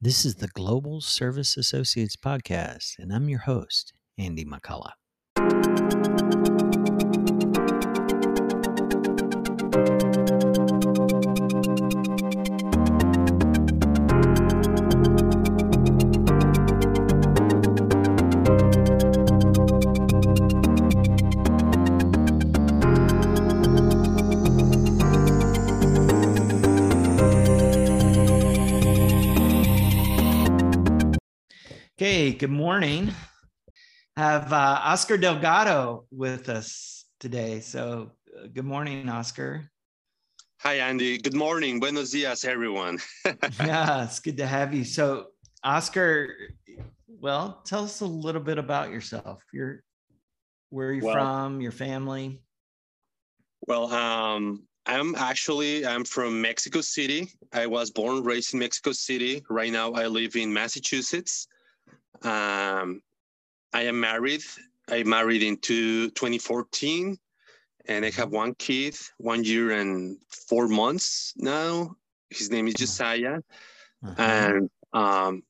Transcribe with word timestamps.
This 0.00 0.24
is 0.24 0.36
the 0.36 0.46
Global 0.46 1.00
Service 1.00 1.56
Associates 1.56 2.14
Podcast, 2.14 3.00
and 3.00 3.12
I'm 3.12 3.28
your 3.28 3.40
host, 3.40 3.94
Andy 4.16 4.44
McCullough. 4.44 4.92
Good 32.38 32.50
morning. 32.50 33.12
Have 34.16 34.52
uh, 34.52 34.80
Oscar 34.84 35.16
Delgado 35.16 36.04
with 36.12 36.48
us 36.48 37.04
today. 37.18 37.58
So, 37.58 38.12
uh, 38.36 38.46
good 38.54 38.64
morning, 38.64 39.08
Oscar. 39.08 39.68
Hi, 40.60 40.74
Andy. 40.74 41.18
Good 41.18 41.34
morning. 41.34 41.80
Buenos 41.80 42.12
dias, 42.12 42.44
everyone. 42.44 43.00
yeah, 43.58 44.04
it's 44.04 44.20
good 44.20 44.36
to 44.36 44.46
have 44.46 44.72
you. 44.72 44.84
So, 44.84 45.26
Oscar, 45.64 46.28
well, 47.08 47.60
tell 47.64 47.82
us 47.82 48.02
a 48.02 48.06
little 48.06 48.40
bit 48.40 48.58
about 48.58 48.90
yourself. 48.90 49.42
You're 49.52 49.82
where 50.70 50.90
are 50.90 50.92
you 50.92 51.04
well, 51.04 51.14
from? 51.14 51.60
Your 51.60 51.72
family? 51.72 52.40
Well, 53.66 53.92
um, 53.92 54.62
I'm 54.86 55.16
actually 55.16 55.84
I'm 55.84 56.04
from 56.04 56.40
Mexico 56.40 56.82
City. 56.82 57.32
I 57.52 57.66
was 57.66 57.90
born 57.90 58.22
raised 58.22 58.54
in 58.54 58.60
Mexico 58.60 58.92
City. 58.92 59.42
Right 59.50 59.72
now, 59.72 59.92
I 59.92 60.06
live 60.06 60.36
in 60.36 60.52
Massachusetts. 60.52 61.48
Um, 62.22 63.02
I 63.72 63.82
am 63.82 64.00
married. 64.00 64.42
I 64.88 65.02
married 65.02 65.42
in 65.42 65.56
2014 65.58 67.18
and 67.86 68.04
I 68.04 68.10
have 68.10 68.30
one 68.30 68.54
kid, 68.54 68.96
one 69.18 69.44
year 69.44 69.72
and 69.72 70.18
four 70.48 70.68
months 70.68 71.32
now. 71.36 71.96
His 72.30 72.50
name 72.50 72.68
is 72.68 72.74
mm-hmm. 72.74 72.82
Josiah. 72.82 73.40
Uh-huh. 74.04 74.22
And 74.22 74.70
um, 74.92 75.42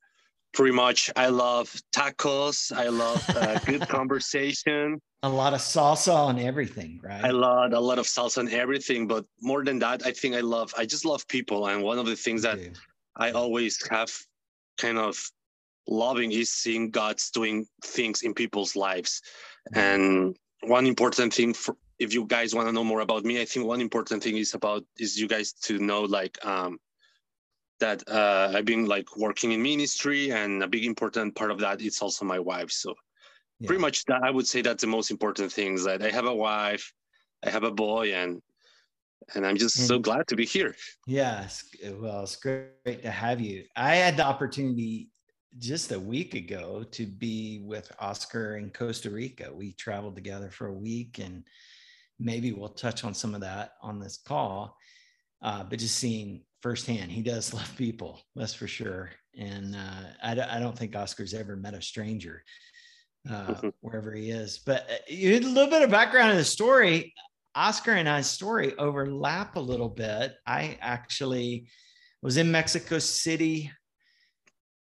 pretty 0.52 0.74
much 0.74 1.10
I 1.16 1.28
love 1.28 1.72
tacos. 1.94 2.72
I 2.76 2.88
love 2.88 3.24
uh, 3.30 3.58
good 3.66 3.86
conversation. 3.88 5.00
A 5.24 5.28
lot 5.28 5.52
of 5.52 5.60
salsa 5.60 6.14
on 6.14 6.38
everything, 6.38 7.00
right? 7.02 7.24
I 7.24 7.30
love 7.30 7.72
a 7.72 7.80
lot 7.80 7.98
of 7.98 8.06
salsa 8.06 8.38
on 8.38 8.48
everything, 8.48 9.08
but 9.08 9.24
more 9.40 9.64
than 9.64 9.80
that, 9.80 10.06
I 10.06 10.12
think 10.12 10.36
I 10.36 10.40
love, 10.40 10.72
I 10.78 10.86
just 10.86 11.04
love 11.04 11.26
people. 11.26 11.66
And 11.66 11.82
one 11.82 11.98
of 11.98 12.06
the 12.06 12.14
things 12.14 12.42
that 12.42 12.58
I 13.16 13.32
always 13.32 13.84
have 13.90 14.10
kind 14.78 14.96
of 14.96 15.18
loving 15.88 16.32
is 16.32 16.50
seeing 16.50 16.90
God's 16.90 17.30
doing 17.30 17.66
things 17.82 18.22
in 18.22 18.34
people's 18.34 18.76
lives. 18.76 19.22
And 19.74 20.36
one 20.62 20.86
important 20.86 21.34
thing 21.34 21.54
for 21.54 21.76
if 21.98 22.14
you 22.14 22.24
guys 22.26 22.54
want 22.54 22.68
to 22.68 22.72
know 22.72 22.84
more 22.84 23.00
about 23.00 23.24
me, 23.24 23.40
I 23.40 23.44
think 23.44 23.66
one 23.66 23.80
important 23.80 24.22
thing 24.22 24.36
is 24.36 24.54
about 24.54 24.84
is 24.98 25.18
you 25.18 25.26
guys 25.26 25.52
to 25.64 25.78
know 25.78 26.02
like 26.02 26.38
um 26.44 26.78
that 27.80 28.02
uh 28.08 28.52
I've 28.54 28.64
been 28.64 28.86
like 28.86 29.16
working 29.16 29.52
in 29.52 29.62
ministry 29.62 30.30
and 30.30 30.62
a 30.62 30.68
big 30.68 30.84
important 30.84 31.34
part 31.34 31.50
of 31.50 31.58
that 31.60 31.80
is 31.80 32.00
also 32.00 32.24
my 32.24 32.38
wife. 32.38 32.70
So 32.70 32.94
yeah. 33.58 33.66
pretty 33.66 33.80
much 33.80 34.04
that 34.04 34.22
I 34.22 34.30
would 34.30 34.46
say 34.46 34.62
that's 34.62 34.82
the 34.82 34.88
most 34.88 35.10
important 35.10 35.52
things 35.52 35.84
that 35.84 36.02
I 36.02 36.10
have 36.10 36.26
a 36.26 36.34
wife, 36.34 36.92
I 37.44 37.50
have 37.50 37.64
a 37.64 37.70
boy 37.70 38.14
and 38.14 38.40
and 39.34 39.44
I'm 39.46 39.56
just 39.56 39.86
so 39.86 39.98
glad 39.98 40.26
to 40.28 40.36
be 40.36 40.46
here. 40.46 40.74
Yes, 41.06 41.64
well, 41.98 42.22
it's 42.22 42.36
great 42.36 43.02
to 43.02 43.10
have 43.10 43.40
you. 43.40 43.64
I 43.76 43.96
had 43.96 44.16
the 44.16 44.24
opportunity 44.24 45.10
just 45.56 45.92
a 45.92 45.98
week 45.98 46.34
ago 46.34 46.84
to 46.92 47.06
be 47.06 47.60
with 47.64 47.90
Oscar 47.98 48.56
in 48.56 48.70
Costa 48.70 49.10
Rica. 49.10 49.50
We 49.52 49.72
traveled 49.72 50.14
together 50.14 50.50
for 50.50 50.66
a 50.66 50.72
week, 50.72 51.18
and 51.18 51.44
maybe 52.18 52.52
we'll 52.52 52.68
touch 52.68 53.04
on 53.04 53.14
some 53.14 53.34
of 53.34 53.40
that 53.40 53.72
on 53.82 53.98
this 53.98 54.18
call. 54.18 54.76
Uh, 55.40 55.64
but 55.64 55.78
just 55.78 55.96
seeing 55.96 56.42
firsthand, 56.60 57.10
he 57.10 57.22
does 57.22 57.54
love 57.54 57.72
people, 57.76 58.20
that's 58.36 58.54
for 58.54 58.66
sure. 58.68 59.10
And 59.38 59.74
uh, 59.74 60.08
I, 60.22 60.56
I, 60.56 60.58
don't 60.58 60.76
think 60.76 60.96
Oscar's 60.96 61.32
ever 61.32 61.54
met 61.54 61.74
a 61.74 61.80
stranger 61.80 62.42
uh, 63.30 63.46
mm-hmm. 63.46 63.68
wherever 63.80 64.12
he 64.12 64.30
is. 64.30 64.58
But 64.58 64.88
uh, 64.90 65.14
had 65.14 65.44
a 65.44 65.48
little 65.48 65.70
bit 65.70 65.82
of 65.82 65.90
background 65.90 66.32
in 66.32 66.36
the 66.36 66.44
story. 66.44 67.14
Oscar 67.54 67.92
and 67.92 68.08
I's 68.08 68.28
story 68.28 68.76
overlap 68.78 69.56
a 69.56 69.60
little 69.60 69.88
bit. 69.88 70.34
I 70.46 70.76
actually 70.80 71.68
was 72.20 72.36
in 72.36 72.50
Mexico 72.50 72.98
City 72.98 73.70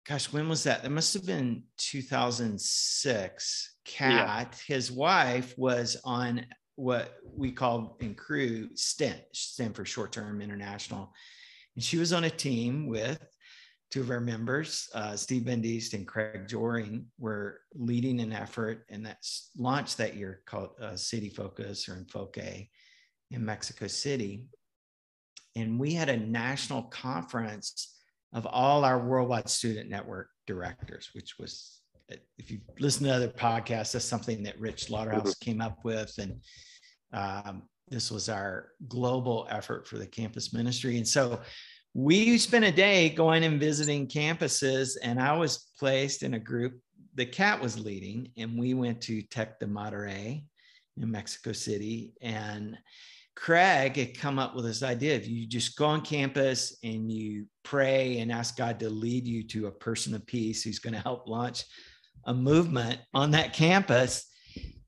gosh, 0.06 0.32
when 0.32 0.48
was 0.48 0.64
that? 0.64 0.82
That 0.82 0.90
must 0.90 1.14
have 1.14 1.26
been 1.26 1.64
2006. 1.78 3.76
Kat, 3.84 4.10
yeah. 4.10 4.74
his 4.74 4.90
wife, 4.92 5.54
was 5.56 5.96
on 6.04 6.46
what 6.76 7.14
we 7.36 7.52
call 7.52 7.96
in 8.00 8.14
Cru 8.14 8.68
STINT, 8.74 9.20
stand 9.32 9.76
for 9.76 9.84
short 9.84 10.12
term 10.12 10.40
international. 10.40 11.12
And 11.76 11.84
she 11.84 11.98
was 11.98 12.12
on 12.12 12.24
a 12.24 12.30
team 12.30 12.86
with 12.86 13.20
two 13.90 14.00
of 14.00 14.10
our 14.10 14.20
members, 14.20 14.88
uh, 14.94 15.16
Steve 15.16 15.44
Bendist 15.44 15.94
and 15.94 16.06
Craig 16.06 16.46
Joring, 16.46 17.06
were 17.18 17.60
leading 17.74 18.20
an 18.20 18.32
effort 18.32 18.84
and 18.88 19.04
that's 19.04 19.50
launched 19.56 19.98
that 19.98 20.16
year 20.16 20.42
called 20.46 20.70
uh, 20.80 20.96
City 20.96 21.28
Focus 21.28 21.88
or 21.88 21.94
Enfoque 21.94 22.68
in 23.30 23.44
Mexico 23.44 23.88
City. 23.88 24.44
And 25.56 25.78
we 25.78 25.92
had 25.92 26.08
a 26.08 26.16
national 26.16 26.84
conference 26.84 27.99
of 28.32 28.46
all 28.46 28.84
our 28.84 28.98
worldwide 28.98 29.48
student 29.48 29.90
network 29.90 30.28
directors, 30.46 31.10
which 31.14 31.36
was, 31.38 31.80
if 32.38 32.50
you 32.50 32.60
listen 32.78 33.04
to 33.04 33.14
other 33.14 33.28
podcasts, 33.28 33.92
that's 33.92 34.04
something 34.04 34.42
that 34.42 34.60
Rich 34.60 34.86
Lauderhouse 34.88 35.22
mm-hmm. 35.22 35.44
came 35.44 35.60
up 35.60 35.78
with. 35.84 36.12
And 36.18 36.40
um, 37.12 37.62
this 37.88 38.10
was 38.10 38.28
our 38.28 38.68
global 38.88 39.46
effort 39.50 39.86
for 39.86 39.98
the 39.98 40.06
campus 40.06 40.52
ministry. 40.52 40.96
And 40.96 41.06
so 41.06 41.40
we 41.92 42.38
spent 42.38 42.64
a 42.64 42.72
day 42.72 43.08
going 43.08 43.42
and 43.42 43.58
visiting 43.58 44.06
campuses, 44.06 44.96
and 45.02 45.20
I 45.20 45.36
was 45.36 45.70
placed 45.78 46.22
in 46.22 46.34
a 46.34 46.38
group 46.38 46.80
the 47.14 47.26
Kat 47.26 47.60
was 47.60 47.78
leading, 47.78 48.30
and 48.36 48.58
we 48.58 48.74
went 48.74 49.00
to 49.02 49.22
Tec 49.22 49.58
de 49.58 49.66
Monterrey 49.66 50.44
in 50.96 51.10
Mexico 51.10 51.52
City. 51.52 52.12
And 52.20 52.78
Craig 53.40 53.96
had 53.96 54.18
come 54.18 54.38
up 54.38 54.54
with 54.54 54.66
this 54.66 54.82
idea 54.82 55.16
of 55.16 55.26
you 55.26 55.46
just 55.46 55.74
go 55.74 55.86
on 55.86 56.02
campus 56.02 56.76
and 56.84 57.10
you 57.10 57.46
pray 57.62 58.18
and 58.18 58.30
ask 58.30 58.54
God 58.54 58.78
to 58.80 58.90
lead 58.90 59.26
you 59.26 59.42
to 59.44 59.66
a 59.66 59.72
person 59.72 60.14
of 60.14 60.26
peace 60.26 60.62
who's 60.62 60.78
going 60.78 60.92
to 60.92 61.00
help 61.00 61.26
launch 61.26 61.64
a 62.26 62.34
movement 62.34 63.00
on 63.14 63.30
that 63.30 63.54
campus. 63.54 64.26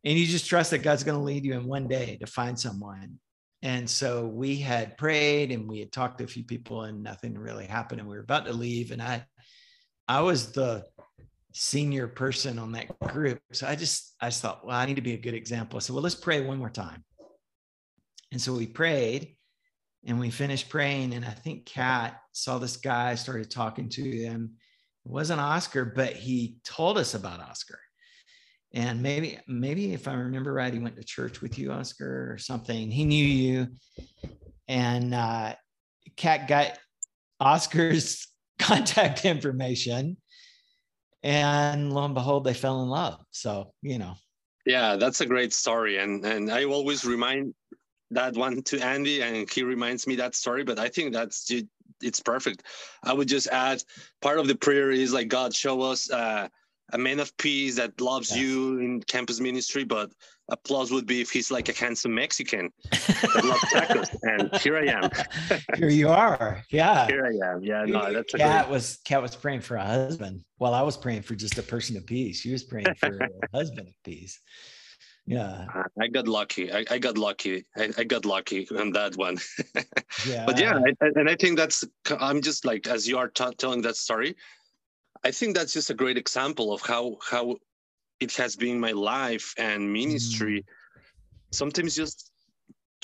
And 0.05 0.19
you 0.19 0.27
just 0.27 0.47
trust 0.47 0.71
that 0.73 0.83
God's 0.83 1.03
going 1.03 1.17
to 1.19 1.25
lead 1.25 1.47
you 1.47 1.55
in 1.55 1.67
one 1.67 1.89
day 1.89 2.19
to 2.21 2.27
find 2.27 2.61
someone. 2.61 3.19
And 3.63 3.89
so 3.89 4.27
we 4.27 4.57
had 4.57 4.99
prayed 4.99 5.51
and 5.51 5.67
we 5.67 5.79
had 5.79 5.91
talked 5.91 6.19
to 6.19 6.25
a 6.25 6.29
few 6.29 6.45
people 6.45 6.83
and 6.83 7.03
nothing 7.03 7.39
really 7.39 7.65
happened. 7.65 8.01
And 8.01 8.09
we 8.09 8.17
were 8.17 8.23
about 8.23 8.45
to 8.47 8.53
leave. 8.53 8.91
And 8.91 9.01
I 9.01 9.25
I 10.07 10.21
was 10.21 10.53
the 10.53 10.85
senior 11.55 12.07
person 12.07 12.59
on 12.59 12.73
that 12.73 12.99
group. 12.99 13.39
So 13.53 13.67
I 13.67 13.77
just 13.77 14.15
I 14.21 14.27
just 14.27 14.43
thought, 14.43 14.67
well, 14.67 14.77
I 14.77 14.85
need 14.85 14.97
to 14.97 15.03
be 15.03 15.15
a 15.15 15.19
good 15.19 15.33
example. 15.33 15.79
I 15.79 15.81
said, 15.81 15.95
well, 15.95 16.03
let's 16.03 16.15
pray 16.15 16.43
one 16.43 16.59
more 16.59 16.69
time. 16.69 17.03
And 18.33 18.41
so 18.41 18.55
we 18.55 18.67
prayed 18.67 19.37
and 20.05 20.19
we 20.19 20.31
finished 20.31 20.71
praying. 20.71 21.15
And 21.15 21.25
I 21.25 21.31
think 21.31 21.67
Kat 21.67 22.19
saw 22.33 22.59
this 22.59 22.79
guy, 22.79 23.15
started 23.15 23.51
talking 23.51 23.89
to 23.91 24.03
him. 24.03 24.55
It 25.05 25.13
wasn't 25.13 25.41
Oscar, 25.41 25.85
but 25.85 26.15
he 26.15 26.57
told 26.65 26.99
us 26.99 27.15
about 27.15 27.41
Oscar. 27.41 27.79
And 28.75 29.03
maybe, 29.03 29.39
maybe 29.47 29.93
if 29.93 30.09
I 30.09 30.15
remember 30.15 30.53
right, 30.53 30.73
he 30.73 30.79
went 30.79 30.97
to 30.97 31.05
church 31.05 31.43
with 31.43 31.59
you, 31.59 31.73
Oscar, 31.73 32.33
or 32.33 32.39
something. 32.39 32.91
He 32.91 33.05
knew 33.05 33.25
you. 33.25 33.69
And 34.67 35.13
uh, 35.13 35.55
Kat 36.17 36.49
got 36.49 36.79
Oscar's 37.39 38.27
contact 38.59 39.27
information. 39.27 40.17
And 41.23 41.93
lo 41.93 42.07
and 42.07 42.15
behold, 42.15 42.45
they 42.45 42.55
fell 42.55 42.83
in 42.83 42.89
love. 42.89 43.21
So, 43.31 43.75
you 43.83 43.99
know. 43.99 44.15
Yeah, 44.65 44.97
that's 44.97 45.21
a 45.21 45.27
great 45.27 45.53
story. 45.53 45.99
And 45.99 46.25
and 46.25 46.51
I 46.51 46.65
always 46.65 47.05
remind 47.05 47.53
that 48.13 48.37
one 48.37 48.63
to 48.63 48.81
Andy, 48.81 49.23
and 49.23 49.49
he 49.51 49.63
reminds 49.63 50.07
me 50.07 50.17
that 50.17 50.35
story. 50.35 50.65
But 50.65 50.79
I 50.79 50.89
think 50.89 51.13
that's 51.13 51.51
it's 52.03 52.21
perfect. 52.21 52.65
I 53.05 53.13
would 53.13 53.29
just 53.29 53.49
add 53.49 53.83
part 54.21 54.39
of 54.39 54.49
the 54.49 54.55
prayer 54.55 54.91
is 54.91 55.13
like 55.13 55.29
God 55.29 55.55
show 55.55 55.81
us 55.83 56.11
uh, 56.11 56.49
a 56.93 56.99
man 56.99 57.21
of 57.21 57.35
peace 57.39 57.77
that 57.77 58.01
loves 58.01 58.31
yes. 58.31 58.39
you 58.39 58.79
in 58.79 59.03
campus 59.03 59.41
ministry. 59.41 59.85
But 59.85 60.11
applause 60.49 60.91
would 60.91 61.07
be 61.07 61.21
if 61.21 61.31
he's 61.31 61.51
like 61.51 61.69
a 61.69 61.73
handsome 61.73 62.15
Mexican 62.15 62.71
that 62.91 63.45
loves 63.45 63.61
tacos. 63.73 64.17
and 64.23 64.55
here 64.61 64.77
I 64.77 64.87
am. 64.87 65.11
here 65.77 65.89
you 65.89 66.09
are. 66.09 66.63
Yeah. 66.71 67.07
Here 67.07 67.27
I 67.27 67.53
am. 67.53 67.63
Yeah. 67.63 67.85
No, 67.87 68.13
that's 68.13 68.35
Kat 68.35 68.67
great... 68.67 68.73
was 68.73 68.99
Kat 69.05 69.23
was 69.23 69.35
praying 69.37 69.61
for 69.61 69.77
a 69.77 69.85
husband. 69.85 70.45
While 70.59 70.75
I 70.75 70.83
was 70.83 70.97
praying 70.97 71.23
for 71.23 71.35
just 71.35 71.59
a 71.59 71.63
person 71.63 71.97
of 71.97 72.07
peace. 72.07 72.41
She 72.41 72.53
was 72.53 72.65
praying 72.65 72.95
for 72.99 73.19
a 73.53 73.57
husband 73.57 73.89
of 73.89 73.95
peace 74.05 74.41
yeah 75.27 75.67
i 76.01 76.09
got 76.09 76.27
lucky 76.27 76.73
i, 76.73 76.85
I 76.91 76.99
got 76.99 77.17
lucky 77.17 77.65
I, 77.77 77.91
I, 77.97 78.05
got 78.05 78.25
lucky 78.25 78.67
on 78.77 78.91
that 78.93 79.17
one 79.17 79.39
yeah 80.27 80.45
but 80.47 80.59
yeah 80.59 80.81
I, 81.01 81.07
and 81.15 81.31
i 81.31 81.37
think 81.37 81.57
that's 81.57 81.85
i'm 82.19 82.43
just 82.43 82.65
like 82.65 82.89
as 82.89 83.07
you 83.07 83.19
are 83.19 83.29
t- 83.29 83.55
telling 83.57 83.83
that 83.83 83.97
story 83.97 84.35
I 85.25 85.31
think 85.31 85.55
that's 85.55 85.73
just 85.73 85.91
a 85.91 85.95
great 85.95 86.19
example 86.19 86.73
of 86.73 86.83
how 86.83 87.19
how 87.29 87.57
it 88.21 88.35
has 88.37 88.57
been 88.57 88.81
my 88.81 88.93
life 88.93 89.55
and 89.57 89.93
ministry. 89.93 90.61
Mm. 90.61 91.05
Sometimes 91.53 91.95
just 91.95 92.31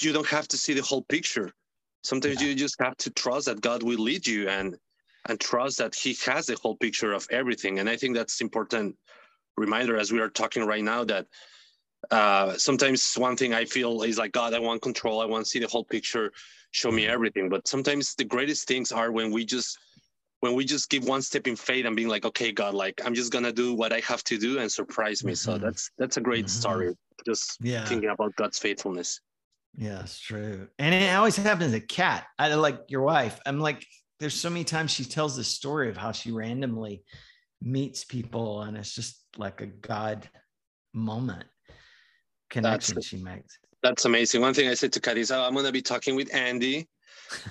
you 0.00 0.12
don't 0.12 0.26
have 0.26 0.48
to 0.48 0.56
see 0.56 0.74
the 0.74 0.82
whole 0.82 1.02
picture. 1.02 1.52
Sometimes 2.02 2.40
yeah. 2.40 2.48
you 2.48 2.54
just 2.54 2.76
have 2.80 2.96
to 2.98 3.10
trust 3.10 3.46
that 3.46 3.60
God 3.60 3.82
will 3.82 3.98
lead 3.98 4.26
you 4.26 4.48
and 4.48 4.76
and 5.28 5.38
trust 5.38 5.78
that 5.78 5.94
He 5.94 6.16
has 6.26 6.46
the 6.46 6.56
whole 6.62 6.76
picture 6.76 7.12
of 7.12 7.26
everything. 7.30 7.78
And 7.78 7.88
I 7.88 7.96
think 7.96 8.16
that's 8.16 8.40
important 8.40 8.96
reminder 9.56 9.96
as 9.96 10.12
we 10.12 10.20
are 10.20 10.30
talking 10.30 10.64
right 10.64 10.84
now 10.84 11.04
that 11.04 11.26
uh, 12.10 12.56
sometimes 12.56 13.14
one 13.14 13.36
thing 13.36 13.54
I 13.54 13.64
feel 13.64 14.02
is 14.02 14.18
like 14.18 14.32
God, 14.32 14.54
I 14.54 14.58
want 14.58 14.82
control. 14.82 15.20
I 15.20 15.26
want 15.26 15.44
to 15.44 15.50
see 15.50 15.58
the 15.58 15.68
whole 15.68 15.84
picture, 15.84 16.32
show 16.70 16.90
me 16.90 17.06
everything. 17.06 17.48
But 17.48 17.68
sometimes 17.68 18.14
the 18.14 18.24
greatest 18.24 18.66
things 18.68 18.92
are 18.92 19.12
when 19.12 19.30
we 19.30 19.44
just 19.44 19.78
when 20.40 20.54
we 20.54 20.64
just 20.64 20.88
give 20.88 21.04
one 21.04 21.20
step 21.20 21.48
in 21.48 21.56
faith 21.56 21.84
and 21.84 21.96
being 21.96 22.08
like, 22.08 22.24
okay, 22.24 22.52
God, 22.52 22.72
like 22.74 23.00
I'm 23.04 23.14
just 23.14 23.32
gonna 23.32 23.52
do 23.52 23.74
what 23.74 23.92
I 23.92 24.00
have 24.00 24.22
to 24.24 24.38
do 24.38 24.58
and 24.58 24.70
surprise 24.70 25.24
me. 25.24 25.32
Mm-hmm. 25.32 25.52
So 25.52 25.58
that's 25.58 25.90
that's 25.98 26.16
a 26.16 26.20
great 26.20 26.46
mm-hmm. 26.46 26.60
story. 26.60 26.94
Just 27.26 27.58
yeah. 27.60 27.84
thinking 27.84 28.10
about 28.10 28.34
God's 28.36 28.58
faithfulness. 28.58 29.20
Yeah, 29.76 30.00
it's 30.00 30.18
true. 30.18 30.68
And 30.78 30.94
it 30.94 31.14
always 31.14 31.36
happens 31.36 31.74
a 31.74 31.80
Kat. 31.80 32.26
I 32.38 32.54
like 32.54 32.80
your 32.88 33.02
wife. 33.02 33.38
I'm 33.44 33.60
like, 33.60 33.84
there's 34.18 34.34
so 34.34 34.50
many 34.50 34.64
times 34.64 34.90
she 34.92 35.04
tells 35.04 35.36
the 35.36 35.44
story 35.44 35.88
of 35.88 35.96
how 35.96 36.12
she 36.12 36.30
randomly 36.30 37.02
meets 37.60 38.04
people 38.04 38.62
and 38.62 38.76
it's 38.76 38.94
just 38.94 39.20
like 39.36 39.60
a 39.60 39.66
God 39.66 40.28
moment 40.94 41.44
connection 42.50 42.96
that's, 42.96 43.06
she 43.06 43.16
makes. 43.18 43.58
That's 43.82 44.04
amazing. 44.04 44.40
One 44.40 44.54
thing 44.54 44.68
I 44.68 44.74
said 44.74 44.92
to 44.92 45.00
Kat 45.00 45.16
is, 45.16 45.30
oh, 45.30 45.42
I'm 45.42 45.52
going 45.52 45.66
to 45.66 45.72
be 45.72 45.82
talking 45.82 46.16
with 46.16 46.34
Andy 46.34 46.88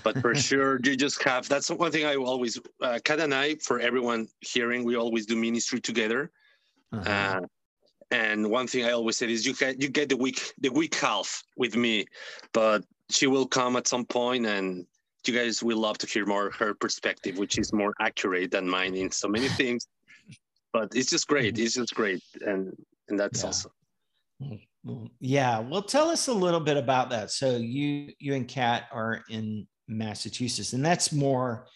but 0.03 0.19
for 0.19 0.35
sure 0.47 0.79
you 0.83 0.95
just 0.95 1.21
have 1.23 1.47
that's 1.47 1.69
one 1.69 1.91
thing 1.91 2.05
i 2.05 2.15
always 2.15 2.59
uh, 2.81 2.99
kat 3.03 3.19
and 3.19 3.33
i 3.33 3.55
for 3.55 3.79
everyone 3.79 4.27
hearing 4.41 4.83
we 4.83 4.95
always 4.95 5.25
do 5.25 5.35
ministry 5.35 5.79
together 5.79 6.31
uh-huh. 6.91 7.09
uh, 7.09 7.41
and 8.11 8.49
one 8.49 8.67
thing 8.67 8.85
i 8.85 8.91
always 8.91 9.17
said 9.17 9.29
is 9.29 9.45
you 9.45 9.53
get 9.53 9.81
you 9.81 9.89
get 9.89 10.09
the 10.09 10.17
week 10.17 10.53
the 10.59 10.69
week 10.69 10.95
half 10.95 11.43
with 11.57 11.75
me 11.75 12.05
but 12.53 12.83
she 13.09 13.27
will 13.27 13.47
come 13.47 13.75
at 13.75 13.87
some 13.87 14.05
point 14.05 14.45
and 14.45 14.85
you 15.25 15.33
guys 15.33 15.61
will 15.61 15.77
love 15.77 15.97
to 15.97 16.07
hear 16.07 16.25
more 16.25 16.51
her 16.51 16.73
perspective 16.73 17.37
which 17.37 17.57
is 17.57 17.73
more 17.73 17.93
accurate 17.99 18.49
than 18.51 18.67
mine 18.67 18.95
in 18.95 19.11
so 19.11 19.27
many 19.27 19.49
things 19.49 19.87
but 20.71 20.89
it's 20.95 21.09
just 21.09 21.27
great 21.27 21.55
mm-hmm. 21.55 21.63
it's 21.63 21.75
just 21.75 21.93
great 21.93 22.23
and 22.45 22.73
and 23.09 23.19
that's 23.19 23.43
yeah. 23.43 23.49
awesome 23.49 23.71
yeah. 25.19 25.59
Well, 25.59 25.81
tell 25.81 26.09
us 26.09 26.27
a 26.27 26.33
little 26.33 26.59
bit 26.59 26.77
about 26.77 27.09
that. 27.11 27.31
So 27.31 27.57
you 27.57 28.13
you 28.19 28.35
and 28.35 28.47
Kat 28.47 28.83
are 28.91 29.23
in 29.29 29.67
Massachusetts, 29.87 30.73
and 30.73 30.85
that's 30.85 31.11
more 31.11 31.67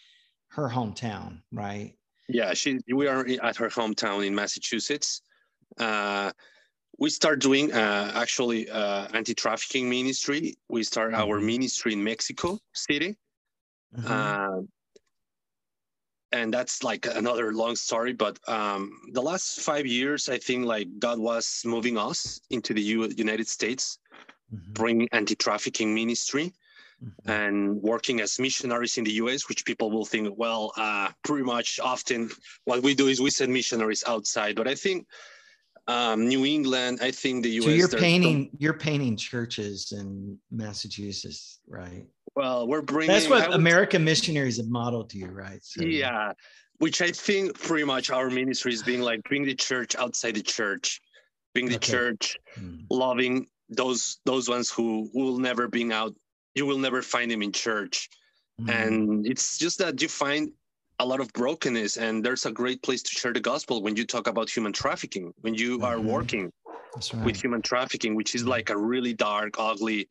her 0.48 0.68
hometown, 0.68 1.40
right? 1.50 1.94
Yeah, 2.28 2.54
she 2.54 2.78
we 2.92 3.06
are 3.08 3.26
at 3.42 3.56
her 3.56 3.68
hometown 3.68 4.26
in 4.26 4.34
Massachusetts. 4.34 5.22
Uh, 5.78 6.32
we 6.98 7.10
start 7.10 7.40
doing 7.40 7.72
uh, 7.72 8.12
actually 8.14 8.70
uh, 8.70 9.08
anti-trafficking 9.14 9.88
ministry. 9.88 10.54
We 10.68 10.82
start 10.82 11.12
mm-hmm. 11.12 11.22
our 11.22 11.40
ministry 11.40 11.94
in 11.94 12.04
Mexico 12.04 12.58
City. 12.74 13.16
Mm-hmm 13.96 14.62
and 16.32 16.52
that's 16.52 16.82
like 16.82 17.06
another 17.06 17.52
long 17.52 17.76
story 17.76 18.12
but 18.12 18.38
um, 18.48 18.92
the 19.12 19.22
last 19.22 19.60
five 19.60 19.86
years 19.86 20.28
i 20.28 20.38
think 20.38 20.64
like 20.64 20.88
god 20.98 21.18
was 21.18 21.62
moving 21.64 21.98
us 21.98 22.40
into 22.50 22.74
the 22.74 22.80
U- 22.80 23.12
united 23.16 23.46
states 23.46 23.98
mm-hmm. 24.52 24.72
bringing 24.72 25.08
anti-trafficking 25.12 25.94
ministry 25.94 26.52
mm-hmm. 27.04 27.30
and 27.30 27.82
working 27.82 28.20
as 28.20 28.38
missionaries 28.38 28.98
in 28.98 29.04
the 29.04 29.12
us 29.12 29.48
which 29.48 29.64
people 29.64 29.90
will 29.90 30.04
think 30.04 30.32
well 30.36 30.72
uh, 30.76 31.08
pretty 31.22 31.44
much 31.44 31.78
often 31.82 32.30
what 32.64 32.82
we 32.82 32.94
do 32.94 33.08
is 33.08 33.20
we 33.20 33.30
send 33.30 33.52
missionaries 33.52 34.04
outside 34.06 34.56
but 34.56 34.66
i 34.66 34.74
think 34.74 35.06
um, 35.88 36.28
New 36.28 36.44
England, 36.44 36.98
I 37.02 37.10
think 37.10 37.42
the 37.42 37.50
U.S. 37.50 37.64
So 37.64 37.70
you're 37.70 37.88
painting, 37.88 38.50
you're 38.58 38.72
painting 38.74 39.16
churches 39.16 39.92
in 39.92 40.38
Massachusetts, 40.50 41.60
right? 41.68 42.06
Well, 42.36 42.68
we're 42.68 42.82
bringing. 42.82 43.12
That's 43.12 43.28
what 43.28 43.48
would, 43.48 43.56
American 43.56 44.04
missionaries 44.04 44.56
have 44.58 44.68
modeled 44.68 45.10
to 45.10 45.18
you, 45.18 45.26
right? 45.26 45.62
So. 45.62 45.82
Yeah, 45.82 46.32
which 46.78 47.02
I 47.02 47.10
think 47.10 47.58
pretty 47.58 47.84
much 47.84 48.10
our 48.10 48.30
ministry 48.30 48.72
is 48.72 48.82
being 48.82 49.00
like 49.00 49.22
bring 49.24 49.44
the 49.44 49.54
church 49.54 49.96
outside 49.96 50.36
the 50.36 50.42
church, 50.42 51.00
bring 51.54 51.68
the 51.68 51.76
okay. 51.76 51.92
church, 51.92 52.36
hmm. 52.54 52.78
loving 52.90 53.46
those 53.68 54.18
those 54.24 54.48
ones 54.48 54.70
who 54.70 55.10
will 55.14 55.38
never 55.38 55.68
be 55.68 55.92
out. 55.92 56.14
You 56.54 56.66
will 56.66 56.78
never 56.78 57.02
find 57.02 57.30
them 57.30 57.42
in 57.42 57.50
church, 57.50 58.08
hmm. 58.60 58.70
and 58.70 59.26
it's 59.26 59.58
just 59.58 59.78
that 59.78 60.00
you 60.00 60.08
find 60.08 60.52
a 61.02 61.04
lot 61.04 61.20
of 61.20 61.32
brokenness, 61.32 61.96
and 61.96 62.24
there's 62.24 62.46
a 62.46 62.52
great 62.52 62.82
place 62.82 63.02
to 63.02 63.10
share 63.10 63.32
the 63.32 63.40
gospel 63.40 63.82
when 63.82 63.96
you 63.96 64.06
talk 64.06 64.28
about 64.28 64.48
human 64.48 64.72
trafficking. 64.72 65.34
When 65.40 65.54
you 65.54 65.76
mm-hmm. 65.76 65.84
are 65.84 66.00
working 66.00 66.52
right. 67.12 67.24
with 67.24 67.42
human 67.42 67.60
trafficking, 67.62 68.14
which 68.14 68.34
is 68.34 68.44
like 68.44 68.70
a 68.70 68.76
really 68.76 69.12
dark, 69.12 69.54
ugly 69.58 70.08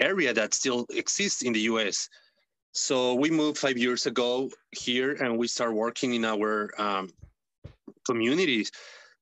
area 0.00 0.32
that 0.34 0.54
still 0.54 0.86
exists 0.90 1.42
in 1.42 1.52
the 1.52 1.60
US. 1.60 2.08
So 2.72 3.14
we 3.14 3.30
moved 3.30 3.58
five 3.58 3.78
years 3.78 4.06
ago 4.06 4.50
here 4.70 5.12
and 5.12 5.36
we 5.38 5.48
start 5.48 5.74
working 5.74 6.14
in 6.14 6.24
our 6.24 6.70
um, 6.78 7.10
communities 8.06 8.70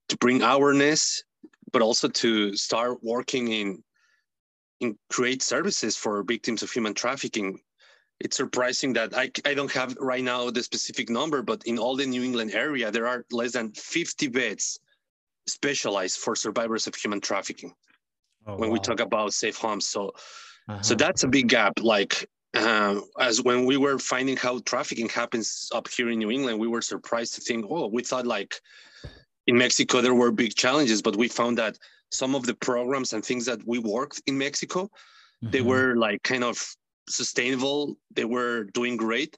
to 0.09 0.17
bring 0.17 0.41
awareness, 0.43 1.23
but 1.71 1.81
also 1.81 2.07
to 2.07 2.55
start 2.55 2.99
working 3.01 3.47
in 3.47 3.83
in 4.79 4.95
create 5.09 5.41
services 5.41 5.97
for 5.97 6.21
victims 6.21 6.61
of 6.61 6.69
human 6.69 6.93
trafficking. 6.93 7.59
It's 8.19 8.35
surprising 8.35 8.93
that 8.93 9.15
I, 9.15 9.31
I 9.45 9.53
don't 9.53 9.71
have 9.71 9.95
right 9.99 10.23
now 10.23 10.49
the 10.49 10.63
specific 10.63 11.09
number, 11.09 11.41
but 11.43 11.63
in 11.65 11.77
all 11.77 11.95
the 11.95 12.05
New 12.05 12.23
England 12.23 12.51
area, 12.53 12.91
there 12.91 13.07
are 13.07 13.25
less 13.31 13.51
than 13.53 13.71
50 13.73 14.27
beds 14.29 14.79
specialized 15.45 16.17
for 16.17 16.35
survivors 16.35 16.87
of 16.87 16.95
human 16.95 17.21
trafficking 17.21 17.73
oh, 18.47 18.57
when 18.57 18.69
wow. 18.69 18.73
we 18.73 18.79
talk 18.79 18.99
about 18.99 19.33
safe 19.33 19.57
homes. 19.57 19.87
So 19.87 20.13
uh-huh. 20.67 20.81
So 20.81 20.95
that's 20.95 21.23
a 21.23 21.27
big 21.27 21.47
gap. 21.47 21.79
Like 21.81 22.29
uh, 22.53 22.99
as 23.19 23.41
when 23.41 23.65
we 23.65 23.77
were 23.77 23.97
finding 23.99 24.37
how 24.37 24.59
trafficking 24.59 25.09
happens 25.09 25.69
up 25.73 25.87
here 25.87 26.09
in 26.09 26.19
New 26.19 26.31
England, 26.31 26.59
we 26.59 26.67
were 26.67 26.81
surprised 26.81 27.35
to 27.35 27.41
think, 27.41 27.65
oh, 27.69 27.87
we 27.87 28.03
thought 28.03 28.27
like 28.27 28.59
in 29.47 29.57
Mexico 29.57 30.01
there 30.01 30.13
were 30.13 30.31
big 30.31 30.55
challenges, 30.55 31.01
but 31.01 31.15
we 31.15 31.27
found 31.27 31.57
that 31.57 31.77
some 32.11 32.35
of 32.35 32.45
the 32.45 32.55
programs 32.55 33.13
and 33.13 33.23
things 33.23 33.45
that 33.45 33.65
we 33.65 33.79
worked 33.79 34.21
in 34.27 34.37
Mexico, 34.37 34.83
mm-hmm. 34.83 35.51
they 35.51 35.61
were 35.61 35.95
like 35.95 36.21
kind 36.23 36.43
of 36.43 36.75
sustainable. 37.09 37.97
They 38.11 38.25
were 38.25 38.65
doing 38.65 38.97
great, 38.97 39.37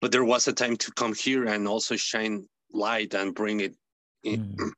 but 0.00 0.12
there 0.12 0.24
was 0.24 0.48
a 0.48 0.52
time 0.52 0.76
to 0.78 0.92
come 0.92 1.14
here 1.14 1.46
and 1.46 1.66
also 1.66 1.96
shine 1.96 2.46
light 2.72 3.14
and 3.14 3.34
bring 3.34 3.60
it, 3.60 3.74
in, 4.24 4.56
mm. 4.56 4.70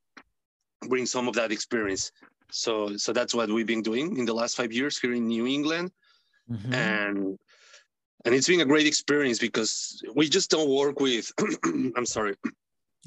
bring 0.89 1.05
some 1.05 1.27
of 1.27 1.35
that 1.35 1.51
experience. 1.51 2.11
So 2.51 2.97
so 2.97 3.13
that's 3.13 3.33
what 3.33 3.49
we've 3.49 3.65
been 3.65 3.81
doing 3.81 4.17
in 4.17 4.25
the 4.25 4.33
last 4.33 4.55
five 4.55 4.71
years 4.71 4.99
here 4.99 5.13
in 5.13 5.27
New 5.27 5.47
England, 5.47 5.91
mm-hmm. 6.49 6.73
and 6.73 7.39
and 8.25 8.35
it's 8.35 8.47
been 8.47 8.61
a 8.61 8.65
great 8.65 8.85
experience 8.85 9.39
because 9.39 10.01
we 10.15 10.29
just 10.29 10.51
don't 10.51 10.69
work 10.69 10.99
with. 10.99 11.31
I'm 11.65 12.05
sorry. 12.05 12.35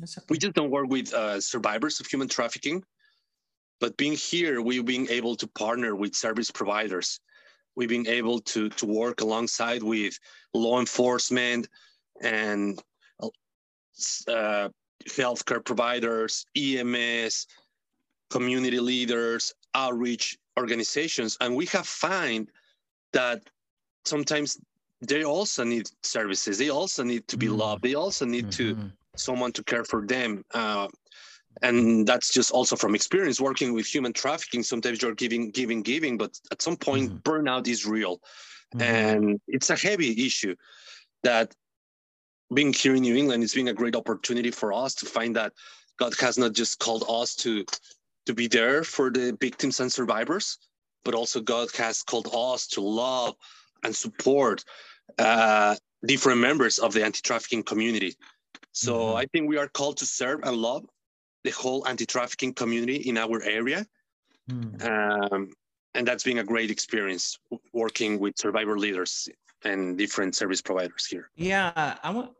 Okay. 0.02 0.20
We 0.28 0.38
just 0.38 0.54
don't 0.54 0.70
work 0.70 0.88
with 0.88 1.14
uh, 1.14 1.40
survivors 1.40 2.00
of 2.00 2.06
human 2.06 2.28
trafficking, 2.28 2.84
but 3.80 3.96
being 3.96 4.12
here, 4.12 4.60
we've 4.60 4.84
been 4.84 5.08
able 5.10 5.36
to 5.36 5.46
partner 5.46 5.94
with 5.94 6.14
service 6.14 6.50
providers. 6.50 7.20
We've 7.76 7.88
been 7.88 8.09
able 8.09 8.40
to 8.40 8.68
to 8.71 8.87
work 8.87 9.21
alongside 9.21 9.83
with 9.83 10.18
law 10.54 10.80
enforcement 10.80 11.68
and 12.21 12.83
uh, 14.28 14.68
healthcare 15.09 15.64
providers, 15.64 16.47
EMS, 16.56 17.47
community 18.30 18.80
leaders, 18.80 19.54
outreach 19.75 20.37
organizations, 20.59 21.37
and 21.40 21.54
we 21.54 21.66
have 21.66 21.87
found 21.87 22.50
that 23.12 23.42
sometimes 24.04 24.59
they 25.00 25.25
also 25.25 25.64
need 25.64 25.88
services. 26.02 26.59
They 26.59 26.71
also 26.71 27.04
need 27.04 27.28
to 27.28 27.37
be 27.37 27.47
mm-hmm. 27.47 27.56
loved. 27.56 27.83
They 27.83 27.95
also 27.95 28.25
need 28.25 28.47
mm-hmm. 28.47 28.80
to 28.80 28.92
someone 29.16 29.52
to 29.52 29.62
care 29.64 29.85
for 29.85 30.06
them. 30.06 30.45
Uh, 30.52 30.88
and 31.62 32.06
that's 32.06 32.32
just 32.32 32.50
also 32.50 32.76
from 32.76 32.94
experience 32.94 33.40
working 33.40 33.72
with 33.72 33.86
human 33.86 34.12
trafficking. 34.12 34.62
Sometimes 34.62 35.02
you're 35.02 35.14
giving, 35.14 35.50
giving, 35.50 35.82
giving, 35.82 36.18
but 36.18 36.38
at 36.52 36.62
some 36.62 36.76
point, 36.76 37.10
mm-hmm. 37.10 37.18
burnout 37.18 37.66
is 37.68 37.86
real, 37.86 38.20
mm-hmm. 38.75 38.82
and 38.82 39.40
it's 39.48 39.70
a 39.70 39.76
heavy 39.76 40.26
issue. 40.26 40.54
That 41.22 41.54
being 42.54 42.72
here 42.72 42.94
in 42.94 43.02
New 43.02 43.16
England 43.16 43.42
is 43.42 43.54
being 43.54 43.68
a 43.68 43.75
great 43.75 43.96
opportunity 43.96 44.50
for 44.50 44.72
us 44.72 44.94
to 44.96 45.06
find 45.06 45.34
that 45.36 45.52
God 45.98 46.14
has 46.20 46.38
not 46.38 46.52
just 46.52 46.78
called 46.78 47.04
us 47.08 47.34
to 47.36 47.64
to 48.26 48.34
be 48.34 48.48
there 48.48 48.84
for 48.84 49.10
the 49.10 49.36
victims 49.40 49.80
and 49.80 49.92
survivors, 49.92 50.58
but 51.04 51.14
also 51.14 51.40
God 51.40 51.68
has 51.76 52.02
called 52.02 52.28
us 52.32 52.66
to 52.68 52.80
love 52.80 53.34
and 53.82 53.94
support 53.94 54.64
uh, 55.18 55.76
different 56.04 56.40
members 56.40 56.78
of 56.78 56.92
the 56.92 57.04
anti-trafficking 57.04 57.62
community. 57.62 58.16
So 58.72 58.98
mm-hmm. 58.98 59.16
I 59.16 59.26
think 59.26 59.48
we 59.48 59.58
are 59.58 59.68
called 59.68 59.96
to 59.98 60.06
serve 60.06 60.40
and 60.42 60.56
love 60.56 60.84
the 61.46 61.54
whole 61.62 61.80
anti-trafficking 61.86 62.52
community 62.52 62.98
in 63.10 63.16
our 63.16 63.38
area. 63.58 63.80
Mm. 64.50 64.82
Um, 64.90 65.42
and 65.96 66.06
that's 66.06 66.24
been 66.28 66.38
a 66.38 66.44
great 66.44 66.70
experience 66.70 67.38
working 67.72 68.12
with 68.22 68.34
survivor 68.36 68.76
leaders 68.84 69.28
and 69.64 69.96
different 69.96 70.32
service 70.40 70.60
providers 70.60 71.06
here. 71.12 71.30
Yeah, 71.36 71.96
I 72.06 72.10
want 72.16 72.30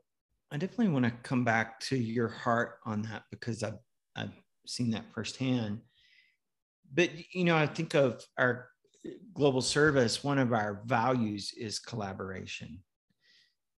I 0.53 0.57
definitely 0.59 0.93
want 0.97 1.07
to 1.07 1.15
come 1.31 1.45
back 1.45 1.81
to 1.89 1.97
your 1.97 2.29
heart 2.29 2.79
on 2.85 3.03
that 3.03 3.23
because 3.31 3.63
I've, 3.63 3.81
I've 4.15 4.37
seen 4.67 4.91
that 4.93 5.05
firsthand. 5.13 5.81
But, 6.95 7.11
you 7.35 7.45
know, 7.45 7.57
I 7.57 7.67
think 7.67 7.95
of 7.95 8.25
our 8.39 8.69
global 9.35 9.61
service, 9.61 10.23
one 10.23 10.39
of 10.39 10.53
our 10.53 10.83
values 10.87 11.53
is 11.59 11.81
collaboration. 11.81 12.79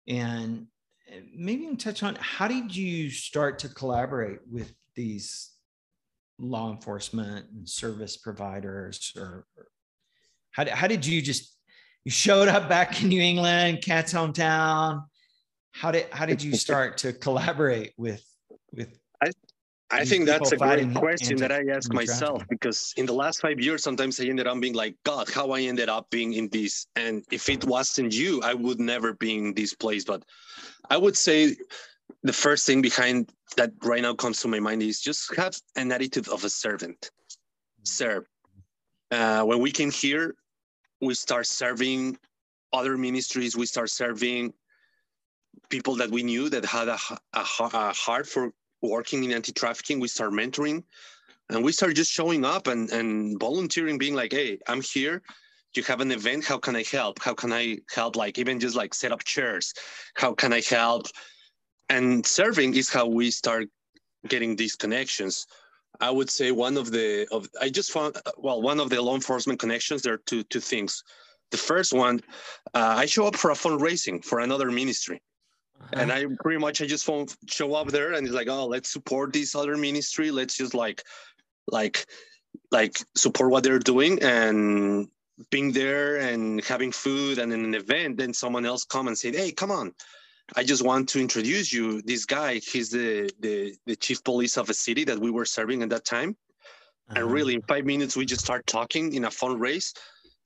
And 0.07 0.67
uh, 1.09 1.21
maybe 1.33 1.61
you 1.63 1.69
can 1.69 1.77
touch 1.77 2.03
on 2.03 2.17
how 2.19 2.47
did 2.49 2.75
you 2.75 3.09
start 3.09 3.59
to 3.59 3.69
collaborate 3.69 4.39
with 4.49 4.73
these 4.97 5.51
law 6.39 6.69
enforcement 6.71 7.45
and 7.51 7.69
service 7.69 8.17
providers 8.17 9.13
or, 9.15 9.45
or 9.55 9.67
how, 10.51 10.65
how 10.69 10.87
did 10.87 11.05
you 11.05 11.21
just 11.21 11.55
you 12.03 12.11
showed 12.11 12.47
up 12.47 12.67
back 12.67 13.01
in 13.01 13.07
new 13.07 13.21
england 13.21 13.81
Kat's 13.81 14.13
hometown 14.13 15.03
how 15.71 15.91
did 15.91 16.07
how 16.11 16.25
did 16.25 16.43
you 16.43 16.53
start 16.67 16.97
to 16.97 17.13
collaborate 17.13 17.93
with 17.97 18.25
with 18.73 18.99
I, 19.23 19.31
I 19.89 20.05
think 20.05 20.25
that's 20.25 20.51
a 20.51 20.57
great 20.57 20.93
question 20.93 21.37
that 21.37 21.51
I 21.51 21.63
ask 21.71 21.93
myself 21.93 22.43
because 22.49 22.93
in 22.97 23.05
the 23.05 23.13
last 23.13 23.39
five 23.39 23.57
years, 23.57 23.83
sometimes 23.83 24.19
I 24.19 24.25
ended 24.25 24.45
up 24.45 24.59
being 24.59 24.73
like, 24.73 24.95
God, 25.05 25.29
how 25.29 25.51
I 25.51 25.61
ended 25.61 25.87
up 25.87 26.09
being 26.09 26.33
in 26.33 26.49
this. 26.49 26.87
And 26.97 27.23
if 27.31 27.47
it 27.47 27.63
wasn't 27.63 28.13
you, 28.13 28.41
I 28.43 28.53
would 28.53 28.81
never 28.81 29.13
be 29.13 29.37
in 29.37 29.53
this 29.53 29.73
place. 29.73 30.03
But 30.03 30.23
I 30.89 30.97
would 30.97 31.15
say 31.15 31.55
the 32.27 32.33
first 32.33 32.65
thing 32.65 32.81
behind 32.81 33.31
that 33.55 33.71
right 33.83 34.01
now 34.01 34.13
comes 34.13 34.41
to 34.41 34.47
my 34.47 34.59
mind 34.59 34.83
is 34.83 34.99
just 34.99 35.33
have 35.35 35.59
an 35.75 35.91
attitude 35.91 36.27
of 36.27 36.43
a 36.43 36.49
servant. 36.49 37.11
Serve. 37.83 38.25
Uh, 39.11 39.43
when 39.43 39.61
we 39.61 39.71
came 39.71 39.91
here, 39.91 40.35
we 41.01 41.13
start 41.13 41.47
serving 41.47 42.17
other 42.73 42.97
ministries. 42.97 43.55
We 43.55 43.65
start 43.65 43.89
serving 43.89 44.53
people 45.69 45.95
that 45.95 46.11
we 46.11 46.23
knew 46.23 46.49
that 46.49 46.65
had 46.65 46.89
a, 46.89 46.99
a, 47.33 47.45
a 47.59 47.93
heart 47.93 48.27
for 48.27 48.51
working 48.81 49.23
in 49.23 49.31
anti-trafficking. 49.31 49.99
We 49.99 50.09
start 50.09 50.31
mentoring, 50.31 50.83
and 51.49 51.63
we 51.63 51.71
start 51.71 51.95
just 51.95 52.11
showing 52.11 52.43
up 52.43 52.67
and 52.67 52.89
and 52.91 53.39
volunteering, 53.39 53.97
being 53.97 54.15
like, 54.15 54.33
"Hey, 54.33 54.59
I'm 54.67 54.81
here." 54.81 55.21
you 55.75 55.83
have 55.83 56.01
an 56.01 56.11
event 56.11 56.43
how 56.43 56.57
can 56.57 56.75
i 56.75 56.83
help 56.91 57.21
how 57.21 57.35
can 57.35 57.53
i 57.53 57.77
help 57.93 58.15
like 58.15 58.39
even 58.39 58.59
just 58.59 58.75
like 58.75 58.95
set 58.95 59.11
up 59.11 59.23
chairs 59.23 59.73
how 60.15 60.33
can 60.33 60.51
i 60.51 60.61
help 60.61 61.05
and 61.89 62.25
serving 62.25 62.75
is 62.75 62.89
how 62.89 63.05
we 63.07 63.31
start 63.31 63.67
getting 64.27 64.55
these 64.55 64.75
connections. 64.75 65.47
I 65.99 66.11
would 66.11 66.29
say 66.29 66.51
one 66.51 66.77
of 66.77 66.91
the 66.91 67.27
of 67.31 67.49
i 67.59 67.69
just 67.69 67.91
found 67.91 68.17
well 68.37 68.61
one 68.61 68.79
of 68.79 68.89
the 68.89 69.01
law 69.01 69.15
enforcement 69.15 69.59
connections 69.59 70.01
there 70.01 70.13
are 70.13 70.23
two 70.25 70.43
two 70.43 70.59
things. 70.59 71.03
The 71.51 71.57
first 71.57 71.93
one 71.93 72.21
uh, 72.73 72.93
i 72.97 73.05
show 73.05 73.25
up 73.25 73.35
for 73.35 73.51
a 73.51 73.55
fundraising 73.55 74.23
for 74.23 74.39
another 74.39 74.69
ministry. 74.71 75.21
Uh-huh. 75.79 76.01
and 76.01 76.11
i 76.11 76.25
pretty 76.41 76.59
much 76.59 76.81
i 76.81 76.87
just 76.87 77.05
phone, 77.05 77.27
show 77.47 77.75
up 77.75 77.89
there 77.89 78.13
and 78.13 78.25
it's 78.25 78.35
like 78.35 78.49
oh 78.49 78.65
let's 78.65 78.91
support 78.91 79.33
this 79.33 79.55
other 79.55 79.77
ministry. 79.77 80.29
Let's 80.31 80.57
just 80.57 80.73
like 80.73 81.03
like 81.67 82.05
like 82.71 82.99
support 83.15 83.51
what 83.51 83.63
they're 83.63 83.79
doing 83.79 84.21
and 84.21 85.07
being 85.51 85.71
there 85.71 86.17
and 86.17 86.63
having 86.63 86.91
food 86.91 87.37
and 87.37 87.53
in 87.53 87.63
an 87.63 87.75
event 87.75 88.17
then 88.17 88.33
someone 88.33 88.65
else 88.65 88.83
come 88.83 89.07
and 89.07 89.17
say 89.17 89.31
hey 89.31 89.51
come 89.51 89.71
on 89.71 89.93
I 90.55 90.63
just 90.63 90.83
want 90.83 91.09
to 91.09 91.19
introduce 91.19 91.73
you. 91.73 92.01
This 92.01 92.25
guy, 92.25 92.55
he's 92.55 92.89
the, 92.89 93.29
the, 93.39 93.75
the 93.85 93.95
chief 93.95 94.23
police 94.23 94.57
of 94.57 94.69
a 94.69 94.73
city 94.73 95.03
that 95.05 95.19
we 95.19 95.29
were 95.29 95.45
serving 95.45 95.83
at 95.83 95.89
that 95.89 96.05
time. 96.05 96.37
Uh-huh. 97.09 97.21
And 97.21 97.31
really, 97.31 97.55
in 97.55 97.61
five 97.63 97.85
minutes, 97.85 98.15
we 98.15 98.25
just 98.25 98.43
start 98.43 98.65
talking 98.65 99.13
in 99.13 99.25
a 99.25 99.31
fun 99.31 99.59
race. 99.59 99.93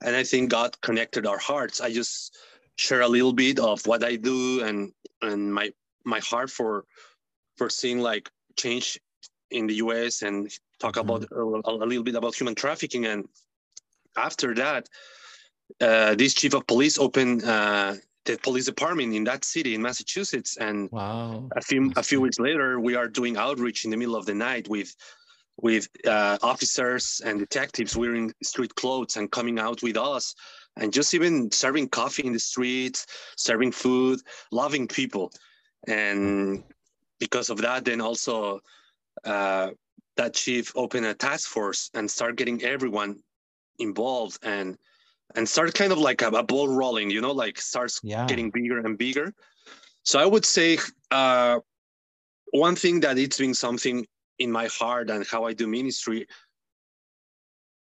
And 0.04 0.16
I 0.16 0.24
think 0.24 0.50
God 0.50 0.80
connected 0.80 1.26
our 1.26 1.38
hearts. 1.38 1.80
I 1.80 1.92
just 1.92 2.36
share 2.76 3.02
a 3.02 3.08
little 3.08 3.32
bit 3.32 3.58
of 3.58 3.86
what 3.86 4.02
I 4.02 4.16
do 4.16 4.64
and 4.64 4.92
and 5.20 5.52
my 5.54 5.72
my 6.04 6.18
heart 6.20 6.50
for 6.50 6.84
for 7.56 7.68
seeing 7.70 8.00
like 8.00 8.30
change 8.56 8.98
in 9.50 9.66
the 9.66 9.74
US 9.74 10.22
and 10.22 10.50
talk 10.80 10.94
mm-hmm. 10.94 11.10
about 11.10 11.30
a, 11.30 11.84
a, 11.84 11.86
little 11.86 12.02
bit 12.02 12.14
about 12.14 12.34
human 12.34 12.54
trafficking. 12.54 13.06
And 13.06 13.28
after 14.16 14.54
that, 14.54 14.88
uh, 15.80 16.14
this 16.14 16.34
chief 16.34 16.54
of 16.54 16.66
police 16.66 16.98
opened 16.98 17.44
uh, 17.44 17.94
the 18.24 18.36
police 18.38 18.66
department 18.66 19.14
in 19.14 19.24
that 19.24 19.44
city 19.44 19.74
in 19.74 19.82
Massachusetts. 19.82 20.56
And 20.56 20.90
wow. 20.90 21.48
a 21.56 21.60
few 21.60 21.92
a 21.96 22.02
few 22.02 22.20
weeks 22.20 22.38
later, 22.38 22.80
we 22.80 22.94
are 22.94 23.08
doing 23.08 23.36
outreach 23.36 23.84
in 23.84 23.90
the 23.90 23.96
middle 23.96 24.16
of 24.16 24.26
the 24.26 24.34
night 24.34 24.68
with 24.68 24.94
with 25.58 25.88
uh, 26.06 26.38
officers 26.42 27.20
and 27.24 27.38
detectives 27.38 27.96
wearing 27.96 28.32
street 28.42 28.74
clothes 28.74 29.16
and 29.16 29.30
coming 29.30 29.58
out 29.58 29.82
with 29.82 29.96
us 29.96 30.34
and 30.76 30.92
just 30.92 31.14
even 31.14 31.50
serving 31.50 31.88
coffee 31.88 32.26
in 32.26 32.32
the 32.32 32.38
streets, 32.38 33.06
serving 33.36 33.70
food, 33.72 34.20
loving 34.50 34.88
people. 34.88 35.30
And 35.86 36.64
because 37.20 37.50
of 37.50 37.58
that, 37.58 37.84
then 37.84 38.00
also 38.00 38.60
uh, 39.24 39.70
that 40.16 40.34
chief 40.34 40.72
opened 40.74 41.06
a 41.06 41.14
task 41.14 41.48
force 41.48 41.90
and 41.94 42.10
start 42.10 42.36
getting 42.36 42.62
everyone 42.62 43.22
involved 43.78 44.38
and 44.42 44.78
and 45.34 45.48
start 45.48 45.74
kind 45.74 45.92
of 45.92 45.98
like 45.98 46.22
a, 46.22 46.28
a 46.28 46.42
ball 46.42 46.68
rolling, 46.68 47.10
you 47.10 47.20
know, 47.20 47.32
like 47.32 47.58
starts 47.58 48.00
yeah. 48.02 48.26
getting 48.26 48.50
bigger 48.50 48.78
and 48.78 48.98
bigger. 48.98 49.32
So 50.02 50.18
I 50.18 50.26
would 50.26 50.44
say 50.44 50.78
uh, 51.10 51.60
one 52.52 52.76
thing 52.76 53.00
that 53.00 53.18
it's 53.18 53.38
been 53.38 53.54
something 53.54 54.06
in 54.38 54.50
my 54.50 54.66
heart 54.66 55.10
and 55.10 55.26
how 55.26 55.44
I 55.44 55.52
do 55.52 55.66
ministry. 55.66 56.26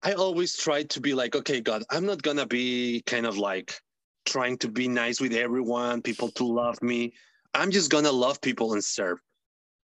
I 0.03 0.13
always 0.13 0.57
try 0.57 0.83
to 0.83 1.01
be 1.01 1.15
like, 1.15 1.37
okay, 1.37 1.61
God, 1.61 1.85
I'm 1.91 2.07
not 2.07 2.23
gonna 2.23 2.47
be 2.47 3.03
kind 3.07 3.27
of 3.27 3.39
like 3.39 3.81
trying 4.25 4.59
to 4.59 4.69
be 4.69 4.89
nice 4.89 5.21
with 5.21 5.33
everyone, 5.33 6.03
people 6.03 6.29
to 6.33 6.45
love 6.45 6.83
me. 6.83 7.13
I'm 7.55 7.71
just 7.71 7.91
gonna 7.91 8.13
love 8.13 8.41
people 8.41 8.73
and 8.73 8.85
serve. 8.85 9.19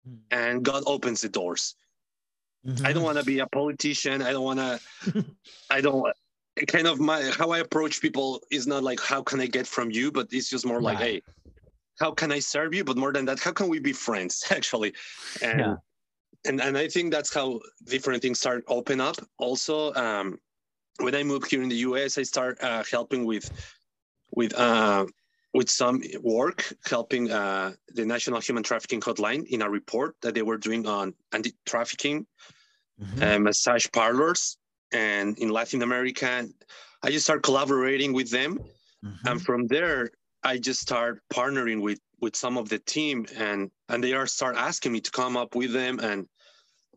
Mm. 0.09 0.19
And 0.31 0.65
God 0.65 0.83
opens 0.87 1.21
the 1.21 1.29
doors. 1.29 1.77
Mm-hmm. 2.67 2.85
I 2.85 2.93
don't 2.93 3.05
want 3.05 3.19
to 3.19 3.25
be 3.25 3.39
a 3.39 3.47
politician. 3.47 4.21
I 4.21 4.33
don't 4.33 4.45
want 4.45 4.59
to. 4.59 5.25
I 5.71 5.81
don't 5.81 6.13
kind 6.67 6.87
of 6.87 6.99
my 7.01 7.23
how 7.37 7.51
I 7.51 7.59
approach 7.59 8.01
people 8.01 8.41
is 8.51 8.67
not 8.67 8.83
like 8.83 9.01
how 9.01 9.23
can 9.23 9.41
I 9.41 9.47
get 9.47 9.67
from 9.67 9.91
you, 9.91 10.11
but 10.11 10.29
it's 10.33 10.49
just 10.49 10.67
more 10.67 10.81
like, 10.81 10.99
hey, 10.99 11.23
how 12.01 12.13
can 12.13 12.33
I 12.33 12.39
serve 12.39 12.75
you? 12.75 12.85
But 12.85 12.97
more 12.97 13.13
than 13.13 13.25
that, 13.27 13.41
how 13.41 13.53
can 13.53 13.69
we 13.69 13.79
be 13.79 13.93
friends 13.93 14.45
actually? 14.51 14.95
And 15.43 15.61
yeah. 15.61 15.77
and 16.47 16.61
and 16.61 16.77
I 16.77 16.89
think 16.89 17.13
that's 17.13 17.33
how 17.33 17.61
different 17.85 18.23
things 18.23 18.41
start 18.41 18.65
open 18.69 19.01
up. 19.01 19.17
Also, 19.39 19.95
um, 19.95 20.39
when 20.99 21.15
I 21.15 21.23
moved 21.23 21.51
here 21.51 21.63
in 21.63 21.69
the 21.69 21.77
US, 21.89 22.19
I 22.19 22.23
start 22.23 22.63
uh, 22.63 22.85
helping 22.91 23.25
with 23.25 23.51
with 24.35 24.55
uh, 24.55 25.07
with 25.55 25.71
some 25.71 26.03
work 26.23 26.71
helping 26.85 27.31
uh, 27.31 27.73
the 27.95 28.05
National 28.05 28.41
Human 28.41 28.63
Trafficking 28.63 29.01
Hotline 29.01 29.47
in 29.47 29.63
a 29.63 29.71
report 29.71 30.17
that 30.21 30.35
they 30.35 30.43
were 30.43 30.59
doing 30.59 30.87
on 30.87 31.15
anti-trafficking 31.33 32.27
mm-hmm. 33.01 33.23
uh, 33.23 33.39
massage 33.39 33.87
parlors 33.93 34.58
and 34.93 35.39
in 35.39 35.51
Latin 35.51 35.83
America. 35.83 36.47
I 37.03 37.11
just 37.11 37.25
start 37.25 37.43
collaborating 37.43 38.13
with 38.13 38.31
them, 38.31 38.59
mm-hmm. 39.05 39.27
and 39.27 39.41
from 39.41 39.67
there, 39.69 40.11
I 40.43 40.59
just 40.59 40.81
start 40.81 41.23
partnering 41.33 41.81
with 41.81 42.01
with 42.21 42.35
some 42.35 42.59
of 42.59 42.69
the 42.69 42.79
team, 42.81 43.27
and 43.37 43.71
and 43.89 44.03
they 44.03 44.13
are 44.13 44.27
start 44.27 44.57
asking 44.57 44.93
me 44.93 45.01
to 45.01 45.11
come 45.11 45.37
up 45.37 45.55
with 45.55 45.73
them, 45.73 46.01
and 46.01 46.27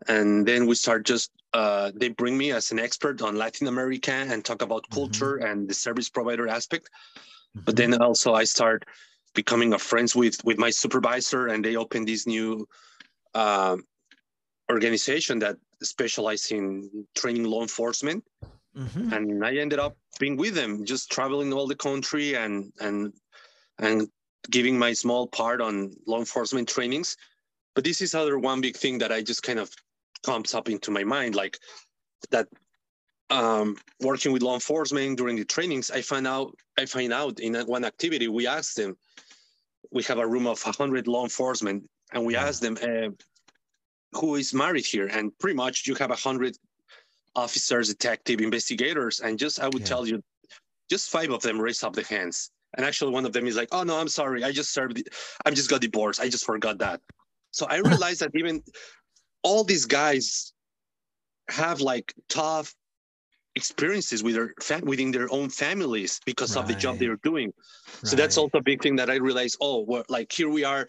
and 0.08 0.46
then 0.46 0.66
we 0.66 0.76
start 0.76 1.06
just 1.06 1.32
uh, 1.54 1.92
they 1.96 2.10
bring 2.10 2.38
me 2.38 2.52
as 2.52 2.72
an 2.72 2.80
expert 2.80 3.22
on 3.22 3.36
Latin 3.36 3.68
America 3.68 4.12
and 4.12 4.44
talk 4.44 4.62
about 4.62 4.84
mm-hmm. 4.84 4.96
culture 4.96 5.38
and 5.38 5.68
the 5.68 5.74
service 5.74 6.10
provider 6.10 6.48
aspect. 6.48 6.90
Mm-hmm. 7.56 7.66
But 7.66 7.76
then 7.76 7.94
also 8.02 8.34
I 8.34 8.46
start 8.46 8.86
becoming 9.34 9.74
a 9.74 9.80
friends 9.80 10.16
with 10.16 10.44
with 10.44 10.58
my 10.58 10.70
supervisor, 10.70 11.48
and 11.48 11.64
they 11.64 11.76
open 11.76 12.06
this 12.06 12.26
new 12.26 12.68
uh, 13.34 13.78
organization 14.70 15.40
that 15.40 15.58
specialize 15.82 16.52
in 16.52 17.06
training 17.16 17.44
law 17.44 17.62
enforcement. 17.62 18.24
Mm-hmm. 18.78 19.14
And 19.14 19.46
I 19.46 19.56
ended 19.56 19.80
up 19.80 19.98
being 20.20 20.38
with 20.38 20.56
them, 20.56 20.86
just 20.86 21.12
traveling 21.12 21.52
all 21.54 21.68
the 21.68 21.76
country 21.76 22.36
and 22.36 22.72
and 22.80 23.14
and 23.80 24.08
giving 24.50 24.78
my 24.78 24.94
small 24.94 25.28
part 25.28 25.62
on 25.62 25.94
law 26.08 26.20
enforcement 26.20 26.70
trainings. 26.70 27.18
But 27.76 27.84
this 27.84 28.02
is 28.02 28.16
other 28.16 28.38
one 28.40 28.62
big 28.62 28.78
thing 28.78 28.98
that 29.00 29.12
I 29.12 29.22
just 29.22 29.44
kind 29.44 29.60
of 29.60 29.70
comes 30.24 30.54
up 30.54 30.70
into 30.70 30.92
my 30.92 31.04
mind, 31.04 31.36
like 31.36 31.58
that 32.30 32.48
um, 33.32 33.78
working 34.02 34.32
with 34.32 34.42
law 34.42 34.54
enforcement 34.54 35.18
during 35.18 35.38
the 35.38 35.46
trainings, 35.46 35.90
I 35.90 36.02
find 36.02 36.28
out 36.28 36.56
I 36.78 36.86
find 36.86 37.14
out 37.14 37.40
in 37.40 37.56
one 37.62 37.86
activity 37.86 38.28
we 38.28 38.48
asked 38.48 38.76
them, 38.76 38.98
we 39.92 40.04
have 40.04 40.20
a 40.20 40.28
room 40.28 40.48
of 40.48 40.62
100 40.62 41.08
law 41.08 41.24
enforcement, 41.24 41.90
and 42.14 42.26
we 42.26 42.36
asked 42.36 42.62
them, 42.62 42.78
uh, 42.82 43.10
who 44.14 44.36
is 44.36 44.54
married 44.54 44.86
here 44.86 45.08
and 45.08 45.38
pretty 45.40 45.56
much 45.56 45.88
you 45.88 45.96
have 45.96 46.12
a 46.12 46.16
hundred 46.16 46.58
officers 47.36 47.88
detective 47.88 48.42
investigators 48.42 49.20
and 49.22 49.40
just 49.40 49.60
i 49.60 49.66
would 49.68 49.80
yeah. 49.82 49.86
tell 49.86 50.08
you 50.08 50.22
just 50.90 51.10
five 51.10 51.30
of 51.32 51.42
them 51.42 51.60
raise 51.60 51.84
up 51.84 51.94
the 51.94 52.04
hands 52.04 52.52
and 52.76 52.86
actually 52.86 53.12
one 53.12 53.26
of 53.26 53.34
them 53.34 53.48
is 53.48 53.56
like 53.56 53.70
oh 53.72 53.84
no 53.84 53.98
i'm 53.98 54.10
sorry 54.10 54.44
i 54.44 54.52
just 54.52 54.74
served 54.74 55.02
i'm 55.46 55.56
just 55.56 55.70
got 55.70 55.82
divorced 55.82 56.20
i 56.20 56.28
just 56.28 56.46
forgot 56.46 56.78
that 56.78 57.00
so 57.52 57.66
i 57.68 57.78
realized 57.92 58.20
that 58.20 58.32
even 58.36 58.62
all 59.44 59.64
these 59.64 59.86
guys 59.86 60.54
have 61.50 61.80
like 61.80 62.14
tough 62.28 62.74
experiences 63.56 64.24
with 64.24 64.36
their 64.36 64.54
fam- 64.62 64.86
within 64.86 65.12
their 65.12 65.32
own 65.32 65.50
families 65.50 66.22
because 66.26 66.56
right. 66.56 66.62
of 66.62 66.68
the 66.68 66.76
job 66.76 66.98
they're 66.98 67.18
doing 67.18 67.52
so 68.04 68.12
right. 68.12 68.18
that's 68.18 68.38
also 68.38 68.58
a 68.58 68.64
big 68.64 68.82
thing 68.82 68.96
that 68.96 69.10
i 69.10 69.16
realized 69.16 69.58
oh 69.62 69.86
well, 69.88 70.04
like 70.10 70.32
here 70.32 70.50
we 70.50 70.64
are 70.64 70.88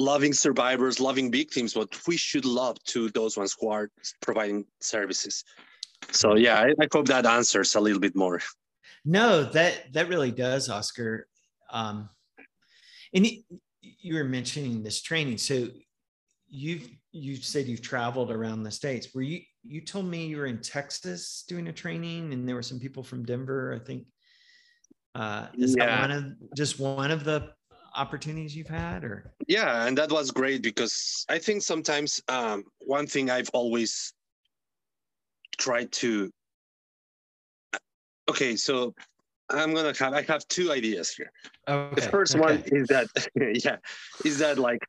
loving 0.00 0.32
survivors, 0.32 0.98
loving 0.98 1.30
victims, 1.30 1.74
but 1.74 1.88
we 2.08 2.16
should 2.16 2.46
love 2.46 2.82
to 2.84 3.10
those 3.10 3.36
ones 3.36 3.54
who 3.60 3.68
are 3.68 3.90
providing 4.22 4.64
services. 4.80 5.44
So 6.10 6.36
yeah, 6.36 6.58
I, 6.58 6.70
I 6.80 6.88
hope 6.90 7.06
that 7.08 7.26
answers 7.26 7.74
a 7.74 7.80
little 7.80 8.00
bit 8.00 8.16
more. 8.16 8.40
No, 9.04 9.44
that 9.44 9.92
that 9.92 10.08
really 10.08 10.30
does, 10.30 10.68
Oscar. 10.70 11.26
Um, 11.70 12.08
and 13.14 13.26
you 13.82 14.14
were 14.14 14.24
mentioning 14.24 14.82
this 14.82 15.02
training. 15.02 15.38
So 15.38 15.68
you've 16.48 16.88
you 17.12 17.36
said 17.36 17.66
you've 17.66 17.82
traveled 17.82 18.30
around 18.30 18.62
the 18.62 18.70
states. 18.70 19.14
Were 19.14 19.22
you 19.22 19.40
you 19.62 19.82
told 19.82 20.06
me 20.06 20.26
you 20.26 20.38
were 20.38 20.46
in 20.46 20.60
Texas 20.60 21.44
doing 21.46 21.68
a 21.68 21.72
training, 21.72 22.32
and 22.32 22.48
there 22.48 22.54
were 22.54 22.62
some 22.62 22.80
people 22.80 23.02
from 23.02 23.24
Denver. 23.24 23.78
I 23.80 23.84
think. 23.84 24.06
Uh, 25.12 25.48
is 25.58 25.74
yeah. 25.76 25.86
that 25.86 26.00
one 26.02 26.10
of 26.12 26.56
just 26.56 26.78
one 26.78 27.10
of 27.10 27.24
the 27.24 27.50
opportunities 28.00 28.56
you've 28.56 28.68
had, 28.68 29.04
or? 29.04 29.30
Yeah, 29.46 29.86
and 29.86 29.96
that 29.98 30.10
was 30.10 30.30
great 30.30 30.62
because 30.62 31.26
I 31.28 31.38
think 31.38 31.62
sometimes 31.62 32.22
um, 32.28 32.64
one 32.78 33.06
thing 33.06 33.30
I've 33.30 33.50
always 33.52 34.12
tried 35.58 35.92
to. 36.02 36.30
Okay, 38.30 38.56
so 38.56 38.94
I'm 39.50 39.74
gonna 39.74 39.94
have 39.98 40.14
I 40.14 40.22
have 40.22 40.46
two 40.48 40.72
ideas 40.72 41.10
here. 41.10 41.30
Okay. 41.68 42.00
The 42.00 42.08
first 42.08 42.34
okay. 42.34 42.40
one 42.40 42.62
is 42.66 42.88
that 42.88 43.06
yeah, 43.64 43.76
is 44.24 44.38
that 44.38 44.58
like 44.58 44.82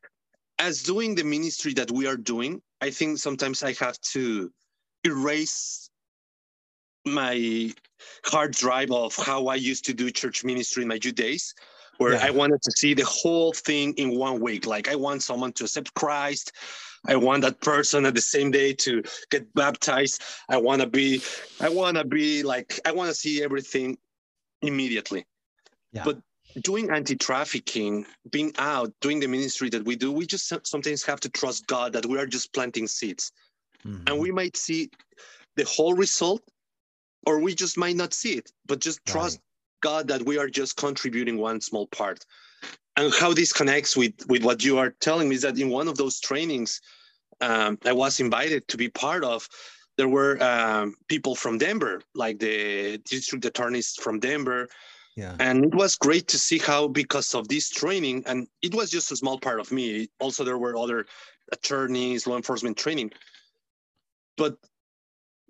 as 0.58 0.82
doing 0.82 1.14
the 1.14 1.24
ministry 1.24 1.74
that 1.74 1.90
we 1.90 2.06
are 2.06 2.16
doing, 2.16 2.62
I 2.80 2.90
think 2.90 3.18
sometimes 3.18 3.62
I 3.62 3.72
have 3.74 3.98
to 4.12 4.50
erase 5.04 5.90
my 7.04 7.72
hard 8.24 8.52
drive 8.52 8.90
of 8.92 9.14
how 9.16 9.48
I 9.48 9.56
used 9.56 9.84
to 9.86 9.94
do 9.94 10.10
church 10.10 10.44
ministry 10.44 10.82
in 10.82 10.88
my 10.88 10.98
youth 11.02 11.16
days, 11.16 11.54
where 11.98 12.14
yeah. 12.14 12.26
I 12.26 12.30
wanted 12.30 12.62
to 12.62 12.70
see 12.72 12.94
the 12.94 13.04
whole 13.04 13.52
thing 13.52 13.94
in 13.94 14.18
one 14.18 14.40
week. 14.40 14.66
Like 14.66 14.88
I 14.88 14.94
want 14.94 15.22
someone 15.22 15.52
to 15.54 15.64
accept 15.64 15.94
Christ. 15.94 16.52
I 17.06 17.16
want 17.16 17.42
that 17.42 17.60
person 17.60 18.06
at 18.06 18.14
the 18.14 18.20
same 18.20 18.50
day 18.50 18.74
to 18.74 19.02
get 19.30 19.52
baptized. 19.54 20.22
I 20.48 20.56
want 20.56 20.82
to 20.82 20.88
be, 20.88 21.20
I 21.60 21.68
want 21.68 21.96
to 21.96 22.04
be 22.04 22.42
like, 22.44 22.78
I 22.84 22.92
want 22.92 23.08
to 23.08 23.14
see 23.14 23.42
everything 23.42 23.98
immediately. 24.62 25.26
Yeah. 25.92 26.04
But 26.04 26.20
doing 26.60 26.90
anti-trafficking, 26.90 28.06
being 28.30 28.52
out, 28.58 28.92
doing 29.00 29.18
the 29.18 29.26
ministry 29.26 29.68
that 29.70 29.84
we 29.84 29.96
do, 29.96 30.12
we 30.12 30.26
just 30.26 30.52
sometimes 30.64 31.02
have 31.02 31.18
to 31.20 31.28
trust 31.28 31.66
God 31.66 31.92
that 31.94 32.06
we 32.06 32.18
are 32.18 32.26
just 32.26 32.52
planting 32.52 32.86
seeds. 32.86 33.32
Mm-hmm. 33.84 34.04
And 34.06 34.18
we 34.20 34.30
might 34.30 34.56
see 34.56 34.90
the 35.56 35.64
whole 35.64 35.94
result, 35.94 36.42
or 37.26 37.40
we 37.40 37.54
just 37.54 37.76
might 37.76 37.96
not 37.96 38.14
see 38.14 38.34
it, 38.34 38.52
but 38.66 38.78
just 38.78 39.04
trust 39.04 39.38
right. 39.38 39.44
God 39.82 40.08
that 40.08 40.22
we 40.24 40.38
are 40.38 40.48
just 40.48 40.76
contributing 40.76 41.36
one 41.36 41.60
small 41.60 41.86
part. 41.88 42.24
And 42.96 43.12
how 43.12 43.34
this 43.34 43.52
connects 43.52 43.96
with, 43.96 44.14
with 44.28 44.42
what 44.42 44.64
you 44.64 44.78
are 44.78 44.90
telling 45.00 45.28
me 45.28 45.36
is 45.36 45.42
that 45.42 45.58
in 45.58 45.68
one 45.68 45.88
of 45.88 45.96
those 45.96 46.20
trainings 46.20 46.80
um, 47.42 47.78
I 47.84 47.92
was 47.92 48.20
invited 48.20 48.66
to 48.68 48.76
be 48.76 48.88
part 48.88 49.24
of, 49.24 49.48
there 49.98 50.08
were 50.08 50.42
um, 50.42 50.94
people 51.08 51.34
from 51.34 51.58
Denver, 51.58 52.02
like 52.14 52.38
the 52.38 52.98
district 52.98 53.44
attorneys 53.44 53.94
from 53.94 54.20
Denver. 54.20 54.68
Yeah. 55.16 55.36
And 55.38 55.66
it 55.66 55.74
was 55.74 55.96
great 55.96 56.28
to 56.28 56.38
see 56.38 56.58
how, 56.58 56.88
because 56.88 57.34
of 57.34 57.48
this 57.48 57.68
training, 57.68 58.22
and 58.26 58.48
it 58.62 58.74
was 58.74 58.90
just 58.90 59.12
a 59.12 59.16
small 59.16 59.38
part 59.38 59.60
of 59.60 59.70
me. 59.70 60.08
Also, 60.20 60.44
there 60.44 60.56
were 60.56 60.76
other 60.76 61.04
attorneys, 61.52 62.26
law 62.26 62.36
enforcement 62.36 62.78
training. 62.78 63.12
But 64.38 64.56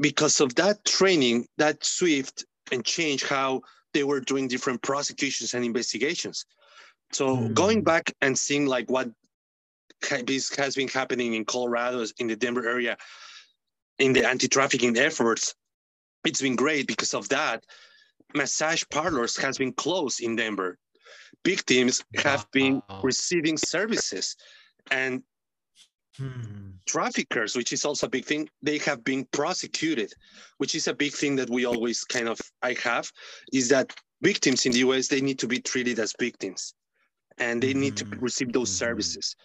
because 0.01 0.41
of 0.41 0.57
that 0.57 0.85
training, 0.85 1.47
that 1.59 1.85
swift 1.85 2.45
and 2.73 2.85
change 2.85 3.23
how 3.25 3.62
they 3.93 4.05
were 4.05 4.21
doing 4.21 4.49
different 4.49 4.83
prosecutions 4.83 5.55
and 5.55 5.65
investigations. 5.65 6.47
So 7.13 7.37
mm. 7.37 7.55
going 7.55 7.83
back 7.83 8.13
and 8.21 8.39
seeing 8.39 8.67
like 8.67 8.91
what 8.91 9.11
this 10.25 10.55
has 10.57 10.75
been 10.75 10.89
happening 10.89 11.35
in 11.35 11.45
Colorado, 11.45 12.05
in 12.19 12.27
the 12.27 12.37
Denver 12.37 12.69
area, 12.69 12.97
in 13.99 14.13
the 14.13 14.27
anti-trafficking 14.27 14.97
efforts, 14.97 15.55
it's 16.25 16.41
been 16.41 16.57
great 16.57 16.87
because 16.87 17.15
of 17.15 17.28
that. 17.28 17.65
Massage 18.35 18.83
parlors 18.91 19.37
has 19.37 19.59
been 19.59 19.73
closed 19.73 20.21
in 20.21 20.37
Denver. 20.37 20.78
Victims 21.45 22.05
have 22.17 22.47
been 22.52 22.83
receiving 23.02 23.59
services, 23.59 24.37
and 24.91 25.23
hmm. 26.17 26.71
traffickers, 26.87 27.57
which 27.57 27.73
is 27.73 27.85
also 27.85 28.07
a 28.07 28.11
big 28.11 28.25
thing, 28.25 28.49
they 28.63 28.79
have 28.79 29.05
been 29.05 29.25
prosecuted, 29.33 30.13
which 30.59 30.75
is 30.75 30.89
a 30.89 30.95
big 30.95 31.13
thing 31.13 31.37
that 31.37 31.51
we 31.51 31.65
always 31.65 32.05
kind 32.05 32.29
of 32.29 32.41
I 32.63 32.75
have 32.83 33.11
is 33.53 33.69
that 33.69 33.95
victims 34.21 34.67
in 34.67 34.73
the 34.73 34.79
US 34.81 35.09
they 35.09 35.21
need 35.21 35.39
to 35.41 35.49
be 35.49 35.61
treated 35.61 35.99
as 35.99 36.15
victims, 36.19 36.75
and 37.39 37.63
they 37.63 37.75
need 37.75 37.97
to 37.99 38.05
hmm. 38.05 38.19
receive 38.21 38.53
those 38.53 38.71
hmm. 38.71 38.85
services, 38.85 39.37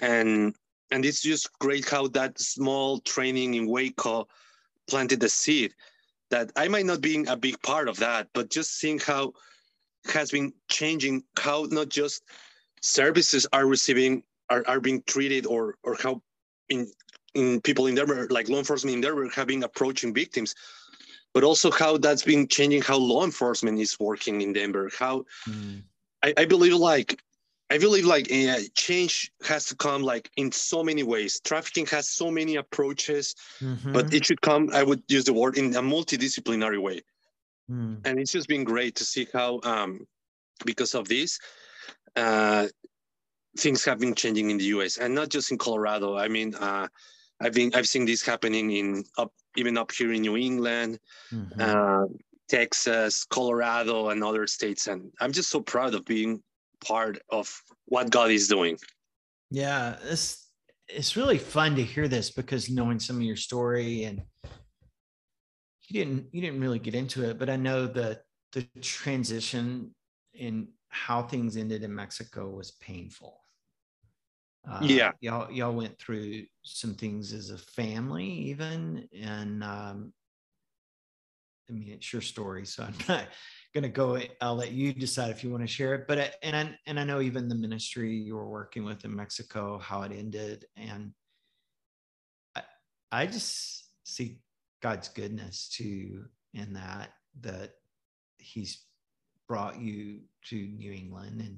and 0.00 0.54
and 0.90 1.04
it's 1.04 1.22
just 1.22 1.48
great 1.58 1.88
how 1.88 2.08
that 2.08 2.38
small 2.38 2.98
training 3.00 3.54
in 3.54 3.68
Waco 3.68 4.26
planted 4.88 5.20
the 5.20 5.28
seed 5.28 5.72
that 6.30 6.50
I 6.56 6.68
might 6.68 6.86
not 6.86 7.00
be 7.00 7.24
a 7.28 7.36
big 7.36 7.60
part 7.62 7.88
of 7.88 7.98
that, 7.98 8.28
but 8.34 8.50
just 8.50 8.78
seeing 8.78 8.98
how 8.98 9.32
has 10.12 10.30
been 10.30 10.52
changing 10.68 11.22
how 11.38 11.66
not 11.70 11.88
just 11.88 12.22
services 12.80 13.46
are 13.52 13.66
receiving 13.66 14.22
are, 14.50 14.64
are 14.66 14.80
being 14.80 15.02
treated 15.06 15.46
or 15.46 15.76
or 15.82 15.94
how 15.94 16.22
in 16.68 16.90
in 17.34 17.60
people 17.60 17.86
in 17.86 17.94
Denver, 17.94 18.26
like 18.30 18.48
law 18.48 18.58
enforcement 18.58 18.94
in 18.94 19.00
Denver, 19.00 19.28
have 19.28 19.46
been 19.46 19.62
approaching 19.62 20.12
victims, 20.12 20.54
but 21.32 21.44
also 21.44 21.70
how 21.70 21.96
that's 21.96 22.24
been 22.24 22.48
changing 22.48 22.82
how 22.82 22.96
law 22.96 23.24
enforcement 23.24 23.78
is 23.78 23.98
working 24.00 24.40
in 24.40 24.52
Denver. 24.52 24.90
How 24.98 25.24
mm. 25.48 25.82
I, 26.22 26.34
I 26.36 26.44
believe 26.44 26.74
like 26.74 27.22
I 27.70 27.78
believe 27.78 28.04
like 28.04 28.30
uh, 28.32 28.58
change 28.74 29.30
has 29.44 29.66
to 29.66 29.76
come 29.76 30.02
like 30.02 30.28
in 30.36 30.50
so 30.50 30.82
many 30.82 31.04
ways. 31.04 31.40
Trafficking 31.40 31.86
has 31.86 32.08
so 32.08 32.30
many 32.30 32.56
approaches, 32.56 33.36
mm-hmm. 33.60 33.92
but 33.92 34.12
it 34.12 34.26
should 34.26 34.40
come. 34.40 34.70
I 34.72 34.82
would 34.82 35.02
use 35.08 35.24
the 35.24 35.32
word 35.32 35.56
in 35.56 35.76
a 35.76 35.82
multidisciplinary 35.82 36.82
way, 36.82 37.02
mm. 37.70 38.00
and 38.04 38.18
it's 38.18 38.32
just 38.32 38.48
been 38.48 38.64
great 38.64 38.96
to 38.96 39.04
see 39.04 39.28
how, 39.32 39.60
um, 39.62 40.04
because 40.66 40.96
of 40.96 41.06
this, 41.06 41.38
uh, 42.16 42.66
things 43.58 43.84
have 43.84 43.98
been 43.98 44.14
changing 44.14 44.50
in 44.50 44.58
the 44.58 44.64
U.S. 44.76 44.98
and 44.98 45.14
not 45.14 45.28
just 45.28 45.50
in 45.50 45.58
Colorado. 45.58 46.16
I 46.16 46.28
mean, 46.28 46.54
uh, 46.54 46.88
I've 47.40 47.54
been 47.54 47.72
I've 47.74 47.88
seen 47.88 48.04
this 48.04 48.22
happening 48.22 48.70
in 48.70 49.04
up 49.18 49.32
even 49.56 49.76
up 49.76 49.92
here 49.92 50.12
in 50.12 50.22
New 50.22 50.36
England. 50.36 50.98
Mm-hmm. 51.32 51.60
Uh, 51.60 52.06
Texas, 52.50 53.24
Colorado, 53.24 54.08
and 54.08 54.24
other 54.24 54.46
states. 54.46 54.88
And 54.88 55.12
I'm 55.20 55.30
just 55.30 55.50
so 55.50 55.60
proud 55.60 55.94
of 55.94 56.04
being 56.04 56.42
part 56.84 57.18
of 57.30 57.48
what 57.86 58.10
God 58.10 58.32
is 58.32 58.48
doing. 58.48 58.76
Yeah, 59.50 59.96
it's 60.04 60.50
it's 60.88 61.16
really 61.16 61.38
fun 61.38 61.76
to 61.76 61.82
hear 61.82 62.08
this 62.08 62.30
because 62.30 62.68
knowing 62.68 62.98
some 62.98 63.16
of 63.16 63.22
your 63.22 63.36
story 63.36 64.04
and 64.04 64.20
you 65.88 66.04
didn't 66.04 66.26
you 66.32 66.40
didn't 66.40 66.60
really 66.60 66.80
get 66.80 66.94
into 66.94 67.28
it, 67.28 67.38
but 67.38 67.48
I 67.48 67.56
know 67.56 67.86
that 67.86 68.22
the 68.52 68.66
transition 68.80 69.94
in 70.34 70.68
how 70.90 71.22
things 71.22 71.56
ended 71.56 71.82
in 71.82 71.94
Mexico 71.94 72.48
was 72.50 72.72
painful. 72.72 73.42
Uh, 74.68 74.80
yeah, 74.82 75.12
y'all 75.20 75.50
y'all 75.50 75.72
went 75.72 75.98
through 75.98 76.44
some 76.62 76.94
things 76.94 77.32
as 77.32 77.50
a 77.50 77.56
family, 77.56 78.26
even, 78.26 79.08
and 79.18 79.64
um, 79.64 80.12
I 81.68 81.72
mean 81.72 81.88
it's 81.88 82.12
your 82.12 82.20
story, 82.20 82.66
so 82.66 82.84
I'm 82.84 82.94
not 83.08 83.28
going 83.74 83.82
to 83.82 83.88
go 83.88 84.18
i'll 84.40 84.56
let 84.56 84.72
you 84.72 84.92
decide 84.92 85.30
if 85.30 85.44
you 85.44 85.50
want 85.50 85.62
to 85.62 85.66
share 85.66 85.94
it 85.94 86.08
but 86.08 86.18
I, 86.18 86.30
and 86.42 86.56
I, 86.56 86.78
and 86.86 86.98
I 86.98 87.04
know 87.04 87.20
even 87.20 87.48
the 87.48 87.54
ministry 87.54 88.16
you 88.16 88.34
were 88.34 88.48
working 88.48 88.84
with 88.84 89.04
in 89.04 89.14
mexico 89.14 89.78
how 89.78 90.02
it 90.02 90.12
ended 90.12 90.64
and 90.76 91.12
i, 92.56 92.62
I 93.12 93.26
just 93.26 93.84
see 94.04 94.40
god's 94.82 95.08
goodness 95.08 95.68
too 95.68 96.24
in 96.52 96.72
that 96.72 97.10
that 97.42 97.74
he's 98.38 98.84
brought 99.50 99.80
you 99.80 100.20
to 100.44 100.54
new 100.54 100.92
england 100.92 101.40
and 101.40 101.56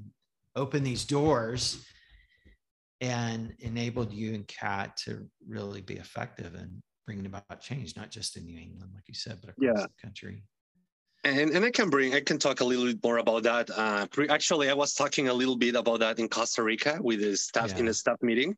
opened 0.56 0.86
these 0.86 1.04
doors 1.04 1.84
and 3.02 3.52
enabled 3.58 4.10
you 4.10 4.32
and 4.32 4.48
kat 4.48 4.96
to 4.96 5.28
really 5.46 5.82
be 5.82 5.96
effective 5.96 6.54
in 6.54 6.82
bringing 7.04 7.26
about 7.26 7.60
change 7.60 7.94
not 7.94 8.10
just 8.10 8.38
in 8.38 8.46
new 8.46 8.58
england 8.58 8.90
like 8.94 9.04
you 9.06 9.14
said 9.14 9.36
but 9.42 9.50
across 9.50 9.78
yeah. 9.78 9.82
the 9.82 10.02
country 10.02 10.42
and, 11.24 11.50
and 11.50 11.64
I 11.64 11.70
can 11.70 11.88
bring, 11.88 12.14
I 12.14 12.20
can 12.20 12.36
talk 12.36 12.62
a 12.62 12.64
little 12.64 12.86
bit 12.86 12.98
more 13.00 13.18
about 13.18 13.44
that. 13.44 13.70
Uh, 13.70 14.06
pre- 14.06 14.28
actually, 14.28 14.68
I 14.68 14.74
was 14.74 14.92
talking 14.94 15.28
a 15.28 15.32
little 15.32 15.54
bit 15.54 15.76
about 15.76 16.00
that 16.00 16.18
in 16.18 16.28
Costa 16.28 16.64
Rica 16.64 16.98
with 17.00 17.20
the 17.20 17.36
staff 17.36 17.70
yeah. 17.70 17.78
in 17.78 17.86
a 17.86 17.94
staff 17.94 18.16
meeting. 18.22 18.56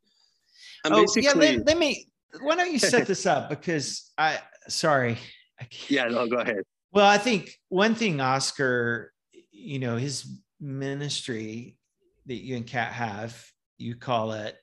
And 0.83 0.95
oh, 0.95 1.05
yeah. 1.15 1.33
Let, 1.35 1.63
let, 1.63 1.77
me, 1.77 2.07
why 2.41 2.55
don't 2.55 2.73
you 2.73 2.79
set 2.79 3.05
this 3.05 3.27
up? 3.27 3.49
Because 3.49 4.11
I, 4.17 4.39
sorry. 4.67 5.19
I 5.59 5.67
yeah, 5.89 6.05
no, 6.05 6.27
go 6.27 6.37
ahead. 6.37 6.63
Well, 6.91 7.05
I 7.05 7.19
think 7.19 7.51
one 7.69 7.93
thing 7.93 8.19
Oscar, 8.19 9.11
you 9.57 9.79
know, 9.79 9.97
his 9.97 10.39
ministry 10.59 11.77
that 12.25 12.35
you 12.35 12.55
and 12.55 12.67
Kat 12.67 12.91
have, 12.91 13.41
you 13.77 13.95
call 13.95 14.33
it, 14.33 14.57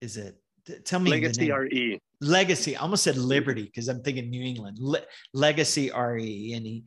is 0.00 0.16
it, 0.16 0.36
tell 0.84 1.00
me. 1.00 1.10
Legacy 1.10 1.50
RE 1.50 2.00
legacy. 2.20 2.76
I 2.76 2.80
almost 2.80 3.04
said 3.04 3.16
Liberty 3.16 3.64
because 3.64 3.88
I'm 3.88 4.02
thinking 4.02 4.30
New 4.30 4.42
England. 4.42 4.78
Le- 4.80 5.02
legacy 5.32 5.90
RE, 5.90 6.52
and 6.54 6.66
he, 6.66 6.84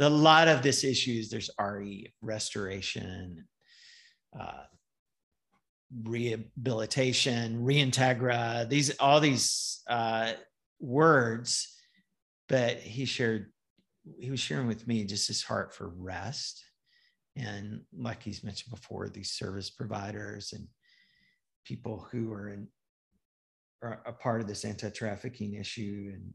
a 0.00 0.08
lot 0.08 0.48
of 0.48 0.62
this 0.62 0.84
issues. 0.84 1.28
There's 1.28 1.50
RE 1.60 2.12
restoration, 2.22 3.46
uh, 4.38 4.64
rehabilitation, 6.02 7.62
reintegra, 7.64 8.68
these 8.68 8.90
all 8.98 9.20
these 9.20 9.82
uh, 9.88 10.32
words. 10.80 11.76
But 12.48 12.78
he 12.78 13.04
shared, 13.04 13.52
he 14.18 14.30
was 14.30 14.40
sharing 14.40 14.66
with 14.66 14.86
me 14.86 15.04
just 15.04 15.28
his 15.28 15.42
heart 15.42 15.74
for 15.74 15.88
rest, 15.88 16.64
and 17.36 17.82
like 17.96 18.22
he's 18.22 18.44
mentioned 18.44 18.74
before, 18.74 19.08
these 19.08 19.32
service 19.32 19.70
providers 19.70 20.52
and 20.52 20.66
people 21.64 22.06
who 22.10 22.32
are 22.32 22.48
in 22.50 22.68
are 23.82 24.02
a 24.04 24.12
part 24.12 24.40
of 24.40 24.46
this 24.46 24.64
anti-trafficking 24.64 25.54
issue, 25.54 26.12
and 26.12 26.34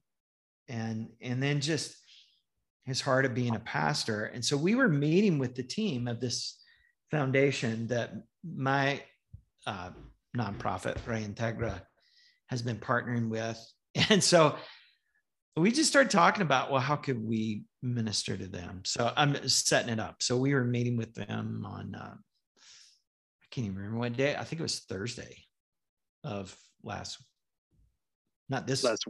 and 0.67 1.10
and 1.21 1.41
then 1.41 1.62
just 1.62 1.95
his 2.86 3.01
heart 3.01 3.25
of 3.25 3.34
being 3.34 3.56
a 3.56 3.60
pastor. 3.60 4.25
And 4.25 4.45
so 4.45 4.56
we 4.56 4.75
were 4.75 4.88
meeting 4.88 5.39
with 5.39 5.56
the 5.56 5.63
team 5.63 6.08
of 6.08 6.19
this 6.21 6.62
foundation 7.10 7.88
that 7.88 8.13
my 8.43 9.01
uh, 9.65 9.89
nonprofit, 10.38 10.97
Reintegra, 11.08 11.82
has 12.47 12.62
been 12.62 12.78
partnering 12.78 13.30
with. 13.30 13.60
And 14.10 14.21
so 14.21 14.58
we 15.58 15.72
just 15.72 15.89
started 15.89 16.12
talking 16.12 16.41
about, 16.41 16.72
well, 16.72 16.82
how 16.82 16.96
could 16.96 17.24
we 17.24 17.63
minister 17.82 18.36
to 18.36 18.48
them? 18.48 18.82
So 18.86 19.12
I'm 19.15 19.48
setting 19.48 19.94
it 19.94 20.00
up. 20.00 20.22
So 20.22 20.38
we 20.38 20.54
were 20.54 20.65
meeting 20.65 20.98
with 20.98 21.13
them 21.13 21.65
on, 21.65 21.96
uh, 21.96 22.15
I 22.15 23.46
can't 23.52 23.65
even 23.65 23.78
remember 23.78 24.00
what 24.00 24.18
day. 24.18 24.36
I 24.36 24.44
think 24.44 24.60
it 24.60 24.63
was 24.63 24.80
Thursday 24.80 25.38
of 26.24 26.56
last, 26.84 27.24
not 28.50 28.68
this 28.68 28.84
last. 28.84 29.06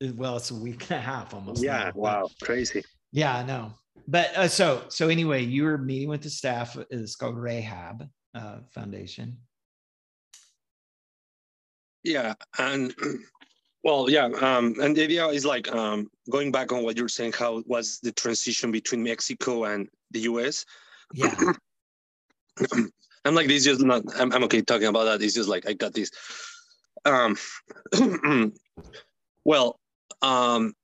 Well, 0.00 0.36
it's 0.36 0.50
a 0.50 0.54
week 0.54 0.82
and 0.90 0.98
a 0.98 1.02
half 1.02 1.32
almost. 1.32 1.62
Yeah. 1.62 1.84
Now. 1.84 1.92
Wow. 1.94 2.28
Crazy. 2.42 2.84
Yeah, 3.12 3.34
I 3.34 3.44
know. 3.44 3.72
But 4.06 4.36
uh, 4.36 4.48
so 4.48 4.84
so 4.88 5.08
anyway, 5.08 5.42
you 5.42 5.64
were 5.64 5.78
meeting 5.78 6.08
with 6.08 6.22
the 6.22 6.30
staff. 6.30 6.76
It's 6.90 7.16
called 7.16 7.36
Rahab 7.36 8.06
uh, 8.34 8.58
Foundation. 8.74 9.38
Yeah, 12.04 12.34
and 12.58 12.94
well, 13.86 14.10
yeah, 14.10 14.24
um, 14.40 14.74
and 14.80 14.96
the 14.96 15.04
idea 15.04 15.28
is 15.28 15.46
like 15.46 15.72
um, 15.72 16.10
going 16.28 16.50
back 16.50 16.72
on 16.72 16.82
what 16.82 16.96
you're 16.96 17.06
saying. 17.08 17.34
How 17.34 17.62
was 17.66 18.00
the 18.00 18.10
transition 18.10 18.72
between 18.72 19.00
Mexico 19.00 19.62
and 19.62 19.88
the 20.10 20.18
U.S.? 20.22 20.66
Yeah. 21.14 21.32
I'm 23.24 23.36
like 23.36 23.46
this. 23.46 23.62
Just 23.62 23.82
not. 23.82 24.02
I'm, 24.18 24.32
I'm 24.32 24.42
okay 24.42 24.60
talking 24.60 24.88
about 24.88 25.04
that. 25.04 25.22
It's 25.22 25.34
just 25.34 25.48
like 25.48 25.68
I 25.68 25.72
got 25.74 25.94
this. 25.94 26.10
Um. 27.04 27.36
well, 29.44 29.78
um, 30.20 30.74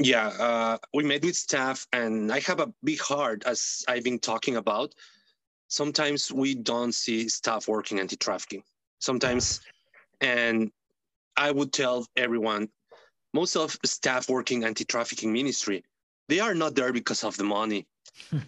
yeah, 0.00 0.26
uh, 0.26 0.78
we 0.92 1.04
met 1.04 1.22
with 1.22 1.36
staff, 1.36 1.86
and 1.92 2.32
I 2.32 2.40
have 2.40 2.58
a 2.58 2.72
big 2.82 3.00
heart, 3.00 3.44
as 3.46 3.84
I've 3.86 4.02
been 4.02 4.18
talking 4.18 4.56
about. 4.56 4.92
Sometimes 5.68 6.32
we 6.32 6.56
don't 6.56 6.92
see 6.92 7.28
staff 7.28 7.68
working 7.68 8.00
anti 8.00 8.16
trafficking. 8.16 8.64
Sometimes, 8.98 9.60
and 10.20 10.72
I 11.38 11.50
would 11.52 11.72
tell 11.72 12.04
everyone 12.16 12.68
most 13.32 13.56
of 13.56 13.76
staff 13.84 14.28
working 14.28 14.64
anti 14.64 14.84
trafficking 14.84 15.32
ministry, 15.32 15.84
they 16.28 16.40
are 16.40 16.54
not 16.54 16.74
there 16.74 16.92
because 16.92 17.24
of 17.24 17.36
the 17.36 17.44
money. 17.44 17.86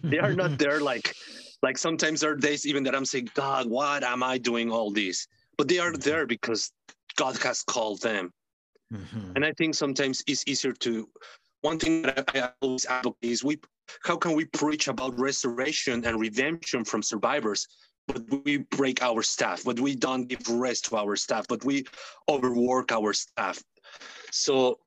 they 0.02 0.18
are 0.18 0.34
not 0.34 0.58
there 0.58 0.80
like, 0.92 1.14
like 1.62 1.78
sometimes 1.78 2.20
there 2.20 2.32
are 2.32 2.36
days 2.36 2.66
even 2.66 2.82
that 2.84 2.94
I'm 2.94 3.04
saying, 3.04 3.30
God, 3.34 3.70
what 3.70 4.02
am 4.02 4.22
I 4.22 4.38
doing 4.38 4.70
all 4.70 4.90
this? 4.90 5.26
But 5.56 5.68
they 5.68 5.78
are 5.78 5.96
there 5.96 6.26
because 6.26 6.72
God 7.16 7.36
has 7.42 7.62
called 7.62 8.02
them. 8.02 8.32
Mm-hmm. 8.92 9.32
And 9.36 9.44
I 9.44 9.52
think 9.52 9.74
sometimes 9.74 10.24
it's 10.26 10.44
easier 10.46 10.72
to 10.72 11.08
one 11.62 11.78
thing 11.78 12.02
that 12.02 12.28
I 12.34 12.50
always 12.60 12.86
advocate 12.86 13.30
is 13.30 13.44
we 13.44 13.58
how 14.04 14.16
can 14.16 14.32
we 14.34 14.44
preach 14.46 14.88
about 14.88 15.18
restoration 15.18 16.04
and 16.04 16.20
redemption 16.20 16.84
from 16.84 17.02
survivors, 17.02 17.66
but 18.12 18.44
we 18.44 18.58
break 18.58 19.02
our 19.02 19.22
staff, 19.22 19.62
but 19.64 19.80
we 19.80 19.94
don't 19.94 20.26
give 20.28 20.48
rest 20.48 20.86
to 20.86 20.96
our 20.96 21.16
staff, 21.16 21.46
but 21.48 21.64
we 21.64 21.84
overwork 22.28 22.92
our 22.92 23.12
staff. 23.12 23.62
So, 24.30 24.78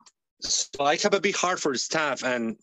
so 0.42 0.84
I 0.84 0.98
have 0.98 1.14
a 1.14 1.22
big 1.22 1.36
heart 1.36 1.60
for 1.60 1.76
staff 1.76 2.24
and 2.24 2.58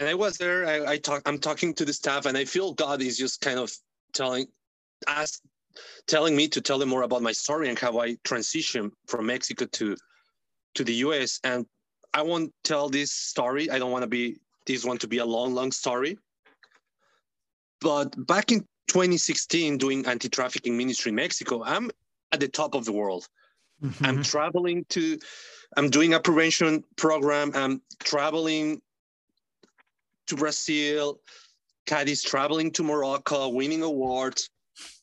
and 0.00 0.08
I 0.08 0.14
was 0.14 0.36
there. 0.38 0.66
I, 0.66 0.92
I 0.92 0.98
talk. 0.98 1.22
I'm 1.26 1.38
talking 1.38 1.74
to 1.74 1.84
the 1.84 1.92
staff, 1.92 2.26
and 2.26 2.36
I 2.36 2.44
feel 2.44 2.72
God 2.72 3.02
is 3.02 3.18
just 3.18 3.40
kind 3.40 3.58
of 3.58 3.72
telling 4.12 4.46
us, 5.06 5.40
telling 6.06 6.34
me 6.34 6.48
to 6.48 6.60
tell 6.60 6.78
them 6.78 6.88
more 6.88 7.02
about 7.02 7.22
my 7.22 7.32
story 7.32 7.68
and 7.68 7.78
how 7.78 8.00
I 8.00 8.14
transitioned 8.24 8.90
from 9.06 9.26
Mexico 9.26 9.66
to 9.66 9.96
to 10.74 10.84
the 10.84 10.94
U.S. 11.06 11.40
And 11.44 11.66
I 12.14 12.22
won't 12.22 12.52
tell 12.64 12.88
this 12.88 13.12
story. 13.12 13.70
I 13.70 13.78
don't 13.78 13.92
want 13.92 14.02
to 14.02 14.08
be 14.08 14.38
this 14.66 14.84
one 14.84 14.98
to 14.98 15.08
be 15.08 15.18
a 15.18 15.24
long, 15.24 15.54
long 15.54 15.72
story. 15.72 16.18
But 17.80 18.14
back 18.26 18.52
in 18.52 18.66
2016, 18.88 19.78
doing 19.78 20.06
anti-trafficking 20.06 20.76
ministry 20.76 21.10
in 21.10 21.16
Mexico, 21.16 21.62
I'm 21.64 21.90
at 22.32 22.40
the 22.40 22.48
top 22.48 22.74
of 22.74 22.84
the 22.84 22.92
world. 22.92 23.28
Mm-hmm. 23.82 24.04
I'm 24.04 24.22
traveling 24.22 24.84
to, 24.90 25.18
I'm 25.76 25.90
doing 25.90 26.14
a 26.14 26.20
prevention 26.20 26.84
program. 26.96 27.52
I'm 27.54 27.80
traveling 28.00 28.80
to 30.26 30.36
Brazil. 30.36 31.20
Cadiz 31.86 32.22
traveling 32.22 32.70
to 32.72 32.82
Morocco, 32.82 33.48
winning 33.48 33.82
awards. 33.82 34.50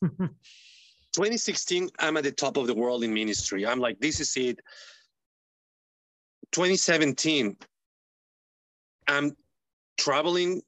2016, 1.12 1.90
I'm 1.98 2.16
at 2.16 2.24
the 2.24 2.32
top 2.32 2.56
of 2.56 2.66
the 2.66 2.74
world 2.74 3.04
in 3.04 3.12
ministry. 3.12 3.66
I'm 3.66 3.80
like, 3.80 4.00
this 4.00 4.20
is 4.20 4.36
it. 4.36 4.60
2017, 6.52 7.56
I'm 9.06 9.36
traveling, 9.98 10.62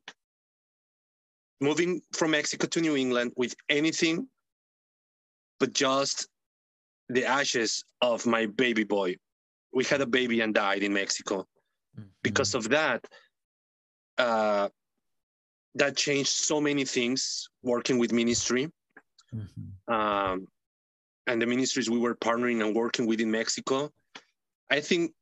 moving 1.63 2.03
from 2.13 2.33
Mexico 2.33 2.67
to 2.67 2.81
New 2.81 2.97
England 2.97 3.33
with 3.37 3.55
anything 3.69 4.29
but 5.61 5.73
just 5.73 6.29
the 7.09 7.25
ashes 7.25 7.85
of 8.01 8.27
my 8.27 8.47
baby 8.47 8.83
boy. 8.83 9.15
We 9.73 9.85
had 9.85 10.01
a 10.01 10.07
baby 10.07 10.41
and 10.41 10.53
died 10.53 10.83
in 10.83 10.93
Mexico. 10.93 11.47
Mm-hmm. 11.97 12.09
Because 12.23 12.55
of 12.55 12.69
that, 12.71 13.07
uh, 14.19 14.69
that 15.77 15.97
changed 15.97 16.31
so 16.31 16.61
many 16.61 16.85
things 16.85 17.49
working 17.63 17.99
with 17.99 18.13
ministry. 18.13 18.71
Mm-hmm. 19.35 19.95
Um, 19.95 20.49
and 21.29 21.41
the 21.41 21.47
ministries 21.47 21.89
we 21.89 21.99
were 21.99 22.17
partnering 22.17 22.65
and 22.65 22.75
working 22.75 23.07
with 23.07 23.21
in 23.21 23.31
Mexico. 23.31 23.91
I 24.69 24.81
think 24.81 25.13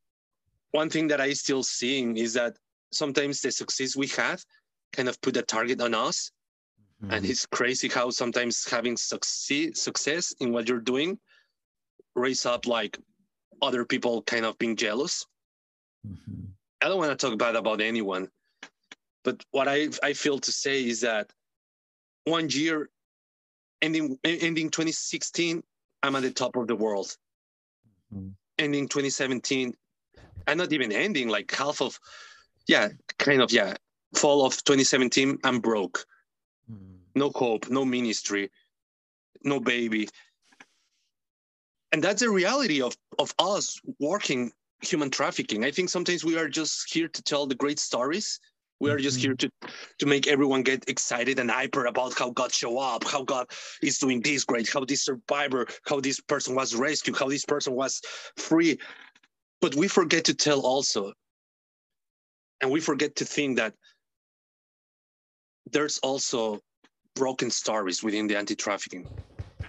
one 0.71 0.89
thing 0.89 1.09
that 1.09 1.21
I 1.21 1.35
still 1.35 1.63
seeing 1.63 2.17
is 2.17 2.33
that 2.35 2.57
sometimes 2.93 3.41
the 3.43 3.53
success 3.53 3.95
we 3.95 4.07
have 4.09 4.43
kind 4.93 5.09
of 5.09 5.21
put 5.21 5.37
a 5.37 5.43
target 5.43 5.81
on 5.81 5.95
us. 5.95 6.31
Mm-hmm. 7.03 7.13
And 7.13 7.27
it's 7.27 7.47
crazy 7.47 7.89
how 7.89 8.11
sometimes 8.11 8.69
having 8.69 8.97
succeed, 8.97 9.77
success 9.77 10.35
in 10.41 10.53
what 10.53 10.69
you're 10.69 10.81
doing 10.81 11.19
raise 12.15 12.45
up 12.45 12.67
like 12.67 12.99
other 13.63 13.85
people 13.85 14.23
kind 14.23 14.45
of 14.45 14.59
being 14.59 14.77
jealous. 14.77 15.27
Mm-hmm. 16.07 16.47
I 16.83 16.89
don't 16.89 16.99
want 16.99 17.19
to 17.19 17.27
talk 17.27 17.39
bad 17.39 17.57
about 17.57 17.81
anyone, 17.81 18.29
but 19.23 19.45
what 19.51 19.69
I 19.69 19.89
I 20.03 20.15
feel 20.15 20.39
to 20.39 20.53
say 20.53 20.85
is 20.85 21.03
that 21.03 21.31
one 22.25 22.49
year 22.49 22.89
ending 23.83 24.19
ending 24.25 24.71
2016, 24.71 25.63
I'm 26.03 26.17
at 26.17 26.23
the 26.23 26.31
top 26.31 26.57
of 26.57 26.67
the 26.67 26.77
world. 26.77 27.15
Mm-hmm. 28.15 28.31
Ending 28.59 28.89
2017, 28.89 29.75
and 30.47 30.59
not 30.59 30.73
even 30.73 30.93
ending 30.93 31.29
like 31.29 31.51
half 31.53 31.81
of 31.81 31.99
yeah 32.67 32.89
kind 33.19 33.43
of 33.43 33.53
yeah 33.53 33.75
fall 34.15 34.45
of 34.45 34.53
2017 34.65 35.39
i'm 35.45 35.61
broke. 35.61 36.05
Mm. 36.71 36.99
no 37.15 37.31
hope 37.31 37.69
no 37.71 37.85
ministry 37.85 38.51
no 39.43 39.61
baby. 39.61 40.09
And 41.93 42.03
that's 42.03 42.21
the 42.21 42.31
reality 42.31 42.83
of 42.83 42.97
of 43.19 43.35
us 43.39 43.81
working 43.99 44.53
human 44.81 45.11
trafficking. 45.11 45.65
I 45.65 45.71
think 45.71 45.91
sometimes 45.91 46.25
we 46.25 46.39
are 46.39 46.49
just 46.49 46.93
here 46.93 47.09
to 47.09 47.23
tell 47.23 47.47
the 47.47 47.55
great 47.55 47.79
stories. 47.79 48.39
We 48.79 48.91
are 48.91 48.97
just 48.97 49.19
mm-hmm. 49.19 49.29
here 49.29 49.35
to 49.35 49.51
to 49.99 50.07
make 50.07 50.27
everyone 50.27 50.63
get 50.63 50.89
excited 50.89 51.39
and 51.39 51.51
hyper 51.51 51.87
about 51.87 52.19
how 52.19 52.31
god 52.31 52.53
show 52.53 52.79
up 52.79 53.05
how 53.05 53.25
god 53.25 53.47
is 53.83 53.99
doing 53.99 54.23
this 54.23 54.45
great 54.45 54.71
how 54.73 54.85
this 54.85 55.05
survivor 55.05 55.67
how 55.87 56.01
this 56.01 56.19
person 56.21 56.55
was 56.55 56.75
rescued 56.75 57.19
how 57.19 57.29
this 57.29 57.45
person 57.45 57.75
was 57.75 58.01
free. 58.37 58.79
But 59.61 59.75
we 59.75 59.89
forget 59.89 60.25
to 60.25 60.35
tell 60.35 60.61
also, 60.61 61.13
and 62.63 62.71
we 62.71 62.81
forget 62.81 63.17
to 63.17 63.27
think 63.27 63.59
that 63.59 63.75
there's 65.71 65.99
also 65.99 66.61
broken 67.15 67.51
stories 67.51 68.03
within 68.03 68.27
the 68.27 68.37
anti-trafficking. 68.37 69.07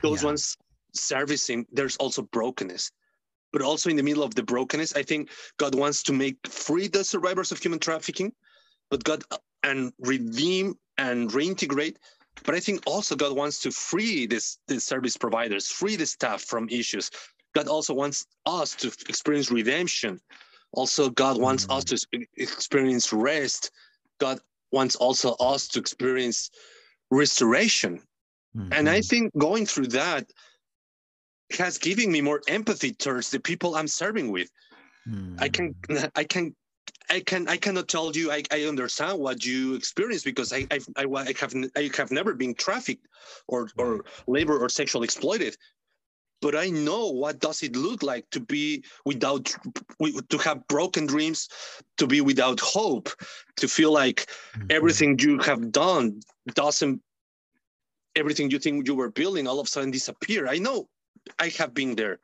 Those 0.01 0.21
yeah. 0.21 0.29
ones 0.29 0.57
servicing, 0.93 1.65
there's 1.71 1.97
also 1.97 2.21
brokenness. 2.21 2.91
But 3.53 3.61
also 3.61 3.89
in 3.89 3.97
the 3.97 4.03
middle 4.03 4.23
of 4.23 4.33
the 4.35 4.43
brokenness, 4.43 4.95
I 4.95 5.03
think 5.03 5.29
God 5.57 5.75
wants 5.75 6.03
to 6.03 6.13
make 6.13 6.37
free 6.47 6.87
the 6.87 7.03
survivors 7.03 7.51
of 7.51 7.59
human 7.59 7.79
trafficking, 7.79 8.31
but 8.89 9.03
God 9.03 9.23
and 9.63 9.91
redeem 9.99 10.75
and 10.97 11.29
reintegrate. 11.29 11.97
But 12.45 12.55
I 12.55 12.61
think 12.61 12.81
also 12.85 13.15
God 13.15 13.35
wants 13.35 13.59
to 13.59 13.71
free 13.71 14.25
this 14.25 14.57
the 14.67 14.79
service 14.79 15.17
providers, 15.17 15.67
free 15.67 15.97
the 15.97 16.05
staff 16.05 16.41
from 16.41 16.69
issues, 16.69 17.11
God 17.53 17.67
also 17.67 17.93
wants 17.93 18.25
us 18.45 18.75
to 18.75 18.87
experience 19.09 19.51
redemption. 19.51 20.19
Also, 20.73 21.09
God 21.09 21.39
wants 21.39 21.65
mm-hmm. 21.65 21.73
us 21.73 21.83
to 22.09 22.25
experience 22.37 23.11
rest. 23.11 23.71
God 24.19 24.39
wants 24.71 24.95
also 24.95 25.33
us 25.33 25.67
to 25.69 25.79
experience 25.79 26.49
restoration. 27.09 28.01
Mm-hmm. 28.55 28.73
And 28.73 28.89
I 28.89 28.99
mm-hmm. 28.99 29.07
think 29.07 29.37
going 29.37 29.65
through 29.65 29.87
that, 29.87 30.25
has 31.57 31.77
given 31.77 32.11
me 32.11 32.21
more 32.21 32.41
empathy 32.47 32.91
towards 32.91 33.29
the 33.29 33.39
people 33.39 33.75
I'm 33.75 33.87
serving 33.87 34.31
with. 34.31 34.49
Mm. 35.07 35.41
I 35.41 35.49
can 35.49 35.75
I 36.15 36.23
can 36.23 36.55
I 37.09 37.19
can 37.21 37.47
I 37.47 37.57
cannot 37.57 37.87
tell 37.87 38.11
you 38.11 38.31
I, 38.31 38.43
I 38.51 38.63
understand 38.63 39.19
what 39.19 39.43
you 39.43 39.75
experience 39.75 40.23
because 40.23 40.53
I 40.53 40.67
I, 40.71 40.79
I, 40.95 41.05
I 41.05 41.33
have 41.39 41.53
I 41.75 41.89
have 41.97 42.11
never 42.11 42.33
been 42.33 42.53
trafficked 42.53 43.07
or 43.47 43.69
or 43.77 44.05
labor 44.27 44.59
or 44.59 44.69
sexually 44.69 45.05
exploited 45.05 45.57
but 46.41 46.55
I 46.55 46.69
know 46.69 47.07
what 47.07 47.39
does 47.39 47.63
it 47.63 47.75
look 47.75 48.03
like 48.03 48.29
to 48.31 48.39
be 48.39 48.83
without 49.05 49.55
to 50.29 50.37
have 50.39 50.67
broken 50.67 51.05
dreams, 51.05 51.47
to 51.97 52.07
be 52.07 52.21
without 52.21 52.59
hope, 52.59 53.09
to 53.57 53.67
feel 53.67 53.91
like 53.91 54.25
mm-hmm. 54.25 54.67
everything 54.69 55.19
you 55.19 55.39
have 55.39 55.71
done 55.71 56.21
doesn't 56.55 57.01
everything 58.15 58.51
you 58.51 58.59
think 58.59 58.87
you 58.87 58.95
were 58.95 59.11
building 59.11 59.47
all 59.47 59.59
of 59.59 59.67
a 59.67 59.69
sudden 59.69 59.91
disappear. 59.91 60.47
I 60.47 60.57
know 60.57 60.87
I 61.39 61.49
have 61.57 61.73
been 61.73 61.95
there. 61.95 62.19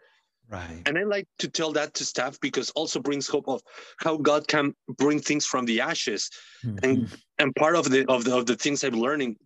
Right. 0.50 0.82
And 0.86 0.98
I 0.98 1.04
like 1.04 1.28
to 1.40 1.50
tell 1.50 1.74
that 1.74 1.94
to 1.96 2.06
staff 2.06 2.40
because 2.40 2.70
also 2.72 3.02
brings 3.02 3.28
hope 3.28 3.50
of 3.50 3.62
how 4.00 4.16
God 4.18 4.48
can 4.48 4.74
bring 4.98 5.20
things 5.20 5.46
from 5.46 5.66
the 5.66 5.82
ashes. 5.82 6.30
Mm-hmm. 6.66 6.78
And 6.84 7.18
and 7.38 7.56
part 7.56 7.76
of 7.76 7.90
the 7.90 8.06
of 8.08 8.24
the 8.24 8.38
of 8.38 8.46
the 8.46 8.56
things 8.56 8.84
I'm 8.84 8.94
learning 8.94 9.38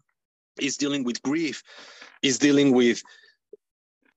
is 0.60 0.77
dealing 0.77 1.03
with 1.03 1.21
grief, 1.23 1.63
is 2.21 2.38
dealing 2.38 2.73
with 2.73 3.01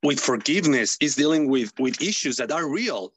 with 0.05 0.21
forgiveness 0.21 0.97
is 1.01 1.17
dealing 1.17 1.49
with 1.49 1.73
with 1.81 2.01
issues 2.01 2.37
that 2.37 2.53
are 2.53 2.69
real 2.69 3.13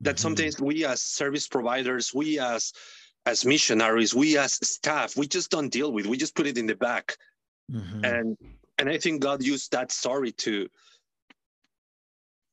that 0.00 0.14
mm-hmm. 0.14 0.22
sometimes 0.22 0.60
we 0.60 0.86
as 0.86 1.02
service 1.02 1.46
providers 1.46 2.14
we 2.14 2.38
as 2.38 2.72
as 3.26 3.44
missionaries 3.44 4.14
we 4.14 4.38
as 4.38 4.54
staff 4.66 5.16
we 5.16 5.26
just 5.26 5.50
don't 5.50 5.68
deal 5.70 5.92
with 5.92 6.06
we 6.06 6.16
just 6.16 6.36
put 6.36 6.46
it 6.46 6.56
in 6.56 6.66
the 6.66 6.76
back 6.76 7.16
mm-hmm. 7.70 8.04
and 8.04 8.38
and 8.78 8.88
i 8.88 8.96
think 8.96 9.20
god 9.20 9.42
used 9.42 9.72
that 9.72 9.90
story 9.92 10.30
to 10.32 10.68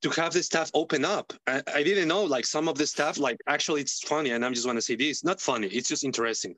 to 0.01 0.09
have 0.09 0.33
the 0.33 0.43
staff 0.43 0.69
open 0.73 1.05
up 1.05 1.31
I, 1.45 1.61
I 1.73 1.83
didn't 1.83 2.07
know 2.07 2.23
like 2.23 2.45
some 2.45 2.67
of 2.67 2.77
the 2.77 2.87
staff 2.87 3.17
like 3.19 3.37
actually 3.47 3.81
it's 3.81 4.01
funny 4.01 4.31
and 4.31 4.43
i'm 4.43 4.55
just 4.55 4.65
want 4.65 4.77
to 4.77 4.81
say 4.81 4.95
this 4.95 5.23
not 5.23 5.39
funny 5.39 5.67
it's 5.67 5.89
just 5.89 6.03
interesting 6.03 6.55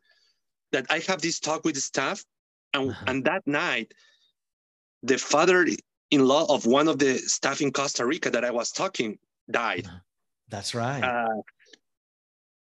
that 0.71 0.85
i 0.89 0.99
have 0.99 1.21
this 1.21 1.39
talk 1.39 1.65
with 1.65 1.75
the 1.75 1.81
staff 1.81 2.23
and 2.73 2.91
uh-huh. 2.91 3.05
and 3.07 3.25
that 3.25 3.45
night 3.45 3.93
the 5.03 5.17
father 5.17 5.65
in 6.11 6.25
law 6.25 6.45
of 6.53 6.65
one 6.65 6.87
of 6.87 6.99
the 6.99 7.17
staff 7.17 7.61
in 7.61 7.71
Costa 7.71 8.05
Rica 8.05 8.29
that 8.31 8.43
I 8.43 8.51
was 8.51 8.71
talking 8.71 9.17
died. 9.49 9.87
That's 10.49 10.73
right. 10.73 11.03
Uh, 11.03 11.41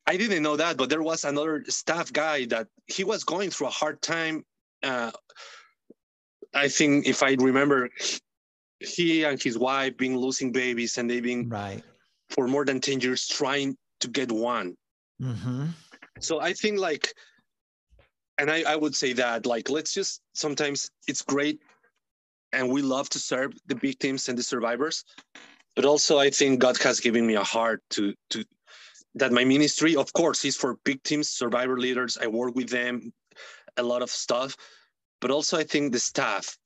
I 0.05 0.17
didn't 0.17 0.43
know 0.43 0.57
that, 0.57 0.77
but 0.77 0.89
there 0.89 1.01
was 1.01 1.23
another 1.23 1.63
staff 1.69 2.11
guy 2.11 2.45
that 2.45 2.67
he 2.87 3.03
was 3.03 3.23
going 3.23 3.49
through 3.49 3.67
a 3.67 3.71
hard 3.71 4.01
time. 4.01 4.45
Uh, 4.81 5.11
I 6.53 6.67
think 6.67 7.07
if 7.07 7.23
I 7.23 7.35
remember, 7.39 7.89
he 8.79 9.23
and 9.23 9.41
his 9.41 9.57
wife 9.57 9.97
been 9.97 10.17
losing 10.17 10.51
babies 10.51 10.97
and 10.97 11.09
they've 11.09 11.23
been 11.23 11.49
right 11.49 11.81
for 12.29 12.47
more 12.47 12.65
than 12.65 12.81
10 12.81 12.99
years 12.99 13.27
trying 13.27 13.77
to 13.99 14.07
get 14.07 14.31
one. 14.31 14.75
Mm-hmm. 15.21 15.67
So 16.19 16.39
I 16.41 16.53
think 16.53 16.79
like, 16.79 17.13
and 18.37 18.49
I, 18.49 18.63
I 18.67 18.75
would 18.75 18.95
say 18.95 19.13
that 19.13 19.45
like, 19.45 19.69
let's 19.69 19.93
just 19.93 20.21
sometimes 20.33 20.89
it's 21.07 21.21
great 21.21 21.59
and 22.53 22.69
we 22.69 22.81
love 22.81 23.09
to 23.09 23.19
serve 23.19 23.53
the 23.67 23.75
victims 23.75 24.29
and 24.29 24.37
the 24.37 24.43
survivors 24.43 25.03
but 25.75 25.85
also 25.85 26.17
i 26.19 26.29
think 26.29 26.59
god 26.59 26.77
has 26.77 26.99
given 26.99 27.25
me 27.25 27.35
a 27.35 27.43
heart 27.43 27.81
to 27.89 28.13
to 28.29 28.45
that 29.15 29.31
my 29.31 29.43
ministry 29.43 29.95
of 29.95 30.11
course 30.13 30.45
is 30.45 30.55
for 30.55 30.77
victims 30.85 31.29
survivor 31.29 31.77
leaders 31.77 32.17
i 32.21 32.27
work 32.27 32.55
with 32.55 32.69
them 32.69 33.11
a 33.77 33.83
lot 33.83 34.01
of 34.01 34.09
stuff 34.09 34.55
but 35.19 35.31
also 35.31 35.57
i 35.57 35.63
think 35.63 35.91
the 35.91 35.99
staff 35.99 36.57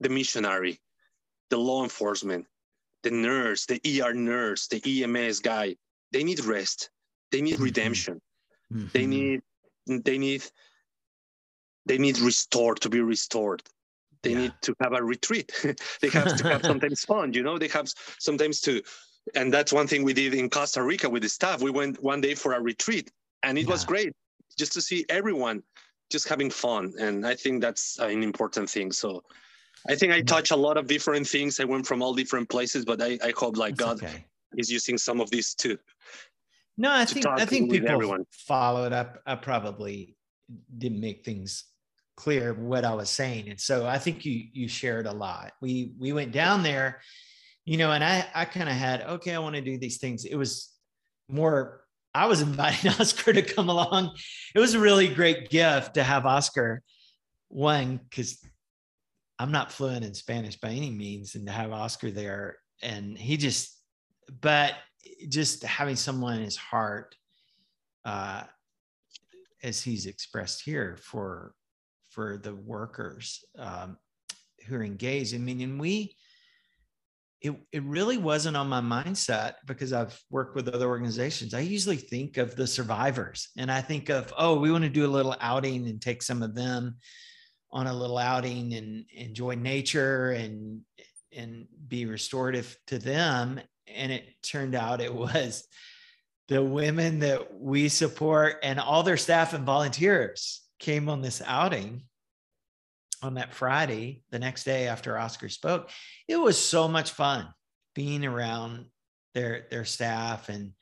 the 0.00 0.08
missionary 0.08 0.80
the 1.50 1.56
law 1.56 1.82
enforcement 1.82 2.46
the 3.02 3.10
nurse 3.10 3.66
the 3.66 3.80
er 4.02 4.14
nurse 4.14 4.66
the 4.68 5.04
ems 5.04 5.40
guy 5.40 5.74
they 6.12 6.24
need 6.24 6.44
rest 6.44 6.90
they 7.30 7.40
need 7.40 7.54
mm-hmm. 7.54 7.64
redemption 7.64 8.20
mm-hmm. 8.72 8.86
they 8.92 9.06
need 9.06 9.40
they 9.86 10.18
need 10.18 10.42
they 11.86 11.98
need 11.98 12.18
restored 12.20 12.80
to 12.80 12.88
be 12.88 13.00
restored 13.00 13.62
they 14.22 14.30
yeah. 14.30 14.38
need 14.38 14.52
to 14.62 14.74
have 14.80 14.92
a 14.92 15.02
retreat 15.02 15.52
they 16.00 16.08
have 16.08 16.36
to 16.36 16.48
have 16.48 16.62
sometimes 16.62 17.04
fun 17.04 17.32
you 17.32 17.42
know 17.42 17.58
they 17.58 17.68
have 17.68 17.88
sometimes 18.18 18.60
to 18.60 18.82
and 19.34 19.52
that's 19.52 19.72
one 19.72 19.86
thing 19.86 20.02
we 20.02 20.12
did 20.12 20.34
in 20.34 20.48
costa 20.48 20.82
rica 20.82 21.08
with 21.08 21.22
the 21.22 21.28
staff 21.28 21.62
we 21.62 21.70
went 21.70 22.02
one 22.02 22.20
day 22.20 22.34
for 22.34 22.54
a 22.54 22.60
retreat 22.60 23.10
and 23.42 23.58
it 23.58 23.62
yeah. 23.62 23.70
was 23.70 23.84
great 23.84 24.12
just 24.58 24.72
to 24.72 24.82
see 24.82 25.04
everyone 25.08 25.62
just 26.10 26.28
having 26.28 26.50
fun 26.50 26.92
and 26.98 27.26
i 27.26 27.34
think 27.34 27.60
that's 27.60 27.98
an 27.98 28.22
important 28.22 28.68
thing 28.68 28.90
so 28.92 29.22
i 29.88 29.94
think 29.94 30.12
i 30.12 30.20
mm. 30.20 30.26
touch 30.26 30.50
a 30.50 30.56
lot 30.56 30.76
of 30.76 30.86
different 30.86 31.26
things 31.26 31.60
i 31.60 31.64
went 31.64 31.86
from 31.86 32.02
all 32.02 32.14
different 32.14 32.48
places 32.48 32.84
but 32.84 33.00
i, 33.00 33.18
I 33.22 33.32
hope 33.36 33.56
like 33.56 33.76
that's 33.76 34.00
god 34.00 34.08
okay. 34.08 34.24
is 34.56 34.70
using 34.70 34.98
some 34.98 35.20
of 35.20 35.30
these 35.30 35.54
too 35.54 35.78
no 36.76 36.92
i 36.92 37.04
think 37.04 37.26
i 37.26 37.44
think 37.44 37.70
people 37.70 37.90
everyone. 37.90 38.24
follow 38.30 38.84
it 38.84 38.92
up 38.92 39.22
i 39.26 39.34
probably 39.34 40.16
didn't 40.78 41.00
make 41.00 41.24
things 41.24 41.64
clear 42.20 42.52
what 42.52 42.84
I 42.84 42.92
was 42.92 43.08
saying. 43.08 43.48
And 43.48 43.58
so 43.58 43.86
I 43.86 43.98
think 43.98 44.26
you 44.26 44.44
you 44.52 44.68
shared 44.68 45.06
a 45.06 45.12
lot. 45.12 45.52
We 45.62 45.94
we 45.98 46.12
went 46.12 46.32
down 46.32 46.62
there, 46.62 47.00
you 47.64 47.78
know, 47.78 47.92
and 47.92 48.04
I 48.04 48.26
I 48.34 48.44
kind 48.44 48.68
of 48.68 48.74
had 48.74 49.00
okay, 49.02 49.34
I 49.34 49.38
want 49.38 49.54
to 49.56 49.62
do 49.62 49.78
these 49.78 49.96
things. 49.96 50.26
It 50.26 50.36
was 50.36 50.70
more 51.28 51.82
I 52.14 52.26
was 52.26 52.42
inviting 52.50 52.90
Oscar 52.90 53.32
to 53.32 53.42
come 53.42 53.70
along. 53.70 54.14
It 54.54 54.58
was 54.58 54.74
a 54.74 54.80
really 54.80 55.08
great 55.08 55.48
gift 55.48 55.94
to 55.94 56.02
have 56.02 56.26
Oscar 56.26 56.82
one 57.48 58.00
because 58.10 58.38
I'm 59.38 59.52
not 59.52 59.72
fluent 59.72 60.04
in 60.04 60.12
Spanish 60.12 60.56
by 60.60 60.68
any 60.68 60.90
means, 60.90 61.34
and 61.34 61.46
to 61.46 61.52
have 61.52 61.72
Oscar 61.72 62.10
there, 62.10 62.58
and 62.82 63.16
he 63.16 63.38
just, 63.38 63.80
but 64.42 64.74
just 65.30 65.64
having 65.64 65.96
someone 65.96 66.36
in 66.36 66.44
his 66.44 66.58
heart, 66.58 67.14
uh, 68.04 68.42
as 69.62 69.82
he's 69.82 70.04
expressed 70.04 70.62
here, 70.62 70.98
for 71.00 71.54
for 72.10 72.36
the 72.36 72.54
workers 72.54 73.44
um, 73.58 73.96
who 74.66 74.76
are 74.76 74.82
engaged. 74.82 75.34
I 75.34 75.38
mean, 75.38 75.60
and 75.60 75.80
we, 75.80 76.16
it, 77.40 77.54
it 77.72 77.82
really 77.84 78.18
wasn't 78.18 78.56
on 78.56 78.68
my 78.68 78.80
mindset 78.80 79.54
because 79.66 79.92
I've 79.92 80.20
worked 80.30 80.54
with 80.54 80.68
other 80.68 80.88
organizations. 80.88 81.54
I 81.54 81.60
usually 81.60 81.96
think 81.96 82.36
of 82.36 82.54
the 82.54 82.66
survivors 82.66 83.48
and 83.56 83.72
I 83.72 83.80
think 83.80 84.10
of, 84.10 84.32
oh, 84.36 84.58
we 84.58 84.70
want 84.70 84.84
to 84.84 84.90
do 84.90 85.06
a 85.06 85.08
little 85.08 85.36
outing 85.40 85.88
and 85.88 86.02
take 86.02 86.22
some 86.22 86.42
of 86.42 86.54
them 86.54 86.96
on 87.72 87.86
a 87.86 87.94
little 87.94 88.18
outing 88.18 88.74
and 88.74 89.04
enjoy 89.14 89.54
nature 89.54 90.32
and 90.32 90.80
and 91.32 91.66
be 91.86 92.06
restorative 92.06 92.76
to 92.88 92.98
them. 92.98 93.60
And 93.86 94.10
it 94.10 94.24
turned 94.42 94.74
out 94.74 95.00
it 95.00 95.14
was 95.14 95.66
the 96.48 96.62
women 96.62 97.20
that 97.20 97.54
we 97.54 97.88
support 97.88 98.56
and 98.62 98.80
all 98.80 99.04
their 99.04 99.16
staff 99.16 99.54
and 99.54 99.64
volunteers 99.64 100.62
came 100.80 101.08
on 101.08 101.22
this 101.22 101.40
outing 101.46 102.02
on 103.22 103.34
that 103.34 103.54
Friday, 103.54 104.24
the 104.30 104.38
next 104.38 104.64
day 104.64 104.88
after 104.88 105.16
Oscar 105.16 105.48
spoke. 105.48 105.90
It 106.26 106.36
was 106.36 106.58
so 106.58 106.88
much 106.88 107.12
fun 107.12 107.48
being 107.94 108.24
around 108.24 108.86
their 109.34 109.66
their 109.70 109.84
staff 109.84 110.48
and 110.48 110.72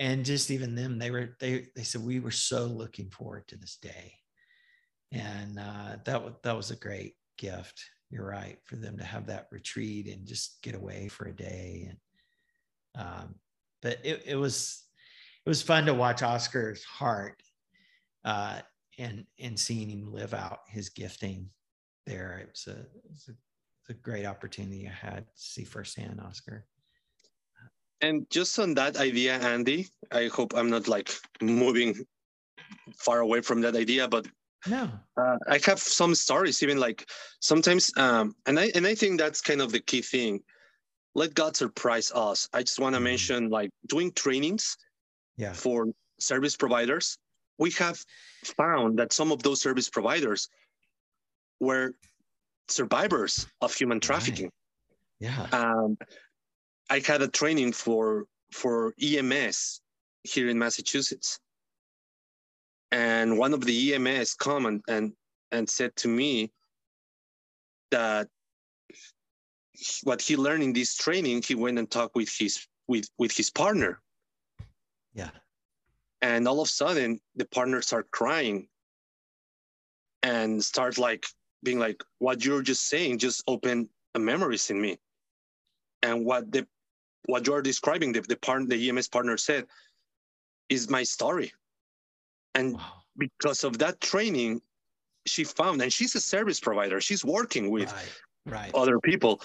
and 0.00 0.24
just 0.24 0.50
even 0.50 0.74
them 0.74 0.98
they 0.98 1.10
were 1.10 1.36
they 1.38 1.66
they 1.76 1.82
said 1.82 2.04
we 2.04 2.18
were 2.18 2.30
so 2.30 2.64
looking 2.64 3.10
forward 3.10 3.46
to 3.46 3.56
this 3.56 3.76
day 3.76 4.14
and 5.12 5.58
uh, 5.58 5.96
that 6.04 6.22
was 6.22 6.32
that 6.42 6.56
was 6.56 6.70
a 6.70 6.76
great 6.76 7.14
gift 7.38 7.84
you're 8.10 8.26
right 8.26 8.58
for 8.64 8.76
them 8.76 8.98
to 8.98 9.04
have 9.04 9.26
that 9.26 9.46
retreat 9.52 10.08
and 10.08 10.26
just 10.26 10.60
get 10.62 10.74
away 10.74 11.06
for 11.08 11.26
a 11.26 11.36
day 11.36 11.88
and 11.88 13.06
um, 13.06 13.34
but 13.82 13.98
it, 14.02 14.22
it 14.26 14.36
was 14.36 14.82
it 15.44 15.48
was 15.48 15.62
fun 15.62 15.86
to 15.86 15.94
watch 15.94 16.22
oscar's 16.22 16.82
heart 16.82 17.40
uh, 18.24 18.60
and 18.98 19.24
and 19.38 19.58
seeing 19.58 19.88
him 19.88 20.12
live 20.12 20.34
out 20.34 20.60
his 20.68 20.88
gifting 20.88 21.48
there. 22.06 22.38
It 22.42 22.50
was 22.52 22.74
a, 22.74 22.80
it 22.80 23.10
was 23.10 23.30
a, 23.30 23.92
a 23.92 23.94
great 23.94 24.26
opportunity 24.26 24.86
I 24.86 25.06
had 25.06 25.26
to 25.26 25.32
see 25.34 25.64
firsthand, 25.64 26.20
Oscar. 26.20 26.66
And 28.02 28.26
just 28.30 28.58
on 28.58 28.74
that 28.74 28.96
idea, 28.96 29.34
Andy, 29.34 29.88
I 30.10 30.28
hope 30.28 30.54
I'm 30.54 30.70
not 30.70 30.88
like 30.88 31.10
moving 31.42 31.94
far 32.96 33.20
away 33.20 33.42
from 33.42 33.60
that 33.60 33.76
idea, 33.76 34.08
but 34.08 34.26
no, 34.66 34.90
uh, 35.16 35.36
I 35.48 35.58
have 35.64 35.78
some 35.78 36.14
stories. 36.14 36.62
Even 36.62 36.78
like 36.78 37.08
sometimes, 37.40 37.90
um, 37.96 38.34
and 38.46 38.58
I 38.58 38.70
and 38.74 38.86
I 38.86 38.94
think 38.94 39.18
that's 39.18 39.40
kind 39.40 39.60
of 39.60 39.72
the 39.72 39.80
key 39.80 40.02
thing. 40.02 40.40
Let 41.14 41.34
God 41.34 41.56
surprise 41.56 42.12
us. 42.14 42.48
I 42.52 42.62
just 42.62 42.78
want 42.78 42.94
to 42.94 42.98
mm-hmm. 42.98 43.04
mention 43.04 43.50
like 43.50 43.70
doing 43.88 44.12
trainings, 44.12 44.76
yeah, 45.36 45.52
for 45.52 45.86
service 46.18 46.56
providers 46.56 47.16
we 47.60 47.70
have 47.72 48.02
found 48.56 48.98
that 48.98 49.12
some 49.12 49.30
of 49.30 49.42
those 49.42 49.60
service 49.60 49.88
providers 49.88 50.48
were 51.60 51.94
survivors 52.68 53.46
of 53.60 53.72
human 53.74 54.00
trafficking. 54.00 54.50
Right. 55.20 55.30
Yeah. 55.30 55.46
Um, 55.52 55.98
I 56.88 57.00
had 57.06 57.22
a 57.22 57.28
training 57.28 57.72
for 57.72 58.24
for 58.50 58.94
EMS 59.00 59.80
here 60.24 60.48
in 60.48 60.58
Massachusetts, 60.58 61.38
and 62.90 63.38
one 63.38 63.52
of 63.52 63.64
the 63.64 63.94
EMS 63.94 64.34
come 64.34 64.64
and 64.66 64.82
and, 64.88 65.12
and 65.52 65.68
said 65.68 65.94
to 65.96 66.08
me 66.08 66.50
that 67.90 68.28
what 70.02 70.22
he 70.22 70.36
learned 70.36 70.62
in 70.62 70.72
this 70.72 70.96
training, 70.96 71.42
he 71.42 71.54
went 71.54 71.78
and 71.78 71.90
talked 71.90 72.16
with 72.16 72.32
his 72.36 72.66
with 72.88 73.06
with 73.18 73.36
his 73.36 73.50
partner. 73.50 74.00
Yeah. 75.12 75.30
And 76.22 76.46
all 76.46 76.60
of 76.60 76.68
a 76.68 76.70
sudden, 76.70 77.20
the 77.36 77.46
partners 77.46 77.86
start 77.86 78.10
crying 78.10 78.68
and 80.22 80.62
start 80.62 80.98
like 80.98 81.26
being 81.62 81.78
like, 81.78 82.02
"What 82.18 82.44
you're 82.44 82.62
just 82.62 82.88
saying 82.88 83.18
just 83.18 83.42
opened 83.46 83.88
memories 84.16 84.70
in 84.70 84.80
me." 84.80 84.98
And 86.02 86.24
what 86.24 86.52
the 86.52 86.66
what 87.26 87.46
you're 87.46 87.62
describing, 87.62 88.12
the 88.12 88.20
the 88.20 88.36
part 88.36 88.68
the 88.68 88.88
EMS 88.88 89.08
partner 89.08 89.36
said, 89.36 89.66
is 90.68 90.90
my 90.90 91.02
story. 91.02 91.52
And 92.54 92.74
wow. 92.74 93.02
because 93.16 93.64
of 93.64 93.78
that 93.78 94.00
training, 94.00 94.60
she 95.26 95.44
found, 95.44 95.80
and 95.82 95.92
she's 95.92 96.14
a 96.14 96.20
service 96.20 96.60
provider. 96.60 97.00
She's 97.00 97.24
working 97.24 97.70
with 97.70 97.92
right. 97.92 98.22
Right. 98.46 98.74
other 98.74 98.98
people. 98.98 99.40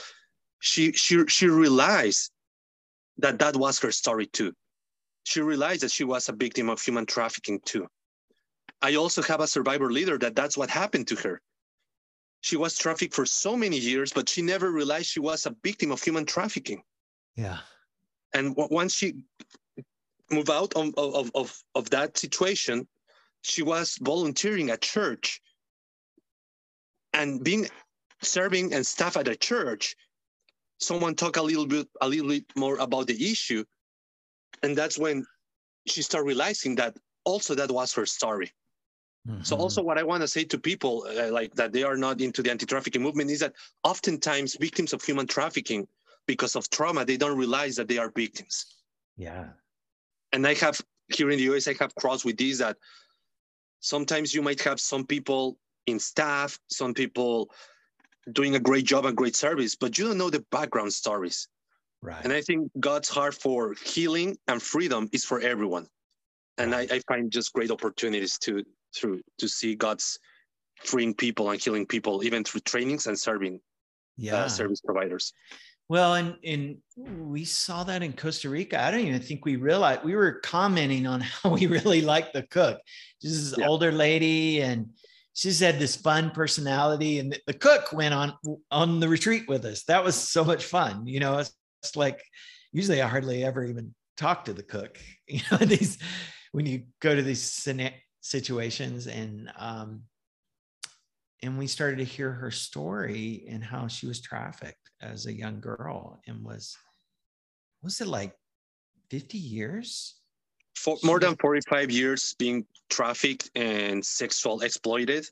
She 0.60 0.92
she 0.94 1.26
she 1.28 1.48
realized 1.48 2.32
that 3.18 3.40
that 3.40 3.56
was 3.56 3.80
her 3.80 3.92
story 3.92 4.26
too. 4.26 4.54
She 5.26 5.42
realized 5.42 5.82
that 5.82 5.92
she 5.92 6.04
was 6.04 6.30
a 6.30 6.34
victim 6.34 6.70
of 6.70 6.82
human 6.82 7.06
trafficking 7.06 7.60
too. 7.66 7.88
I 8.82 8.96
also 8.96 9.22
have 9.24 9.42
a 9.42 9.48
survivor 9.48 9.92
leader 9.92 10.18
that 10.20 10.36
that's 10.36 10.56
what 10.56 10.70
happened 10.70 11.08
to 11.10 11.16
her. 11.16 11.42
She 12.42 12.58
was 12.58 12.78
trafficked 12.78 13.16
for 13.16 13.26
so 13.26 13.58
many 13.58 13.78
years, 13.78 14.14
but 14.14 14.30
she 14.30 14.44
never 14.44 14.72
realized 14.72 15.08
she 15.08 15.20
was 15.20 15.46
a 15.46 15.56
victim 15.64 15.92
of 15.92 16.02
human 16.02 16.26
trafficking. 16.26 16.84
Yeah. 17.36 17.60
And 18.34 18.54
once 18.56 18.94
she 18.94 19.16
moved 20.30 20.52
out 20.52 20.74
of, 20.76 20.94
of, 20.96 21.32
of, 21.34 21.64
of 21.74 21.90
that 21.90 22.18
situation, 22.18 22.88
she 23.42 23.64
was 23.64 23.98
volunteering 24.02 24.70
at 24.70 24.82
church 24.82 25.42
and 27.14 27.44
being 27.44 27.68
serving 28.22 28.74
and 28.74 28.86
staff 28.86 29.18
at 29.18 29.28
a 29.28 29.36
church 29.36 29.96
someone 30.80 31.16
talk 31.16 31.38
a 31.38 31.42
little 31.42 31.66
bit 31.66 31.88
a 32.02 32.08
little 32.08 32.28
bit 32.28 32.46
more 32.56 32.78
about 32.78 33.08
the 33.08 33.32
issue 33.32 33.64
and 34.64 34.76
that's 34.76 34.98
when 34.98 35.26
she 35.88 36.02
started 36.02 36.28
realizing 36.28 36.76
that 36.76 36.98
also 37.24 37.56
that 37.56 37.72
was 37.72 37.94
her 37.94 38.06
story 38.06 38.52
mm-hmm. 39.28 39.42
so 39.44 39.56
also 39.56 39.82
what 39.82 39.98
i 39.98 40.04
want 40.04 40.22
to 40.22 40.28
say 40.28 40.44
to 40.44 40.58
people 40.58 41.06
uh, 41.18 41.32
like 41.32 41.54
that 41.56 41.72
they 41.72 41.84
are 41.84 41.98
not 41.98 42.22
into 42.22 42.42
the 42.42 42.52
anti-trafficking 42.52 43.02
movement 43.02 43.30
is 43.30 43.40
that 43.40 43.54
oftentimes 43.84 44.56
victims 44.60 44.94
of 44.94 45.04
human 45.04 45.28
trafficking 45.28 45.88
because 46.28 46.56
of 46.56 46.70
trauma 46.70 47.06
they 47.06 47.18
don't 47.18 47.38
realize 47.38 47.76
that 47.76 47.88
they 47.88 47.98
are 47.98 48.12
victims 48.16 48.66
yeah 49.18 49.46
and 50.32 50.46
i 50.48 50.54
have 50.54 50.80
here 51.14 51.30
in 51.30 51.38
the 51.38 51.46
us 51.46 51.68
i 51.68 51.76
have 51.80 51.94
crossed 51.96 52.26
with 52.26 52.38
this 52.38 52.60
that 52.60 52.78
sometimes 53.80 54.34
you 54.34 54.42
might 54.42 54.62
have 54.62 54.80
some 54.80 55.06
people 55.06 55.58
in 55.88 56.00
staff 56.00 56.58
some 56.70 56.94
people 56.94 57.50
doing 58.32 58.56
a 58.56 58.60
great 58.60 58.86
job 58.86 59.06
and 59.06 59.16
great 59.16 59.36
service, 59.36 59.76
but 59.76 59.98
you 59.98 60.08
don't 60.08 60.18
know 60.18 60.30
the 60.30 60.44
background 60.52 60.94
stories. 60.94 61.48
Right. 62.06 62.24
And 62.24 62.32
I 62.32 62.42
think 62.42 62.70
God's 62.80 63.10
heart 63.10 63.34
for 63.34 63.74
healing 63.84 64.38
and 64.48 64.62
freedom 64.62 65.10
is 65.12 65.26
for 65.26 65.40
everyone. 65.40 65.88
And 66.58 66.72
right. 66.72 66.92
I, 66.92 66.96
I, 66.98 67.02
find 67.08 67.32
just 67.32 67.52
great 67.52 67.72
opportunities 67.72 68.38
to 68.40 68.64
through 68.96 69.22
to 69.40 69.48
see 69.48 69.76
God's 69.76 70.20
freeing 70.84 71.14
people 71.16 71.50
and 71.50 71.60
healing 71.60 71.86
people, 71.86 72.24
even 72.24 72.44
through 72.44 72.62
trainings 72.62 73.08
and 73.08 73.20
serving 73.20 73.56
uh, 73.56 73.60
yeah. 74.18 74.36
Uh, 74.36 74.48
service 74.48 74.82
providers. 74.82 75.34
Well, 75.90 76.14
and 76.14 76.36
and 76.44 76.78
we 76.96 77.44
saw 77.44 77.84
that 77.84 78.04
in 78.04 78.14
Costa 78.14 78.50
Rica. 78.50 78.82
I 78.82 78.92
don't 78.92 79.02
even 79.02 79.22
think 79.22 79.44
we 79.44 79.56
realized 79.56 80.04
we 80.04 80.16
were 80.16 80.40
commenting 80.44 81.08
on 81.08 81.22
how 81.44 81.50
we 81.50 81.66
really 81.66 82.02
liked 82.02 82.34
the 82.34 82.44
cook. 82.44 82.80
This 83.22 83.32
is 83.32 83.56
yeah. 83.58 83.68
older 83.68 83.92
lady 83.92 84.62
and 84.62 84.90
she's 85.34 85.60
had 85.60 85.80
this 85.80 85.96
fun 85.96 86.32
personality 86.32 87.20
and 87.20 87.38
the 87.46 87.54
cook 87.54 87.92
went 87.92 88.14
on 88.14 88.34
on 88.72 89.00
the 89.00 89.08
retreat 89.10 89.44
with 89.48 89.66
us 89.66 89.84
that 89.84 90.04
was 90.04 90.16
so 90.16 90.46
much 90.46 90.64
fun 90.64 91.06
you 91.06 91.20
know 91.20 91.38
it's 91.38 91.52
like 91.96 92.24
usually 92.72 93.02
i 93.02 93.08
hardly 93.08 93.44
ever 93.44 93.64
even 93.64 93.94
talk 94.18 94.46
to 94.46 94.54
the 94.54 94.64
cook 94.64 94.98
you 95.28 95.42
know 95.52 95.58
these 95.58 95.98
when 96.52 96.66
you 96.66 96.84
go 97.02 97.16
to 97.16 97.22
these 97.22 97.68
situations 98.22 99.08
and 99.08 99.52
um 99.58 100.02
and 101.44 101.60
we 101.60 101.68
started 101.68 101.98
to 101.98 102.04
hear 102.04 102.32
her 102.32 102.50
story 102.50 103.46
and 103.50 103.64
how 103.64 103.88
she 103.88 104.08
was 104.08 104.22
trafficked 104.22 104.90
as 105.02 105.26
a 105.26 105.34
young 105.34 105.60
girl 105.60 106.20
and 106.28 106.44
was 106.44 106.78
was 107.84 108.02
it 108.02 108.08
like 108.08 108.34
50 109.12 109.38
years 109.38 110.16
for 110.76 110.98
more 111.04 111.20
than 111.20 111.36
45 111.38 111.92
years 111.92 112.36
being 112.38 112.66
trafficked 112.90 113.50
and 113.56 114.06
sexual 114.06 114.62
exploited. 114.62 115.26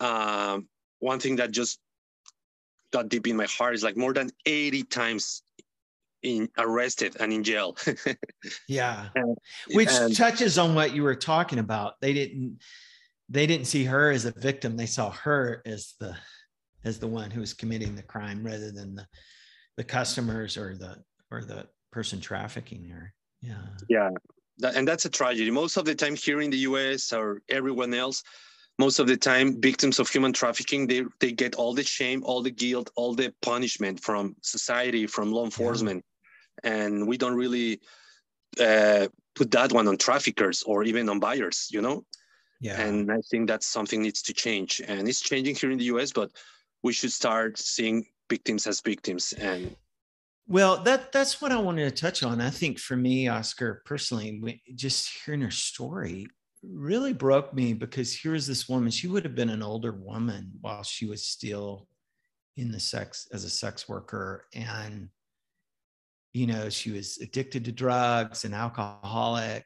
Um, 0.00 0.68
one 0.98 1.20
thing 1.20 1.36
that 1.36 1.50
just 1.50 1.78
got 2.92 3.08
deep 3.08 3.26
in 3.26 3.36
my 3.36 3.46
heart 3.46 3.74
is 3.74 3.82
like 3.82 3.96
more 3.96 4.12
than 4.12 4.30
80 4.46 4.84
times 4.84 5.42
in 6.22 6.48
arrested 6.58 7.16
and 7.20 7.32
in 7.32 7.42
jail. 7.42 7.76
yeah. 8.68 9.08
And, 9.14 9.36
Which 9.72 9.88
and, 9.90 10.14
touches 10.14 10.58
on 10.58 10.74
what 10.74 10.94
you 10.94 11.02
were 11.02 11.14
talking 11.14 11.58
about. 11.58 12.00
They 12.00 12.12
didn't 12.12 12.58
they 13.28 13.46
didn't 13.46 13.66
see 13.66 13.84
her 13.84 14.10
as 14.10 14.24
a 14.24 14.32
victim. 14.32 14.76
They 14.76 14.86
saw 14.86 15.10
her 15.10 15.62
as 15.64 15.94
the 16.00 16.16
as 16.84 16.98
the 16.98 17.06
one 17.06 17.30
who 17.30 17.40
was 17.40 17.54
committing 17.54 17.94
the 17.94 18.02
crime 18.02 18.44
rather 18.44 18.70
than 18.70 18.94
the 18.96 19.06
the 19.76 19.84
customers 19.84 20.56
or 20.56 20.76
the 20.76 20.96
or 21.30 21.44
the 21.44 21.66
person 21.90 22.20
trafficking 22.20 22.88
her. 22.88 23.14
Yeah. 23.40 23.62
Yeah. 23.88 24.10
That, 24.58 24.76
and 24.76 24.86
that's 24.86 25.06
a 25.06 25.10
tragedy. 25.10 25.50
Most 25.50 25.76
of 25.76 25.86
the 25.86 25.94
time 25.94 26.16
here 26.16 26.42
in 26.42 26.50
the 26.50 26.58
US 26.58 27.12
or 27.12 27.40
everyone 27.48 27.94
else, 27.94 28.22
most 28.80 28.98
of 28.98 29.06
the 29.06 29.16
time 29.16 29.60
victims 29.60 29.98
of 29.98 30.08
human 30.08 30.32
trafficking, 30.32 30.86
they, 30.86 31.02
they 31.20 31.32
get 31.32 31.54
all 31.54 31.74
the 31.74 31.84
shame, 31.84 32.22
all 32.24 32.40
the 32.42 32.50
guilt, 32.50 32.90
all 32.96 33.14
the 33.14 33.32
punishment 33.42 34.00
from 34.00 34.34
society, 34.40 35.06
from 35.06 35.30
law 35.30 35.44
enforcement. 35.44 36.02
Yeah. 36.64 36.72
And 36.74 37.06
we 37.06 37.16
don't 37.18 37.36
really 37.44 37.80
uh, 38.58 39.06
put 39.34 39.50
that 39.50 39.70
one 39.72 39.86
on 39.86 39.98
traffickers 39.98 40.62
or 40.62 40.82
even 40.84 41.08
on 41.10 41.20
buyers, 41.20 41.68
you 41.70 41.82
know? 41.82 42.04
Yeah. 42.60 42.80
And 42.80 43.12
I 43.12 43.20
think 43.30 43.48
that's 43.48 43.66
something 43.66 44.00
needs 44.02 44.22
to 44.22 44.32
change. 44.32 44.80
And 44.88 45.08
it's 45.08 45.20
changing 45.20 45.56
here 45.56 45.70
in 45.70 45.78
the 45.78 45.90
US, 45.94 46.10
but 46.12 46.30
we 46.82 46.92
should 46.92 47.12
start 47.12 47.58
seeing 47.58 48.06
victims 48.30 48.66
as 48.66 48.80
victims 48.80 49.34
and 49.34 49.76
well, 50.48 50.82
that 50.82 51.12
that's 51.12 51.40
what 51.40 51.52
I 51.52 51.58
wanted 51.58 51.84
to 51.84 52.02
touch 52.02 52.24
on. 52.24 52.40
I 52.40 52.50
think 52.50 52.80
for 52.80 52.96
me, 52.96 53.28
Oscar, 53.28 53.82
personally, 53.84 54.60
just 54.74 55.08
hearing 55.24 55.42
her 55.42 55.50
story 55.52 56.26
really 56.62 57.12
broke 57.12 57.54
me 57.54 57.72
because 57.72 58.16
here's 58.16 58.46
this 58.46 58.68
woman. 58.68 58.90
She 58.90 59.08
would 59.08 59.24
have 59.24 59.34
been 59.34 59.50
an 59.50 59.62
older 59.62 59.92
woman 59.92 60.52
while 60.60 60.82
she 60.82 61.06
was 61.06 61.24
still 61.24 61.88
in 62.56 62.70
the 62.70 62.80
sex 62.80 63.28
as 63.32 63.44
a 63.44 63.50
sex 63.50 63.88
worker, 63.88 64.46
and 64.54 65.08
you 66.32 66.46
know 66.46 66.68
she 66.68 66.90
was 66.90 67.18
addicted 67.18 67.64
to 67.64 67.72
drugs 67.72 68.44
and 68.44 68.54
alcoholic. 68.54 69.64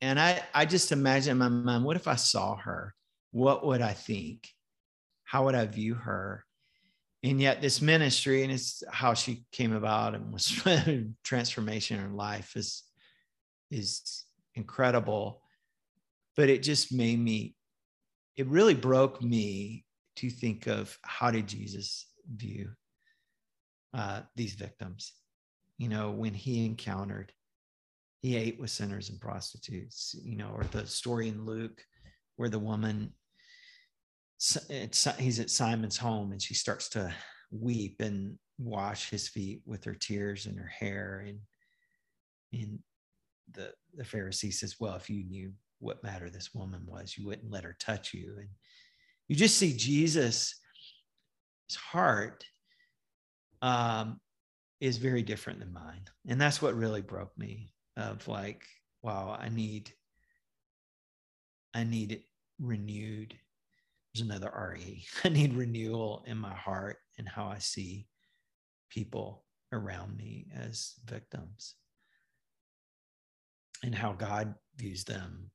And 0.00 0.18
I 0.18 0.42
I 0.54 0.64
just 0.66 0.92
imagine 0.92 1.32
in 1.32 1.38
my 1.38 1.48
mom. 1.48 1.84
What 1.84 1.96
if 1.96 2.08
I 2.08 2.16
saw 2.16 2.56
her? 2.56 2.94
What 3.30 3.64
would 3.66 3.80
I 3.80 3.92
think? 3.92 4.48
How 5.24 5.44
would 5.44 5.54
I 5.54 5.66
view 5.66 5.94
her? 5.94 6.44
and 7.22 7.40
yet 7.40 7.62
this 7.62 7.80
ministry 7.80 8.42
and 8.42 8.52
it's 8.52 8.82
how 8.90 9.14
she 9.14 9.44
came 9.52 9.72
about 9.72 10.14
and 10.14 10.32
was 10.32 10.62
transformation 11.24 11.98
in 11.98 12.04
her 12.04 12.14
life 12.14 12.56
is 12.56 12.82
is 13.70 14.24
incredible 14.54 15.41
but 16.36 16.48
it 16.48 16.62
just 16.62 16.92
made 16.92 17.18
me 17.18 17.54
it 18.36 18.46
really 18.46 18.74
broke 18.74 19.22
me 19.22 19.84
to 20.16 20.30
think 20.30 20.66
of 20.66 20.96
how 21.02 21.30
did 21.30 21.46
jesus 21.46 22.06
view 22.36 22.70
uh, 23.94 24.20
these 24.36 24.54
victims? 24.54 25.12
You 25.78 25.88
know 25.88 26.10
when 26.10 26.34
he 26.34 26.64
encountered 26.64 27.32
he 28.20 28.36
ate 28.36 28.60
with 28.60 28.70
sinners 28.70 29.10
and 29.10 29.20
prostitutes 29.20 30.14
you 30.22 30.36
know 30.36 30.52
or 30.54 30.62
the 30.70 30.86
story 30.86 31.28
in 31.28 31.44
luke 31.44 31.82
where 32.36 32.48
the 32.48 32.58
woman 32.58 33.12
he's 35.18 35.40
at 35.40 35.50
Simon's 35.50 35.96
home 35.96 36.32
and 36.32 36.42
she 36.42 36.54
starts 36.54 36.88
to 36.90 37.12
weep 37.50 38.00
and 38.00 38.38
wash 38.58 39.10
his 39.10 39.28
feet 39.28 39.62
with 39.66 39.84
her 39.84 39.94
tears 39.94 40.46
and 40.46 40.58
her 40.58 40.66
hair. 40.66 41.24
And 41.26 41.38
and 42.52 42.78
the 43.52 43.72
the 43.94 44.04
Pharisee 44.04 44.52
says, 44.52 44.76
"Well, 44.80 44.96
if 44.96 45.08
you 45.08 45.24
knew 45.24 45.52
what 45.82 46.02
matter 46.02 46.30
this 46.30 46.54
woman 46.54 46.82
was, 46.86 47.16
you 47.16 47.26
wouldn't 47.26 47.50
let 47.50 47.64
her 47.64 47.76
touch 47.78 48.14
you." 48.14 48.36
And 48.38 48.48
you 49.28 49.36
just 49.36 49.56
see 49.58 49.76
Jesus' 49.76 50.54
heart 51.74 52.44
um, 53.62 54.20
is 54.80 54.98
very 54.98 55.22
different 55.22 55.58
than 55.60 55.72
mine, 55.72 56.02
and 56.26 56.40
that's 56.40 56.62
what 56.62 56.76
really 56.76 57.02
broke 57.02 57.36
me. 57.38 57.72
Of 57.96 58.26
like, 58.26 58.64
wow, 59.02 59.36
I 59.38 59.50
need, 59.50 59.92
I 61.74 61.84
need 61.84 62.12
it 62.12 62.22
renewed 62.58 63.38
there's 64.12 64.26
another 64.26 64.52
RE. 64.54 65.04
I 65.24 65.28
need 65.28 65.54
renewal 65.54 66.22
in 66.26 66.36
my 66.36 66.54
heart 66.54 66.98
and 67.18 67.28
how 67.28 67.46
I 67.46 67.58
see 67.58 68.06
people 68.90 69.44
around 69.72 70.16
me 70.16 70.46
as 70.54 70.94
victims 71.06 71.76
and 73.82 73.94
how 73.94 74.12
God 74.12 74.54
views 74.76 75.04
them, 75.04 75.50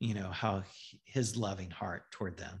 you 0.00 0.14
know, 0.14 0.30
how 0.30 0.62
his 1.04 1.36
loving 1.36 1.70
heart 1.70 2.10
toward 2.10 2.36
them. 2.36 2.60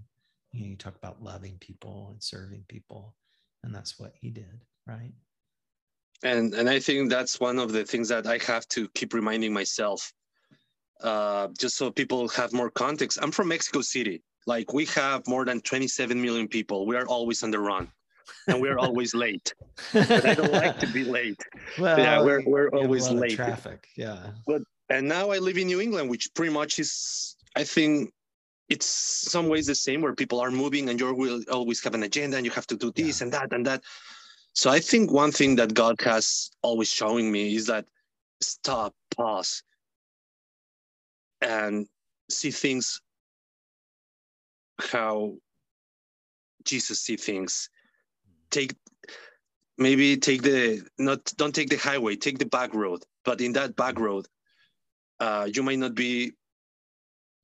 You 0.52 0.62
know, 0.62 0.66
you 0.68 0.76
talk 0.76 0.96
about 0.96 1.22
loving 1.22 1.58
people 1.60 2.08
and 2.10 2.22
serving 2.22 2.64
people. 2.68 3.14
and 3.64 3.74
that's 3.74 3.98
what 3.98 4.12
he 4.20 4.30
did, 4.30 4.62
right? 4.86 5.12
And 6.22 6.54
and 6.54 6.68
I 6.68 6.78
think 6.78 7.10
that's 7.10 7.40
one 7.40 7.58
of 7.58 7.72
the 7.72 7.84
things 7.84 8.08
that 8.08 8.26
I 8.26 8.38
have 8.46 8.66
to 8.68 8.88
keep 8.94 9.12
reminding 9.12 9.52
myself, 9.52 10.12
uh, 11.02 11.48
just 11.58 11.76
so 11.76 11.90
people 11.90 12.28
have 12.28 12.52
more 12.52 12.70
context. 12.70 13.18
I'm 13.20 13.32
from 13.32 13.48
Mexico 13.48 13.82
City. 13.82 14.22
Like 14.46 14.72
we 14.72 14.86
have 14.86 15.26
more 15.26 15.44
than 15.44 15.60
27 15.60 16.20
million 16.20 16.48
people. 16.48 16.86
We 16.86 16.96
are 16.96 17.06
always 17.06 17.42
on 17.42 17.50
the 17.50 17.58
run 17.58 17.90
and 18.46 18.60
we're 18.60 18.78
always 18.78 19.14
late. 19.26 19.52
But 19.92 20.24
I 20.24 20.34
don't 20.34 20.52
like 20.52 20.78
to 20.78 20.86
be 20.86 21.04
late. 21.04 21.40
Well, 21.78 21.98
yeah, 22.04 22.22
we're 22.22 22.42
we're 22.46 22.68
always 22.70 23.10
late. 23.10 23.36
Traffic, 23.36 23.88
yeah. 23.96 24.30
But 24.46 24.62
and 24.88 25.08
now 25.08 25.30
I 25.30 25.38
live 25.38 25.56
in 25.56 25.66
New 25.66 25.80
England, 25.80 26.10
which 26.10 26.32
pretty 26.34 26.52
much 26.52 26.78
is, 26.78 27.36
I 27.56 27.64
think, 27.64 28.12
it's 28.68 28.86
some 28.86 29.48
ways 29.48 29.66
the 29.66 29.74
same 29.74 30.00
where 30.00 30.14
people 30.14 30.40
are 30.40 30.50
moving 30.50 30.88
and 30.88 30.98
you 30.98 31.14
will 31.14 31.40
always 31.50 31.82
have 31.84 31.94
an 31.94 32.02
agenda 32.02 32.36
and 32.36 32.44
you 32.44 32.50
have 32.52 32.66
to 32.66 32.76
do 32.76 32.90
this 32.92 33.20
yeah. 33.20 33.24
and 33.24 33.32
that 33.32 33.52
and 33.52 33.66
that. 33.66 33.82
So 34.54 34.70
I 34.70 34.80
think 34.80 35.12
one 35.12 35.30
thing 35.32 35.56
that 35.56 35.74
God 35.74 36.00
has 36.00 36.50
always 36.62 36.90
showing 36.90 37.30
me 37.30 37.54
is 37.54 37.66
that 37.66 37.86
stop, 38.40 38.94
pause, 39.16 39.62
and 41.40 41.86
see 42.28 42.50
things 42.50 43.00
how 44.78 45.34
Jesus 46.64 47.00
see 47.00 47.16
things. 47.16 47.70
Take 48.50 48.74
maybe 49.78 50.16
take 50.16 50.42
the 50.42 50.82
not 50.98 51.24
don't 51.36 51.54
take 51.54 51.68
the 51.68 51.76
highway, 51.76 52.16
take 52.16 52.38
the 52.38 52.46
back 52.46 52.74
road. 52.74 53.04
But 53.24 53.40
in 53.40 53.52
that 53.52 53.76
back 53.76 53.98
road, 53.98 54.26
uh, 55.20 55.48
you 55.52 55.62
might 55.62 55.78
not 55.78 55.94
be 55.94 56.32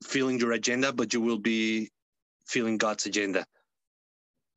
feeling 0.05 0.39
your 0.39 0.53
agenda, 0.53 0.93
but 0.93 1.13
you 1.13 1.21
will 1.21 1.39
be 1.39 1.91
feeling 2.47 2.77
God's 2.79 3.07
agenda. 3.07 3.45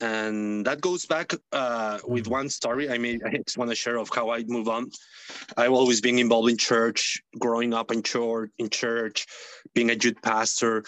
And 0.01 0.65
that 0.65 0.81
goes 0.81 1.05
back 1.05 1.31
uh, 1.53 1.99
with 2.05 2.27
one 2.27 2.49
story 2.49 2.89
I 2.89 2.97
mean, 2.97 3.21
I 3.25 3.37
just 3.37 3.57
want 3.57 3.71
to 3.71 3.75
share 3.75 3.97
of 3.97 4.09
how 4.13 4.29
I 4.29 4.43
move 4.43 4.67
on. 4.67 4.91
I've 5.55 5.71
always 5.71 6.01
been 6.01 6.19
involved 6.19 6.49
in 6.49 6.57
church, 6.57 7.21
growing 7.39 7.73
up 7.73 7.91
in 7.91 8.03
church, 8.03 8.51
in 8.57 8.69
church, 8.69 9.25
being 9.73 9.89
a 9.89 9.93
youth 9.93 10.21
pastor. 10.21 10.83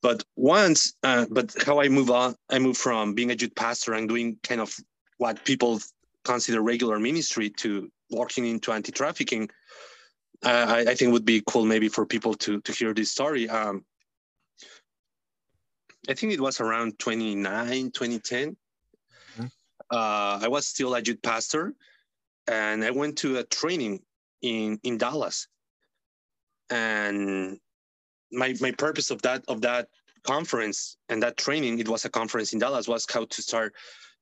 But 0.00 0.22
once, 0.36 0.94
uh, 1.02 1.26
but 1.30 1.52
how 1.66 1.80
I 1.80 1.88
move 1.88 2.10
on, 2.10 2.36
I 2.48 2.60
move 2.60 2.76
from 2.76 3.14
being 3.14 3.32
a 3.32 3.34
youth 3.34 3.54
pastor 3.56 3.94
and 3.94 4.08
doing 4.08 4.38
kind 4.44 4.60
of 4.60 4.74
what 5.18 5.44
people 5.44 5.80
consider 6.24 6.62
regular 6.62 6.98
ministry 7.00 7.50
to 7.50 7.90
working 8.10 8.46
into 8.46 8.72
anti-trafficking. 8.72 9.50
I, 10.42 10.84
I, 10.88 10.94
think 10.94 11.12
would 11.12 11.24
be 11.24 11.42
cool 11.46 11.66
maybe 11.66 11.88
for 11.88 12.06
people 12.06 12.34
to 12.34 12.60
to 12.62 12.72
hear 12.72 12.94
this 12.94 13.12
story. 13.12 13.48
Um, 13.48 13.84
I 16.08 16.14
think 16.14 16.32
it 16.32 16.40
was 16.40 16.60
around 16.60 16.98
29, 16.98 17.90
2010. 17.90 18.56
Mm-hmm. 19.36 19.46
Uh, 19.90 20.40
I 20.42 20.48
was 20.48 20.66
still 20.66 20.94
a 20.94 21.00
youth 21.00 21.20
pastor, 21.22 21.74
and 22.46 22.82
I 22.84 22.90
went 22.90 23.18
to 23.18 23.38
a 23.38 23.44
training 23.44 24.00
in 24.42 24.80
in 24.82 24.98
Dallas. 24.98 25.46
And 26.70 27.58
my 28.32 28.54
my 28.60 28.72
purpose 28.72 29.10
of 29.10 29.20
that 29.22 29.44
of 29.48 29.60
that 29.62 29.88
conference 30.22 30.96
and 31.08 31.22
that 31.22 31.36
training, 31.36 31.78
it 31.78 31.88
was 31.88 32.04
a 32.04 32.10
conference 32.10 32.52
in 32.52 32.58
Dallas, 32.58 32.88
was 32.88 33.06
how 33.10 33.24
to 33.24 33.42
start 33.42 33.74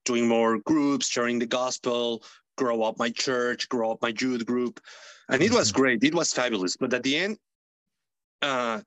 doing 0.05 0.27
more 0.27 0.59
groups, 0.59 1.09
sharing 1.09 1.39
the 1.39 1.47
gospel, 1.47 2.23
grow 2.57 2.83
up 2.83 2.99
my 2.99 3.11
church, 3.11 3.69
grow 3.69 3.93
up 3.93 4.03
my 4.03 4.13
youth 4.21 4.47
group, 4.47 4.81
and 5.29 5.43
it 5.43 5.53
was 5.53 5.71
mm-hmm. 5.71 5.81
great. 5.81 6.05
It 6.05 6.15
was 6.15 6.33
fabulous. 6.33 6.77
But 6.77 6.95
at 6.95 7.03
the 7.03 7.17
end, 7.17 7.39
uh, 8.43 8.81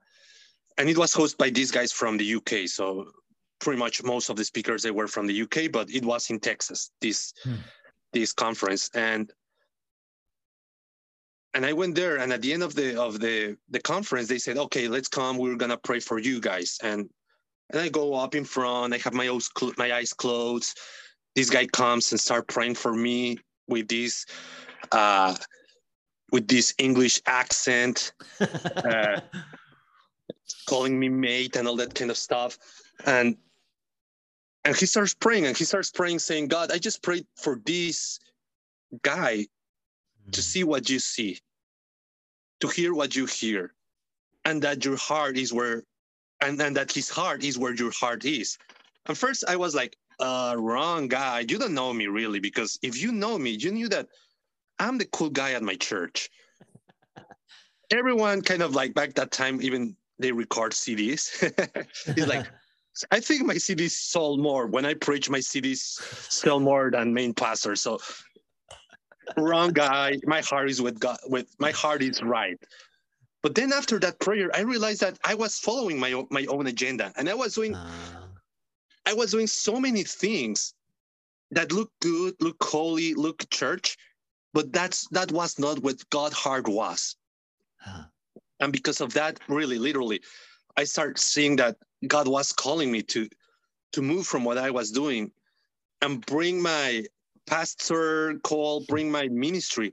and 0.78 0.88
it 0.88 0.98
was 0.98 1.14
hosted 1.14 1.38
by 1.38 1.50
these 1.50 1.70
guys 1.70 1.92
from 1.92 2.16
the 2.16 2.34
UK. 2.34 2.66
So 2.66 3.10
pretty 3.60 3.78
much 3.78 4.02
most 4.02 4.28
of 4.28 4.36
the 4.36 4.44
speakers 4.44 4.82
they 4.82 4.90
were 4.90 5.08
from 5.08 5.26
the 5.26 5.42
UK, 5.42 5.70
but 5.70 5.90
it 5.90 6.04
was 6.04 6.30
in 6.30 6.40
Texas. 6.40 6.90
This 7.00 7.32
hmm. 7.44 7.54
this 8.12 8.32
conference 8.32 8.90
and 8.94 9.30
and 11.54 11.66
I 11.66 11.72
went 11.74 11.94
there, 11.94 12.16
and 12.16 12.32
at 12.32 12.40
the 12.40 12.52
end 12.52 12.62
of 12.62 12.74
the 12.74 13.00
of 13.00 13.20
the 13.20 13.56
the 13.70 13.80
conference, 13.80 14.28
they 14.28 14.38
said, 14.38 14.56
"Okay, 14.56 14.88
let's 14.88 15.08
come. 15.08 15.36
We're 15.36 15.56
gonna 15.56 15.76
pray 15.76 16.00
for 16.00 16.18
you 16.18 16.40
guys." 16.40 16.78
And 16.82 17.10
and 17.70 17.80
I 17.80 17.88
go 17.88 18.14
up 18.14 18.34
in 18.34 18.44
front. 18.44 18.94
I 18.94 18.98
have 18.98 19.12
my 19.12 19.28
eyes 19.28 19.50
my 19.76 19.92
eyes 19.92 20.12
closed. 20.12 20.78
This 21.34 21.50
guy 21.50 21.66
comes 21.66 22.10
and 22.12 22.20
start 22.20 22.48
praying 22.48 22.76
for 22.76 22.94
me 22.94 23.38
with 23.68 23.88
this 23.88 24.26
uh, 24.92 25.34
with 26.32 26.48
this 26.48 26.74
English 26.78 27.20
accent. 27.26 28.12
uh, 28.40 29.20
calling 30.66 30.98
me 30.98 31.08
mate 31.08 31.56
and 31.56 31.68
all 31.68 31.76
that 31.76 31.94
kind 31.94 32.10
of 32.10 32.16
stuff. 32.16 32.58
And 33.06 33.36
and 34.64 34.76
he 34.76 34.86
starts 34.86 35.14
praying 35.14 35.46
and 35.46 35.56
he 35.56 35.64
starts 35.64 35.90
praying, 35.90 36.20
saying, 36.20 36.46
God, 36.48 36.70
I 36.70 36.78
just 36.78 37.02
prayed 37.02 37.26
for 37.36 37.60
this 37.66 38.20
guy 39.02 39.38
mm-hmm. 39.38 40.30
to 40.30 40.42
see 40.42 40.62
what 40.62 40.88
you 40.88 41.00
see, 41.00 41.40
to 42.60 42.68
hear 42.68 42.94
what 42.94 43.16
you 43.16 43.26
hear, 43.26 43.74
and 44.44 44.62
that 44.62 44.84
your 44.84 44.96
heart 44.96 45.36
is 45.36 45.52
where 45.52 45.82
and, 46.40 46.60
and 46.60 46.76
that 46.76 46.92
his 46.92 47.08
heart 47.08 47.44
is 47.44 47.58
where 47.58 47.74
your 47.74 47.92
heart 47.92 48.24
is. 48.24 48.56
And 49.06 49.18
first 49.18 49.44
I 49.48 49.56
was 49.56 49.74
like, 49.74 49.96
uh, 50.20 50.54
wrong 50.56 51.08
guy. 51.08 51.40
You 51.48 51.58
don't 51.58 51.74
know 51.74 51.92
me 51.92 52.06
really, 52.06 52.38
because 52.38 52.78
if 52.82 53.00
you 53.02 53.10
know 53.10 53.38
me, 53.38 53.50
you 53.50 53.72
knew 53.72 53.88
that 53.88 54.06
I'm 54.82 54.98
the 54.98 55.04
cool 55.06 55.30
guy 55.30 55.52
at 55.52 55.62
my 55.62 55.76
church. 55.76 56.28
Everyone 57.92 58.42
kind 58.42 58.62
of 58.62 58.74
like 58.74 58.94
back 58.94 59.14
that 59.14 59.30
time, 59.30 59.62
even 59.62 59.96
they 60.18 60.32
record 60.32 60.72
CDs. 60.72 61.30
it's 62.16 62.26
like, 62.26 62.46
I 63.12 63.20
think 63.20 63.46
my 63.46 63.54
CDs 63.54 63.92
sold 63.92 64.40
more 64.40 64.66
when 64.66 64.84
I 64.84 64.94
preach. 64.94 65.30
My 65.30 65.38
CDs 65.38 66.00
sell 66.30 66.58
more 66.58 66.90
than 66.90 67.14
main 67.14 67.32
pastor. 67.32 67.76
So 67.76 68.00
wrong 69.36 69.72
guy. 69.72 70.18
My 70.24 70.40
heart 70.40 70.68
is 70.68 70.82
with 70.82 70.98
God. 70.98 71.18
With 71.28 71.54
my 71.60 71.70
heart 71.70 72.02
is 72.02 72.20
right. 72.20 72.58
But 73.40 73.54
then 73.54 73.72
after 73.72 74.00
that 74.00 74.18
prayer, 74.18 74.50
I 74.52 74.60
realized 74.62 75.00
that 75.02 75.18
I 75.24 75.34
was 75.34 75.58
following 75.60 75.98
my 75.98 76.24
my 76.30 76.44
own 76.46 76.66
agenda, 76.66 77.12
and 77.16 77.28
I 77.28 77.34
was 77.34 77.54
doing, 77.54 77.74
uh... 77.76 78.26
I 79.06 79.14
was 79.14 79.30
doing 79.30 79.46
so 79.46 79.78
many 79.78 80.02
things 80.02 80.74
that 81.52 81.70
look 81.70 81.92
good, 82.00 82.34
look 82.40 82.62
holy, 82.62 83.14
look 83.14 83.48
church, 83.50 83.96
but 84.52 84.72
that's 84.72 85.08
that 85.08 85.32
was 85.32 85.58
not 85.58 85.82
what 85.82 86.08
God 86.10 86.32
heart 86.32 86.68
was. 86.68 87.16
Uh 87.86 88.04
and 88.62 88.72
because 88.72 89.00
of 89.00 89.12
that 89.12 89.38
really 89.48 89.78
literally 89.78 90.20
i 90.76 90.84
start 90.84 91.18
seeing 91.18 91.56
that 91.56 91.76
god 92.06 92.26
was 92.26 92.52
calling 92.52 92.90
me 92.90 93.02
to 93.02 93.28
to 93.92 94.00
move 94.00 94.26
from 94.26 94.44
what 94.44 94.56
i 94.56 94.70
was 94.70 94.90
doing 94.90 95.30
and 96.00 96.24
bring 96.24 96.62
my 96.62 97.04
pastor 97.46 98.38
call 98.44 98.84
bring 98.88 99.10
my 99.10 99.28
ministry 99.28 99.92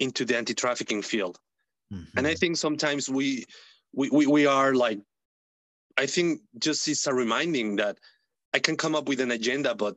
into 0.00 0.24
the 0.24 0.36
anti-trafficking 0.36 1.00
field 1.00 1.38
mm-hmm. 1.92 2.18
and 2.18 2.26
i 2.26 2.34
think 2.34 2.56
sometimes 2.56 3.08
we, 3.08 3.44
we 3.94 4.10
we 4.10 4.26
we 4.26 4.46
are 4.46 4.74
like 4.74 4.98
i 5.96 6.04
think 6.06 6.40
just 6.58 6.88
it's 6.88 7.06
a 7.06 7.14
reminding 7.14 7.76
that 7.76 7.96
i 8.52 8.58
can 8.58 8.76
come 8.76 8.94
up 8.94 9.08
with 9.08 9.20
an 9.20 9.30
agenda 9.30 9.74
but 9.74 9.96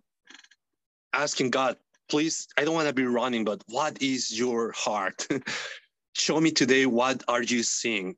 asking 1.14 1.50
god 1.50 1.76
please 2.10 2.48
i 2.58 2.64
don't 2.64 2.76
want 2.76 2.88
to 2.88 2.94
be 2.94 3.06
running 3.06 3.44
but 3.46 3.62
what 3.68 4.02
is 4.02 4.38
your 4.38 4.72
heart? 4.72 5.28
Show 6.14 6.40
me 6.40 6.52
today 6.52 6.86
what 6.86 7.24
are 7.28 7.44
you 7.44 7.62
seeing. 7.62 8.16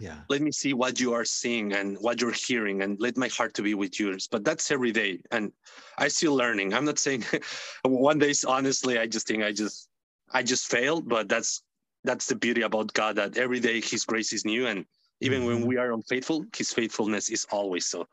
Yeah. 0.00 0.20
Let 0.28 0.40
me 0.40 0.52
see 0.52 0.72
what 0.74 1.00
you 1.00 1.12
are 1.12 1.24
seeing 1.24 1.72
and 1.72 1.96
what 2.00 2.20
you're 2.20 2.32
hearing 2.32 2.82
and 2.82 2.98
let 3.00 3.16
my 3.16 3.28
heart 3.28 3.54
to 3.54 3.62
be 3.62 3.74
with 3.74 4.00
yours. 4.00 4.28
But 4.28 4.44
that's 4.44 4.70
every 4.70 4.92
day 4.92 5.20
and 5.30 5.52
i 5.98 6.08
still 6.08 6.34
learning. 6.34 6.72
I'm 6.74 6.84
not 6.84 6.98
saying 6.98 7.24
one 7.84 8.18
day 8.18 8.32
honestly 8.46 8.98
i 8.98 9.06
just 9.06 9.26
think 9.26 9.42
i 9.42 9.52
just 9.52 9.88
i 10.32 10.42
just 10.42 10.70
failed 10.70 11.08
but 11.08 11.28
that's 11.28 11.62
that's 12.04 12.26
the 12.26 12.36
beauty 12.36 12.62
about 12.62 12.92
god 12.94 13.16
that 13.16 13.36
every 13.36 13.60
day 13.60 13.80
his 13.80 14.04
grace 14.04 14.32
is 14.32 14.44
new 14.44 14.66
and 14.66 14.86
even 15.20 15.42
mm-hmm. 15.42 15.60
when 15.60 15.66
we 15.66 15.76
are 15.76 15.92
unfaithful 15.92 16.44
his 16.56 16.72
faithfulness 16.72 17.28
is 17.28 17.46
always 17.50 17.86
so. 17.86 18.06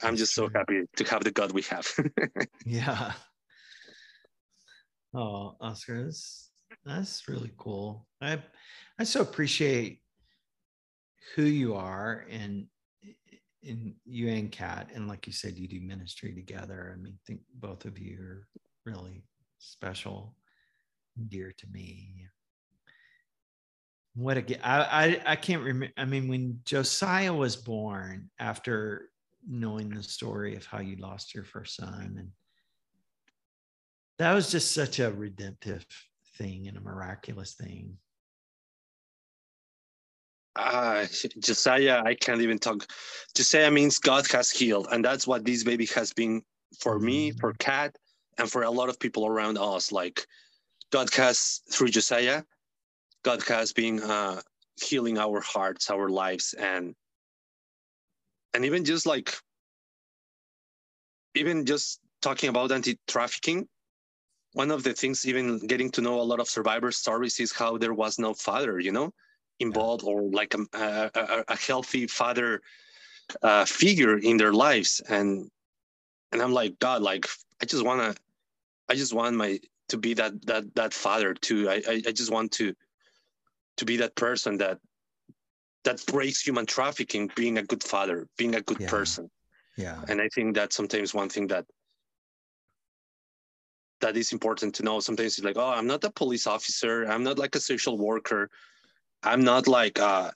I'm 0.00 0.16
just 0.16 0.32
so 0.32 0.48
happy 0.48 0.84
to 0.96 1.04
have 1.04 1.24
the 1.24 1.32
god 1.32 1.52
we 1.52 1.62
have. 1.62 1.86
Yeah 2.64 3.12
oh 5.14 5.56
oscar 5.60 6.04
that's, 6.04 6.50
that's 6.84 7.28
really 7.28 7.52
cool 7.56 8.06
I 8.20 8.42
I 8.98 9.04
so 9.04 9.20
appreciate 9.20 10.00
who 11.34 11.42
you 11.42 11.74
are 11.74 12.26
and 12.30 12.66
in 13.62 13.94
you 14.04 14.28
and 14.28 14.50
Kat, 14.50 14.90
and 14.94 15.08
like 15.08 15.26
you 15.26 15.32
said, 15.32 15.58
you 15.58 15.68
do 15.68 15.80
ministry 15.80 16.32
together. 16.32 16.94
I 16.94 17.00
mean, 17.02 17.14
I 17.14 17.20
think 17.26 17.40
both 17.54 17.84
of 17.84 17.98
you 17.98 18.18
are 18.20 18.46
really 18.84 19.24
special, 19.58 20.36
dear 21.28 21.52
to 21.56 21.66
me. 21.72 22.26
What 24.14 24.38
a 24.38 24.66
I 24.66 25.06
I, 25.06 25.22
I 25.26 25.36
can't 25.36 25.62
remember. 25.62 25.92
I 25.96 26.04
mean, 26.04 26.28
when 26.28 26.60
Josiah 26.64 27.34
was 27.34 27.56
born, 27.56 28.30
after 28.38 29.10
knowing 29.46 29.90
the 29.90 30.02
story 30.02 30.56
of 30.56 30.64
how 30.64 30.80
you 30.80 30.96
lost 30.96 31.34
your 31.34 31.44
first 31.44 31.76
son, 31.76 32.16
and 32.18 32.30
that 34.18 34.34
was 34.34 34.50
just 34.50 34.72
such 34.72 34.98
a 34.98 35.10
redemptive 35.12 35.86
thing 36.36 36.68
and 36.68 36.76
a 36.76 36.80
miraculous 36.80 37.54
thing 37.54 37.96
uh, 40.56 41.06
Josiah, 41.38 42.02
I 42.04 42.16
can't 42.16 42.40
even 42.40 42.58
talk. 42.58 42.84
Josiah 43.36 43.70
means 43.70 44.00
God 44.00 44.26
has 44.32 44.50
healed, 44.50 44.88
and 44.90 45.04
that's 45.04 45.24
what 45.24 45.44
this 45.44 45.62
baby 45.62 45.86
has 45.94 46.12
been 46.12 46.42
for 46.80 46.98
me, 46.98 47.30
mm. 47.30 47.38
for 47.38 47.52
Kat, 47.60 47.96
and 48.38 48.50
for 48.50 48.62
a 48.62 48.70
lot 48.70 48.88
of 48.88 48.98
people 48.98 49.26
around 49.26 49.58
us 49.58 49.92
like 49.92 50.26
god 50.90 51.12
has 51.14 51.60
through 51.70 51.88
josiah 51.88 52.42
god 53.24 53.42
has 53.42 53.72
been 53.72 54.00
uh, 54.00 54.40
healing 54.80 55.18
our 55.18 55.40
hearts 55.40 55.90
our 55.90 56.08
lives 56.08 56.54
and 56.54 56.94
and 58.54 58.64
even 58.64 58.84
just 58.84 59.06
like 59.06 59.36
even 61.34 61.66
just 61.66 62.00
talking 62.22 62.48
about 62.48 62.72
anti-trafficking 62.72 63.68
one 64.58 64.72
of 64.72 64.82
the 64.82 64.92
things 64.92 65.24
even 65.24 65.58
getting 65.68 65.88
to 65.88 66.00
know 66.00 66.20
a 66.20 66.28
lot 66.30 66.40
of 66.40 66.48
survivor 66.48 66.90
stories 66.90 67.38
is 67.38 67.52
how 67.52 67.78
there 67.78 67.94
was 67.94 68.18
no 68.18 68.34
father 68.34 68.80
you 68.80 68.90
know 68.90 69.08
involved 69.60 70.02
or 70.04 70.22
like 70.40 70.52
a, 70.54 70.62
a, 70.74 71.44
a 71.46 71.56
healthy 71.56 72.08
father 72.08 72.60
uh, 73.42 73.64
figure 73.64 74.18
in 74.18 74.36
their 74.36 74.52
lives 74.52 75.00
and 75.08 75.48
and 76.32 76.42
i'm 76.42 76.52
like 76.52 76.76
god 76.80 77.02
like 77.02 77.24
i 77.62 77.64
just 77.64 77.84
want 77.84 78.00
to 78.00 78.10
i 78.88 78.94
just 78.96 79.14
want 79.14 79.36
my 79.36 79.60
to 79.88 79.96
be 79.96 80.12
that 80.12 80.32
that 80.50 80.64
that 80.74 80.92
father 80.92 81.34
too 81.34 81.60
I, 81.70 81.76
I 81.92 81.94
i 82.08 82.12
just 82.20 82.32
want 82.32 82.50
to 82.58 82.74
to 83.76 83.84
be 83.84 83.96
that 83.98 84.16
person 84.16 84.58
that 84.58 84.78
that 85.84 86.04
breaks 86.06 86.40
human 86.46 86.66
trafficking 86.66 87.30
being 87.36 87.58
a 87.58 87.62
good 87.62 87.84
father 87.84 88.26
being 88.36 88.56
a 88.56 88.60
good 88.68 88.80
Yeah. 88.80 88.90
person 88.96 89.30
Yeah. 89.76 90.00
and 90.08 90.20
i 90.20 90.28
think 90.34 90.56
that's 90.56 90.74
sometimes 90.74 91.14
one 91.14 91.28
thing 91.28 91.46
that 91.46 91.64
that 94.00 94.16
is 94.16 94.32
important 94.32 94.74
to 94.76 94.82
know. 94.82 95.00
Sometimes 95.00 95.38
it's 95.38 95.44
like 95.44 95.58
oh 95.58 95.70
i'm 95.70 95.86
not 95.86 96.04
a 96.04 96.10
police 96.10 96.46
officer. 96.46 97.04
I'm 97.04 97.22
not 97.22 97.38
like 97.38 97.54
a 97.54 97.60
social 97.60 97.98
worker. 97.98 98.50
I'm 99.22 99.42
not 99.42 99.66
like 99.66 99.98
uh 99.98 100.30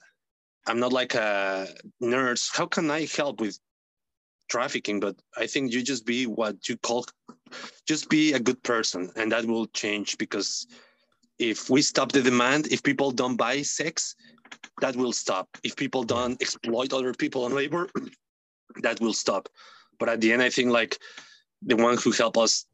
i'm 0.67 0.79
not 0.79 0.93
like 0.93 1.15
a 1.15 1.67
nurse. 1.99 2.49
How 2.53 2.65
can 2.65 2.91
i 2.91 3.05
help 3.05 3.41
with 3.41 3.57
trafficking? 4.49 4.99
But 4.99 5.15
i 5.37 5.47
think 5.47 5.71
you 5.71 5.81
just 5.81 6.05
be 6.05 6.25
what 6.27 6.67
you 6.69 6.77
call 6.77 7.05
just 7.87 8.09
be 8.09 8.33
a 8.33 8.39
good 8.39 8.61
person 8.63 9.11
and 9.15 9.31
that 9.31 9.45
will 9.45 9.67
change 9.67 10.17
because 10.17 10.65
if 11.39 11.69
we 11.69 11.81
stop 11.81 12.11
the 12.11 12.21
demand 12.21 12.67
if 12.67 12.81
people 12.81 13.11
don't 13.11 13.37
buy 13.37 13.61
sex 13.61 14.15
that 14.81 14.95
will 14.95 15.13
stop. 15.13 15.47
If 15.63 15.75
people 15.75 16.03
don't 16.03 16.41
exploit 16.41 16.93
other 16.93 17.13
people 17.13 17.45
on 17.45 17.53
labor 17.53 17.89
that 18.81 18.99
will 18.99 19.13
stop. 19.13 19.49
But 19.99 20.09
at 20.09 20.21
the 20.21 20.33
end 20.33 20.41
i 20.41 20.49
think 20.49 20.71
like 20.71 20.97
the 21.61 21.75
one 21.75 21.97
who 21.97 22.11
help 22.11 22.37
us 22.37 22.65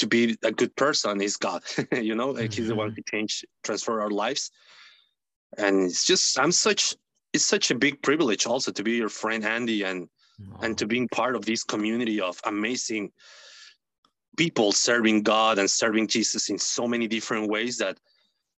to 0.00 0.06
be 0.06 0.36
a 0.42 0.52
good 0.52 0.74
person 0.76 1.20
is 1.20 1.36
god 1.36 1.62
you 2.08 2.14
know 2.14 2.30
like 2.30 2.52
he's 2.52 2.68
the 2.68 2.74
one 2.74 2.90
Mhm. 2.90 2.96
who 2.96 3.02
change 3.10 3.44
transfer 3.62 4.00
our 4.00 4.10
lives 4.10 4.50
and 5.58 5.74
it's 5.88 6.04
just 6.04 6.38
i'm 6.38 6.52
such 6.52 6.94
it's 7.32 7.44
such 7.44 7.70
a 7.70 7.74
big 7.74 8.02
privilege 8.02 8.46
also 8.46 8.72
to 8.72 8.82
be 8.82 8.96
your 8.96 9.08
friend 9.08 9.44
andy 9.44 9.82
and 9.84 10.08
and 10.62 10.76
to 10.78 10.86
being 10.86 11.08
part 11.08 11.36
of 11.36 11.44
this 11.44 11.64
community 11.64 12.20
of 12.20 12.40
amazing 12.44 13.12
people 14.36 14.72
serving 14.72 15.22
God 15.22 15.58
and 15.58 15.70
serving 15.70 16.06
Jesus 16.08 16.48
in 16.50 16.58
so 16.58 16.86
many 16.86 17.06
different 17.06 17.50
ways 17.50 17.76
that 17.78 17.98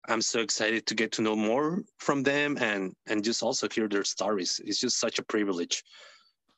I'm 0.09 0.23
so 0.23 0.41
excited 0.41 0.87
to 0.87 0.95
get 0.95 1.13
to 1.13 1.23
know 1.23 1.37
more 1.37 1.83
from 1.99 2.23
them 2.23 2.57
and 2.61 2.93
and 3.07 3.25
just 3.25 3.43
also 3.43 3.69
hear 3.69 3.89
their 3.89 4.05
stories. 4.05 4.61
It's 4.65 4.81
just 4.81 4.99
such 5.01 5.19
a 5.19 5.25
privilege. 5.25 5.83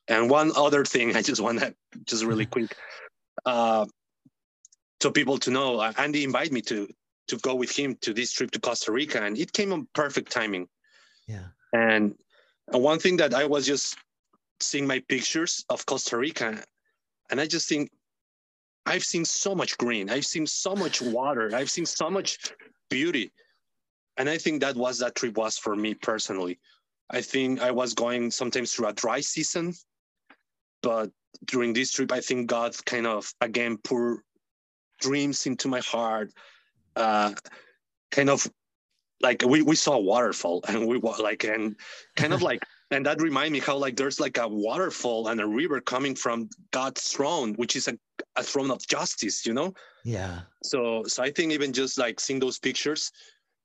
And 0.09 0.31
one 0.31 0.53
other 0.57 0.85
thing 0.85 1.17
I 1.17 1.23
just 1.23 1.41
want 1.41 1.61
to 1.61 1.75
just 2.05 2.25
really 2.25 2.47
quick, 2.55 2.75
uh, 3.47 3.87
so 5.05 5.11
people 5.11 5.37
to 5.37 5.51
know, 5.51 5.81
uh, 5.81 5.93
Andy 5.99 6.25
invited 6.25 6.51
me 6.51 6.63
to 6.63 6.89
to 7.29 7.37
go 7.41 7.55
with 7.55 7.71
him 7.79 7.95
to 8.01 8.15
this 8.15 8.33
trip 8.33 8.51
to 8.53 8.59
Costa 8.59 8.91
Rica, 8.91 9.23
and 9.23 9.37
it 9.37 9.53
came 9.53 9.71
on 9.71 9.87
perfect 9.93 10.33
timing. 10.33 10.67
Yeah. 11.27 11.49
And, 11.75 12.15
and 12.73 12.83
one 12.83 12.99
thing 12.99 13.19
that 13.19 13.35
I 13.35 13.45
was 13.45 13.67
just 13.67 13.97
seeing 14.61 14.87
my 14.87 15.01
pictures 15.07 15.63
of 15.69 15.85
Costa 15.85 16.17
Rica, 16.17 16.65
and 17.31 17.39
I 17.39 17.47
just 17.47 17.69
think 17.69 17.91
I've 18.87 19.05
seen 19.05 19.27
so 19.27 19.55
much 19.55 19.77
green, 19.77 20.09
I've 20.09 20.25
seen 20.25 20.47
so 20.47 20.75
much 20.75 21.03
water, 21.19 21.51
I've 21.55 21.71
seen 21.71 21.85
so 21.85 22.09
much 22.09 22.39
beauty, 22.89 23.31
and 24.17 24.27
I 24.31 24.39
think 24.39 24.63
that 24.63 24.75
was 24.75 25.01
that 25.01 25.17
trip 25.17 25.37
was 25.37 25.59
for 25.59 25.77
me 25.77 25.93
personally. 25.93 26.59
I 27.11 27.21
think 27.21 27.61
I 27.61 27.73
was 27.73 27.93
going 27.93 28.31
sometimes 28.31 28.73
through 28.73 28.89
a 28.89 28.95
dry 28.95 29.21
season, 29.21 29.75
but 30.83 31.11
during 31.45 31.75
this 31.75 31.93
trip, 31.93 32.11
I 32.11 32.21
think 32.21 32.47
God 32.47 32.73
kind 32.87 33.07
of 33.07 33.31
again 33.43 33.77
poured 33.77 34.21
dreams 35.01 35.47
into 35.47 35.69
my 35.69 35.81
heart. 35.81 36.33
Uh, 36.97 37.35
kind 38.11 38.31
of 38.31 38.49
like 39.21 39.43
we, 39.47 39.63
we 39.63 39.75
saw 39.75 39.95
a 39.95 40.01
waterfall 40.01 40.63
and 40.69 40.87
we 40.87 40.99
like 40.99 41.45
and 41.45 41.77
kind 42.17 42.33
of 42.33 42.43
like 42.51 42.65
and 42.91 43.07
that 43.07 43.21
remind 43.21 43.53
me 43.53 43.59
how 43.59 43.77
like 43.77 43.97
there's 43.97 44.21
like 44.21 44.39
a 44.39 44.47
waterfall 44.47 45.29
and 45.29 45.41
a 45.41 45.47
river 45.47 45.81
coming 45.81 46.15
from 46.15 46.49
God's 46.71 47.09
throne, 47.09 47.55
which 47.55 47.77
is 47.77 47.89
a, 47.89 47.99
a 48.37 48.43
throne 48.43 48.71
of 48.71 48.87
justice, 48.87 49.45
you 49.45 49.53
know. 49.53 49.75
Yeah. 50.05 50.41
So 50.63 51.03
so 51.05 51.23
I 51.23 51.31
think 51.31 51.53
even 51.53 51.73
just 51.73 51.99
like 51.99 52.21
seeing 52.21 52.39
those 52.39 52.59
pictures, 52.59 53.11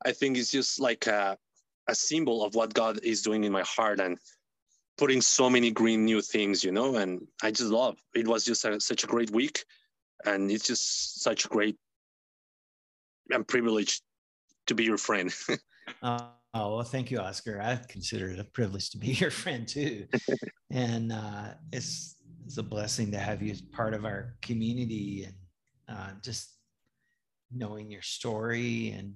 I 0.06 0.14
think 0.14 0.38
it's 0.38 0.52
just 0.52 0.80
like 0.80 1.06
a, 1.08 1.38
a 1.88 1.96
symbol 1.96 2.44
of 2.44 2.56
what 2.56 2.74
God 2.74 3.00
is 3.04 3.22
doing 3.22 3.44
in 3.44 3.52
my 3.52 3.64
heart 3.64 4.00
and 4.00 4.18
putting 4.98 5.22
so 5.22 5.50
many 5.50 5.72
green 5.72 6.06
new 6.06 6.22
things, 6.22 6.64
you 6.64 6.72
know. 6.72 6.96
And 6.96 7.28
I 7.44 7.52
just 7.52 7.70
love 7.70 7.98
it. 8.16 8.28
Was 8.28 8.46
just 8.46 8.66
a, 8.66 8.80
such 8.80 9.04
a 9.04 9.08
great 9.08 9.32
week, 9.32 9.64
and 10.26 10.52
it's 10.52 10.68
just 10.68 11.22
such 11.22 11.48
great. 11.50 11.78
I'm 13.34 13.44
privileged 13.44 14.02
to 14.68 14.76
be 14.76 14.84
your 14.84 14.98
friend. 14.98 15.34
Uh, 16.02 16.20
oh 16.54 16.76
well, 16.76 16.84
thank 16.84 17.12
you, 17.12 17.20
Oscar. 17.20 17.62
I 17.62 17.80
consider 17.88 18.30
it 18.30 18.40
a 18.40 18.44
privilege 18.44 18.90
to 18.92 18.98
be 18.98 19.08
your 19.24 19.32
friend 19.32 19.68
too, 19.68 20.08
and 20.72 21.12
uh, 21.12 21.54
it's 21.72 22.16
it's 22.46 22.58
a 22.58 22.64
blessing 22.64 23.12
to 23.12 23.20
have 23.20 23.42
you 23.42 23.52
as 23.52 23.62
part 23.62 23.94
of 23.94 24.06
our 24.06 24.36
community 24.42 25.26
and 25.26 25.98
uh, 25.98 26.12
just 26.24 26.56
knowing 27.52 27.92
your 27.92 28.02
story 28.02 28.96
and 28.98 29.14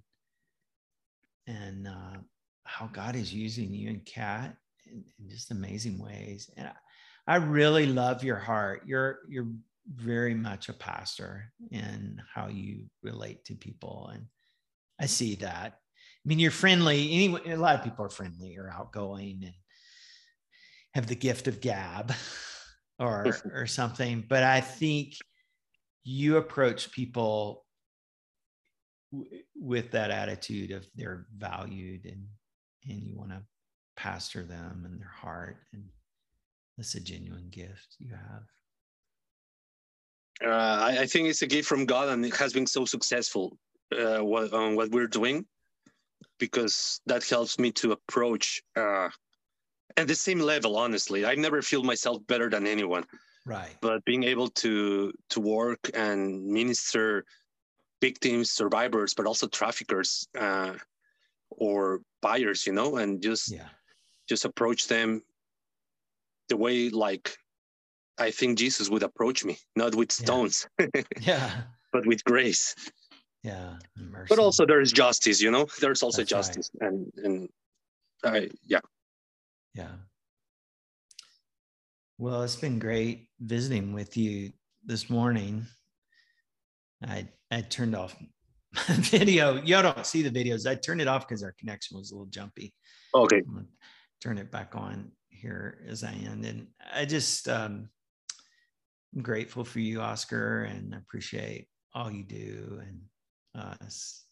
and 1.47 1.87
uh, 1.87 2.17
how 2.63 2.87
God 2.87 3.15
is 3.15 3.33
using 3.33 3.73
you 3.73 3.89
and 3.89 4.05
Kat 4.05 4.55
in, 4.85 5.03
in 5.19 5.29
just 5.29 5.51
amazing 5.51 5.99
ways. 5.99 6.49
And 6.57 6.67
I, 6.67 7.33
I 7.33 7.35
really 7.37 7.85
love 7.85 8.23
your 8.23 8.37
heart. 8.37 8.83
You're 8.85 9.19
you're 9.29 9.47
very 9.88 10.34
much 10.34 10.69
a 10.69 10.73
pastor 10.73 11.51
in 11.71 12.21
how 12.34 12.47
you 12.47 12.86
relate 13.01 13.43
to 13.45 13.55
people, 13.55 14.11
and 14.13 14.25
I 14.99 15.07
see 15.07 15.36
that. 15.36 15.73
I 15.73 16.27
mean, 16.27 16.39
you're 16.39 16.51
friendly. 16.51 17.11
Anyway, 17.13 17.51
a 17.51 17.57
lot 17.57 17.75
of 17.75 17.84
people 17.84 18.05
are 18.05 18.09
friendly 18.09 18.57
or 18.57 18.69
outgoing 18.69 19.41
and 19.43 19.53
have 20.93 21.07
the 21.07 21.15
gift 21.15 21.47
of 21.47 21.59
gab 21.59 22.13
or 22.99 23.36
or 23.53 23.67
something. 23.67 24.23
But 24.27 24.43
I 24.43 24.61
think 24.61 25.15
you 26.03 26.38
approach 26.38 26.91
people 26.91 27.65
w- 29.11 29.43
with 29.55 29.91
that 29.91 30.11
attitude 30.11 30.71
of 30.71 30.86
they're 30.95 31.27
valued 31.36 32.05
and 32.05 32.25
and 32.89 33.01
you 33.01 33.17
want 33.17 33.31
to 33.31 33.41
pastor 33.95 34.43
them 34.43 34.84
and 34.86 34.99
their 34.99 35.13
heart 35.13 35.57
and 35.71 35.84
that's 36.77 36.95
a 36.95 36.99
genuine 36.99 37.49
gift 37.49 37.95
you 37.99 38.09
have. 38.09 38.43
Uh, 40.43 40.47
I, 40.47 40.99
I 41.01 41.05
think 41.05 41.27
it's 41.27 41.41
a 41.41 41.47
gift 41.47 41.67
from 41.67 41.86
God, 41.86 42.09
and 42.09 42.25
it 42.25 42.36
has 42.38 42.53
been 42.53 42.67
so 42.67 42.86
successful. 42.86 43.57
Uh, 43.91 44.23
what 44.23 44.51
on 44.53 44.75
what 44.75 44.89
we're 44.89 45.07
doing, 45.07 45.45
because 46.39 46.99
that 47.05 47.23
helps 47.27 47.59
me 47.59 47.71
to 47.71 47.91
approach 47.91 48.63
uh, 48.75 49.09
at 49.97 50.07
the 50.07 50.15
same 50.15 50.39
level. 50.39 50.77
Honestly, 50.77 51.25
I 51.25 51.36
never 51.36 51.61
feel 51.61 51.84
myself 51.84 52.25
better 52.25 52.49
than 52.49 52.65
anyone, 52.65 53.05
Right. 53.45 53.77
but 53.81 54.03
being 54.05 54.23
able 54.23 54.47
to 54.49 55.13
to 55.29 55.39
work 55.39 55.91
and 55.93 56.43
minister 56.45 57.25
victims, 58.01 58.51
survivors, 58.51 59.13
but 59.13 59.27
also 59.27 59.47
traffickers 59.47 60.27
uh, 60.38 60.73
or 61.51 62.01
buyers, 62.21 62.65
you 62.65 62.73
know, 62.73 62.97
and 62.97 63.21
just 63.21 63.51
Yeah. 63.51 63.69
just 64.27 64.45
approach 64.45 64.88
them 64.88 65.21
the 66.49 66.57
way 66.57 66.89
like 66.89 67.38
I 68.18 68.32
think 68.32 68.57
Jesus 68.57 68.89
would 68.89 69.03
approach 69.03 69.43
me, 69.43 69.57
not 69.76 69.95
with 69.95 70.11
stones, 70.11 70.68
Yeah. 71.22 71.51
but 71.91 72.05
with 72.05 72.24
grace. 72.24 72.76
Yeah. 73.43 73.76
Mercy. 73.97 74.28
but 74.30 74.39
also 74.39 74.66
there 74.66 74.80
is 74.80 74.93
justice 74.93 75.41
you 75.41 75.51
know 75.51 75.68
there's 75.82 76.01
also 76.01 76.22
That's 76.22 76.32
right. 76.32 76.39
justice 76.39 76.72
and 76.80 77.11
and 77.18 77.49
I 78.24 78.49
yeah 78.66 78.80
Yeah. 79.76 79.91
Well, 82.18 82.43
it's 82.43 82.55
been 82.55 82.80
great 82.80 83.28
visiting 83.41 83.91
with 83.93 84.16
you 84.16 84.53
this 84.86 85.09
morning. 85.09 85.66
I 87.05 87.28
I 87.51 87.61
turned 87.61 87.95
off 87.95 88.16
my 88.74 88.84
video. 88.88 89.61
Y'all 89.61 89.82
don't 89.84 90.05
see 90.05 90.22
the 90.22 90.30
videos. 90.32 90.66
I 90.66 90.76
turned 90.76 91.01
it 91.01 91.07
off 91.07 91.28
because 91.28 91.43
our 91.43 91.53
connection 91.59 91.97
was 91.97 92.11
a 92.11 92.16
little 92.16 92.28
jumpy. 92.28 92.74
okay 93.14 93.41
turn 94.22 94.38
it 94.38 94.49
back 94.51 94.74
on 94.74 95.11
here 95.30 95.84
as 95.89 96.01
I 96.05 96.14
end. 96.14 96.45
And 96.45 96.68
I 96.95 97.03
just 97.03 97.49
um 97.49 97.89
I'm 99.16 99.22
grateful 99.22 99.64
for 99.64 99.80
you, 99.80 100.01
Oscar, 100.01 100.64
and 100.64 100.93
appreciate 100.95 101.68
all 101.93 102.11
you 102.11 102.24
do. 102.24 102.82
And 102.82 103.01
uh 103.55 103.76
it's, 103.82 104.26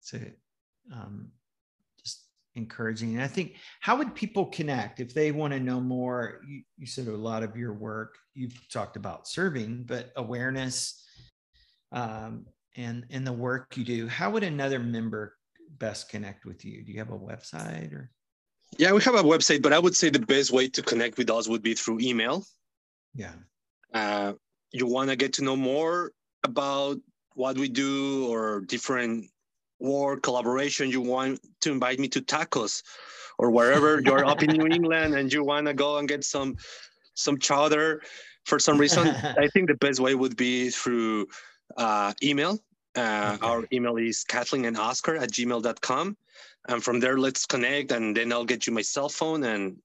it's 0.00 0.14
a, 0.14 0.94
um 0.94 1.30
just 2.02 2.26
encouraging. 2.54 3.14
And 3.14 3.22
I 3.22 3.28
think 3.28 3.56
how 3.80 3.96
would 3.96 4.14
people 4.14 4.46
connect 4.46 5.00
if 5.00 5.14
they 5.14 5.32
want 5.32 5.52
to 5.52 5.60
know 5.60 5.80
more? 5.80 6.40
You, 6.46 6.62
you 6.76 6.86
said 6.86 7.08
a 7.08 7.16
lot 7.16 7.42
of 7.42 7.56
your 7.56 7.72
work, 7.72 8.16
you've 8.34 8.68
talked 8.68 8.96
about 8.96 9.26
serving, 9.26 9.84
but 9.84 10.12
awareness 10.16 11.02
um, 11.92 12.46
and 12.76 13.06
and 13.10 13.26
the 13.26 13.32
work 13.32 13.76
you 13.76 13.84
do. 13.84 14.08
How 14.08 14.30
would 14.30 14.42
another 14.42 14.78
member 14.78 15.36
best 15.78 16.08
connect 16.08 16.44
with 16.44 16.64
you? 16.64 16.84
Do 16.84 16.92
you 16.92 16.98
have 16.98 17.10
a 17.10 17.18
website 17.18 17.92
or? 17.92 18.10
Yeah, 18.78 18.92
we 18.92 19.02
have 19.02 19.14
a 19.14 19.22
website, 19.22 19.60
but 19.60 19.74
I 19.74 19.78
would 19.78 19.94
say 19.94 20.08
the 20.08 20.18
best 20.18 20.50
way 20.50 20.66
to 20.68 20.82
connect 20.82 21.18
with 21.18 21.30
us 21.30 21.46
would 21.46 21.62
be 21.62 21.74
through 21.74 22.00
email. 22.00 22.44
Yeah. 23.14 23.34
Uh, 23.92 24.32
you 24.72 24.86
want 24.86 25.10
to 25.10 25.16
get 25.16 25.34
to 25.34 25.44
know 25.44 25.56
more 25.56 26.12
about 26.44 26.98
what 27.34 27.56
we 27.56 27.68
do 27.68 28.26
or 28.28 28.60
different 28.62 29.26
work 29.78 30.22
collaboration, 30.22 30.90
you 30.90 31.00
want 31.00 31.40
to 31.60 31.72
invite 31.72 31.98
me 31.98 32.08
to 32.08 32.20
tacos 32.20 32.82
or 33.38 33.50
wherever 33.50 34.00
you're 34.04 34.24
up 34.24 34.42
in 34.42 34.50
New 34.50 34.66
England 34.66 35.14
and 35.14 35.32
you 35.32 35.44
want 35.44 35.66
to 35.66 35.74
go 35.74 35.98
and 35.98 36.08
get 36.08 36.24
some 36.24 36.56
some 37.14 37.38
chowder 37.38 38.00
for 38.44 38.58
some 38.58 38.78
reason, 38.78 39.08
I 39.38 39.48
think 39.48 39.68
the 39.68 39.74
best 39.74 40.00
way 40.00 40.14
would 40.14 40.36
be 40.36 40.70
through 40.70 41.28
uh, 41.76 42.12
email. 42.22 42.58
Uh, 42.94 43.36
okay. 43.36 43.46
Our 43.46 43.64
email 43.72 43.96
is 43.96 44.24
Kathleen 44.24 44.64
and 44.64 44.76
Oscar 44.76 45.16
at 45.16 45.30
gmail.com. 45.30 46.16
And 46.68 46.84
from 46.84 47.00
there, 47.00 47.18
let's 47.18 47.46
connect 47.46 47.92
and 47.92 48.16
then 48.16 48.32
I'll 48.32 48.44
get 48.44 48.66
you 48.66 48.72
my 48.72 48.82
cell 48.82 49.08
phone 49.08 49.44
and 49.44 49.78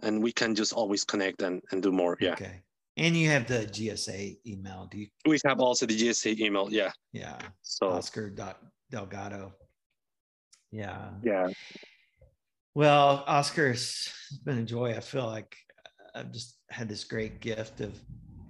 and 0.00 0.20
we 0.20 0.32
can 0.32 0.56
just 0.56 0.72
always 0.72 1.04
connect 1.04 1.42
and, 1.42 1.62
and 1.70 1.80
do 1.80 1.92
more. 1.92 2.16
Yeah. 2.20 2.32
Okay. 2.32 2.62
And 2.96 3.16
you 3.16 3.28
have 3.30 3.46
the 3.46 3.60
GSA 3.60 4.38
email. 4.46 4.86
Do 4.90 4.98
you? 4.98 5.06
We 5.26 5.38
have 5.46 5.60
also 5.60 5.86
the 5.86 5.96
GSA 5.96 6.38
email. 6.38 6.68
Yeah. 6.70 6.92
Yeah. 7.12 7.38
So 7.62 7.88
Oscar 7.88 8.34
Delgado. 8.90 9.54
Yeah. 10.70 11.10
Yeah. 11.22 11.48
Well, 12.74 13.24
Oscar, 13.26 13.68
it's 13.68 14.40
been 14.44 14.58
a 14.58 14.64
joy. 14.64 14.94
I 14.94 15.00
feel 15.00 15.26
like 15.26 15.56
I've 16.14 16.32
just 16.32 16.58
had 16.70 16.88
this 16.88 17.04
great 17.04 17.40
gift 17.40 17.80
of 17.80 17.98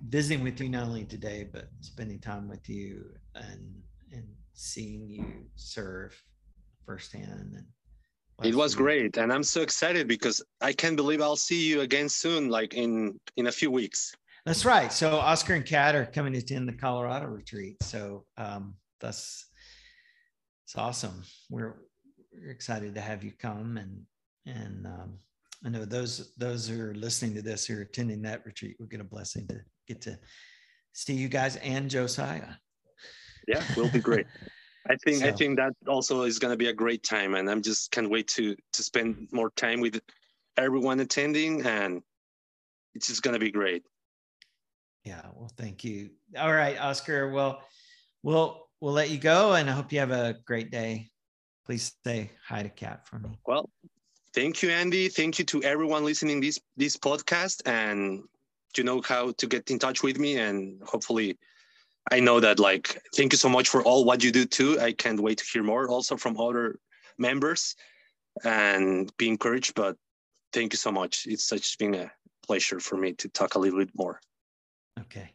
visiting 0.08 0.44
with 0.44 0.60
you 0.60 0.68
not 0.68 0.84
only 0.84 1.04
today, 1.04 1.48
but 1.52 1.68
spending 1.80 2.20
time 2.20 2.48
with 2.48 2.68
you 2.68 3.04
and 3.34 3.82
and 4.12 4.24
seeing 4.54 5.08
you 5.08 5.24
serve 5.56 6.20
firsthand. 6.84 7.56
And 7.56 8.46
it 8.46 8.54
was 8.54 8.74
great, 8.74 9.16
and 9.16 9.32
I'm 9.32 9.42
so 9.42 9.62
excited 9.62 10.08
because 10.08 10.42
I 10.60 10.72
can't 10.72 10.96
believe 10.96 11.20
I'll 11.20 11.36
see 11.36 11.68
you 11.68 11.82
again 11.82 12.08
soon, 12.08 12.48
like 12.48 12.74
in 12.74 13.18
in 13.36 13.46
a 13.46 13.52
few 13.52 13.70
weeks. 13.70 14.14
That's 14.44 14.64
right. 14.64 14.92
So 14.92 15.18
Oscar 15.18 15.54
and 15.54 15.64
Kat 15.64 15.94
are 15.94 16.06
coming 16.06 16.32
to 16.32 16.40
attend 16.40 16.68
the 16.68 16.72
Colorado 16.72 17.26
retreat. 17.26 17.76
So 17.82 18.24
um, 18.36 18.74
that's 19.00 19.46
it's 20.64 20.76
awesome. 20.76 21.22
We're 21.50 21.76
we're 22.32 22.50
excited 22.50 22.94
to 22.94 23.00
have 23.00 23.22
you 23.22 23.32
come 23.38 23.76
and 23.76 24.02
and 24.46 24.86
um, 24.86 25.18
I 25.64 25.68
know 25.68 25.84
those 25.84 26.32
those 26.36 26.66
who 26.66 26.82
are 26.82 26.94
listening 26.94 27.34
to 27.36 27.42
this 27.42 27.66
who 27.66 27.78
are 27.78 27.82
attending 27.82 28.22
that 28.22 28.44
retreat 28.44 28.76
will 28.80 28.86
get 28.86 29.00
a 29.00 29.04
blessing 29.04 29.46
to 29.48 29.60
get 29.86 30.00
to 30.02 30.18
see 30.92 31.14
you 31.14 31.28
guys 31.28 31.56
and 31.56 31.88
Josiah. 31.88 32.54
Yeah, 33.46 33.62
will 33.76 33.90
be 33.90 34.00
great. 34.00 34.26
I 34.90 34.96
think 34.96 35.18
so. 35.18 35.28
I 35.28 35.32
think 35.32 35.58
that 35.58 35.72
also 35.86 36.22
is 36.22 36.40
going 36.40 36.52
to 36.52 36.56
be 36.56 36.68
a 36.68 36.72
great 36.72 37.04
time, 37.04 37.36
and 37.36 37.48
I'm 37.48 37.62
just 37.62 37.92
can't 37.92 38.10
wait 38.10 38.26
to 38.28 38.56
to 38.72 38.82
spend 38.82 39.28
more 39.30 39.50
time 39.50 39.80
with 39.80 40.00
everyone 40.56 40.98
attending, 40.98 41.64
and 41.64 42.02
it's 42.94 43.06
just 43.06 43.22
going 43.22 43.34
to 43.34 43.40
be 43.40 43.52
great. 43.52 43.84
Yeah, 45.04 45.22
well, 45.34 45.50
thank 45.56 45.84
you. 45.84 46.10
All 46.38 46.52
right, 46.52 46.78
Oscar. 46.78 47.30
Well, 47.30 47.62
we'll 48.22 48.68
we'll 48.80 48.92
let 48.92 49.10
you 49.10 49.18
go, 49.18 49.54
and 49.54 49.68
I 49.68 49.72
hope 49.72 49.92
you 49.92 49.98
have 49.98 50.12
a 50.12 50.36
great 50.44 50.70
day. 50.70 51.10
Please 51.66 51.92
say 52.04 52.30
hi 52.46 52.62
to 52.62 52.68
Kat 52.68 53.06
for 53.06 53.18
me. 53.18 53.30
Well, 53.46 53.68
thank 54.34 54.62
you, 54.62 54.70
Andy. 54.70 55.08
Thank 55.08 55.38
you 55.38 55.44
to 55.46 55.62
everyone 55.62 56.04
listening 56.04 56.40
this 56.40 56.60
this 56.76 56.96
podcast, 56.96 57.62
and 57.66 58.22
you 58.76 58.84
know 58.84 59.00
how 59.02 59.32
to 59.32 59.46
get 59.46 59.70
in 59.70 59.78
touch 59.78 60.02
with 60.02 60.18
me, 60.18 60.38
and 60.38 60.80
hopefully. 60.82 61.38
I 62.10 62.18
know 62.18 62.40
that 62.40 62.58
like 62.58 63.00
thank 63.14 63.32
you 63.32 63.38
so 63.38 63.48
much 63.48 63.68
for 63.68 63.80
all 63.84 64.04
what 64.04 64.24
you 64.24 64.32
do 64.32 64.44
too. 64.44 64.80
I 64.80 64.90
can't 64.90 65.20
wait 65.20 65.38
to 65.38 65.44
hear 65.44 65.62
more 65.62 65.88
also 65.88 66.16
from 66.16 66.36
other 66.36 66.80
members 67.16 67.76
and 68.44 69.16
be 69.18 69.28
encouraged. 69.28 69.76
But 69.76 69.96
thank 70.52 70.72
you 70.72 70.78
so 70.78 70.90
much. 70.90 71.26
It's 71.28 71.44
such 71.44 71.78
been 71.78 71.94
a 71.94 72.10
pleasure 72.44 72.80
for 72.80 72.96
me 72.96 73.12
to 73.12 73.28
talk 73.28 73.54
a 73.54 73.60
little 73.60 73.78
bit 73.78 73.90
more. 73.94 74.20
Okay. 75.00 75.32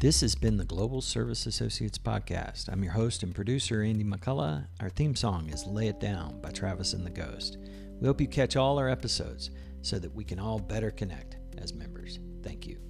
This 0.00 0.20
has 0.20 0.34
been 0.34 0.56
the 0.56 0.64
Global 0.64 1.00
Service 1.00 1.46
Associates 1.46 1.98
Podcast. 1.98 2.68
I'm 2.70 2.82
your 2.84 2.92
host 2.92 3.22
and 3.22 3.34
producer, 3.34 3.82
Andy 3.82 4.04
McCullough. 4.04 4.66
Our 4.80 4.90
theme 4.90 5.16
song 5.16 5.48
is 5.48 5.66
Lay 5.66 5.88
It 5.88 5.98
Down 5.98 6.40
by 6.42 6.50
Travis 6.50 6.92
and 6.92 7.06
the 7.06 7.10
Ghost. 7.10 7.56
We 8.00 8.06
hope 8.06 8.20
you 8.20 8.28
catch 8.28 8.56
all 8.56 8.78
our 8.78 8.88
episodes 8.88 9.50
so 9.82 9.98
that 9.98 10.14
we 10.14 10.24
can 10.24 10.38
all 10.38 10.58
better 10.58 10.90
connect 10.90 11.38
as 11.58 11.72
members. 11.72 12.18
Thank 12.42 12.66
you. 12.66 12.83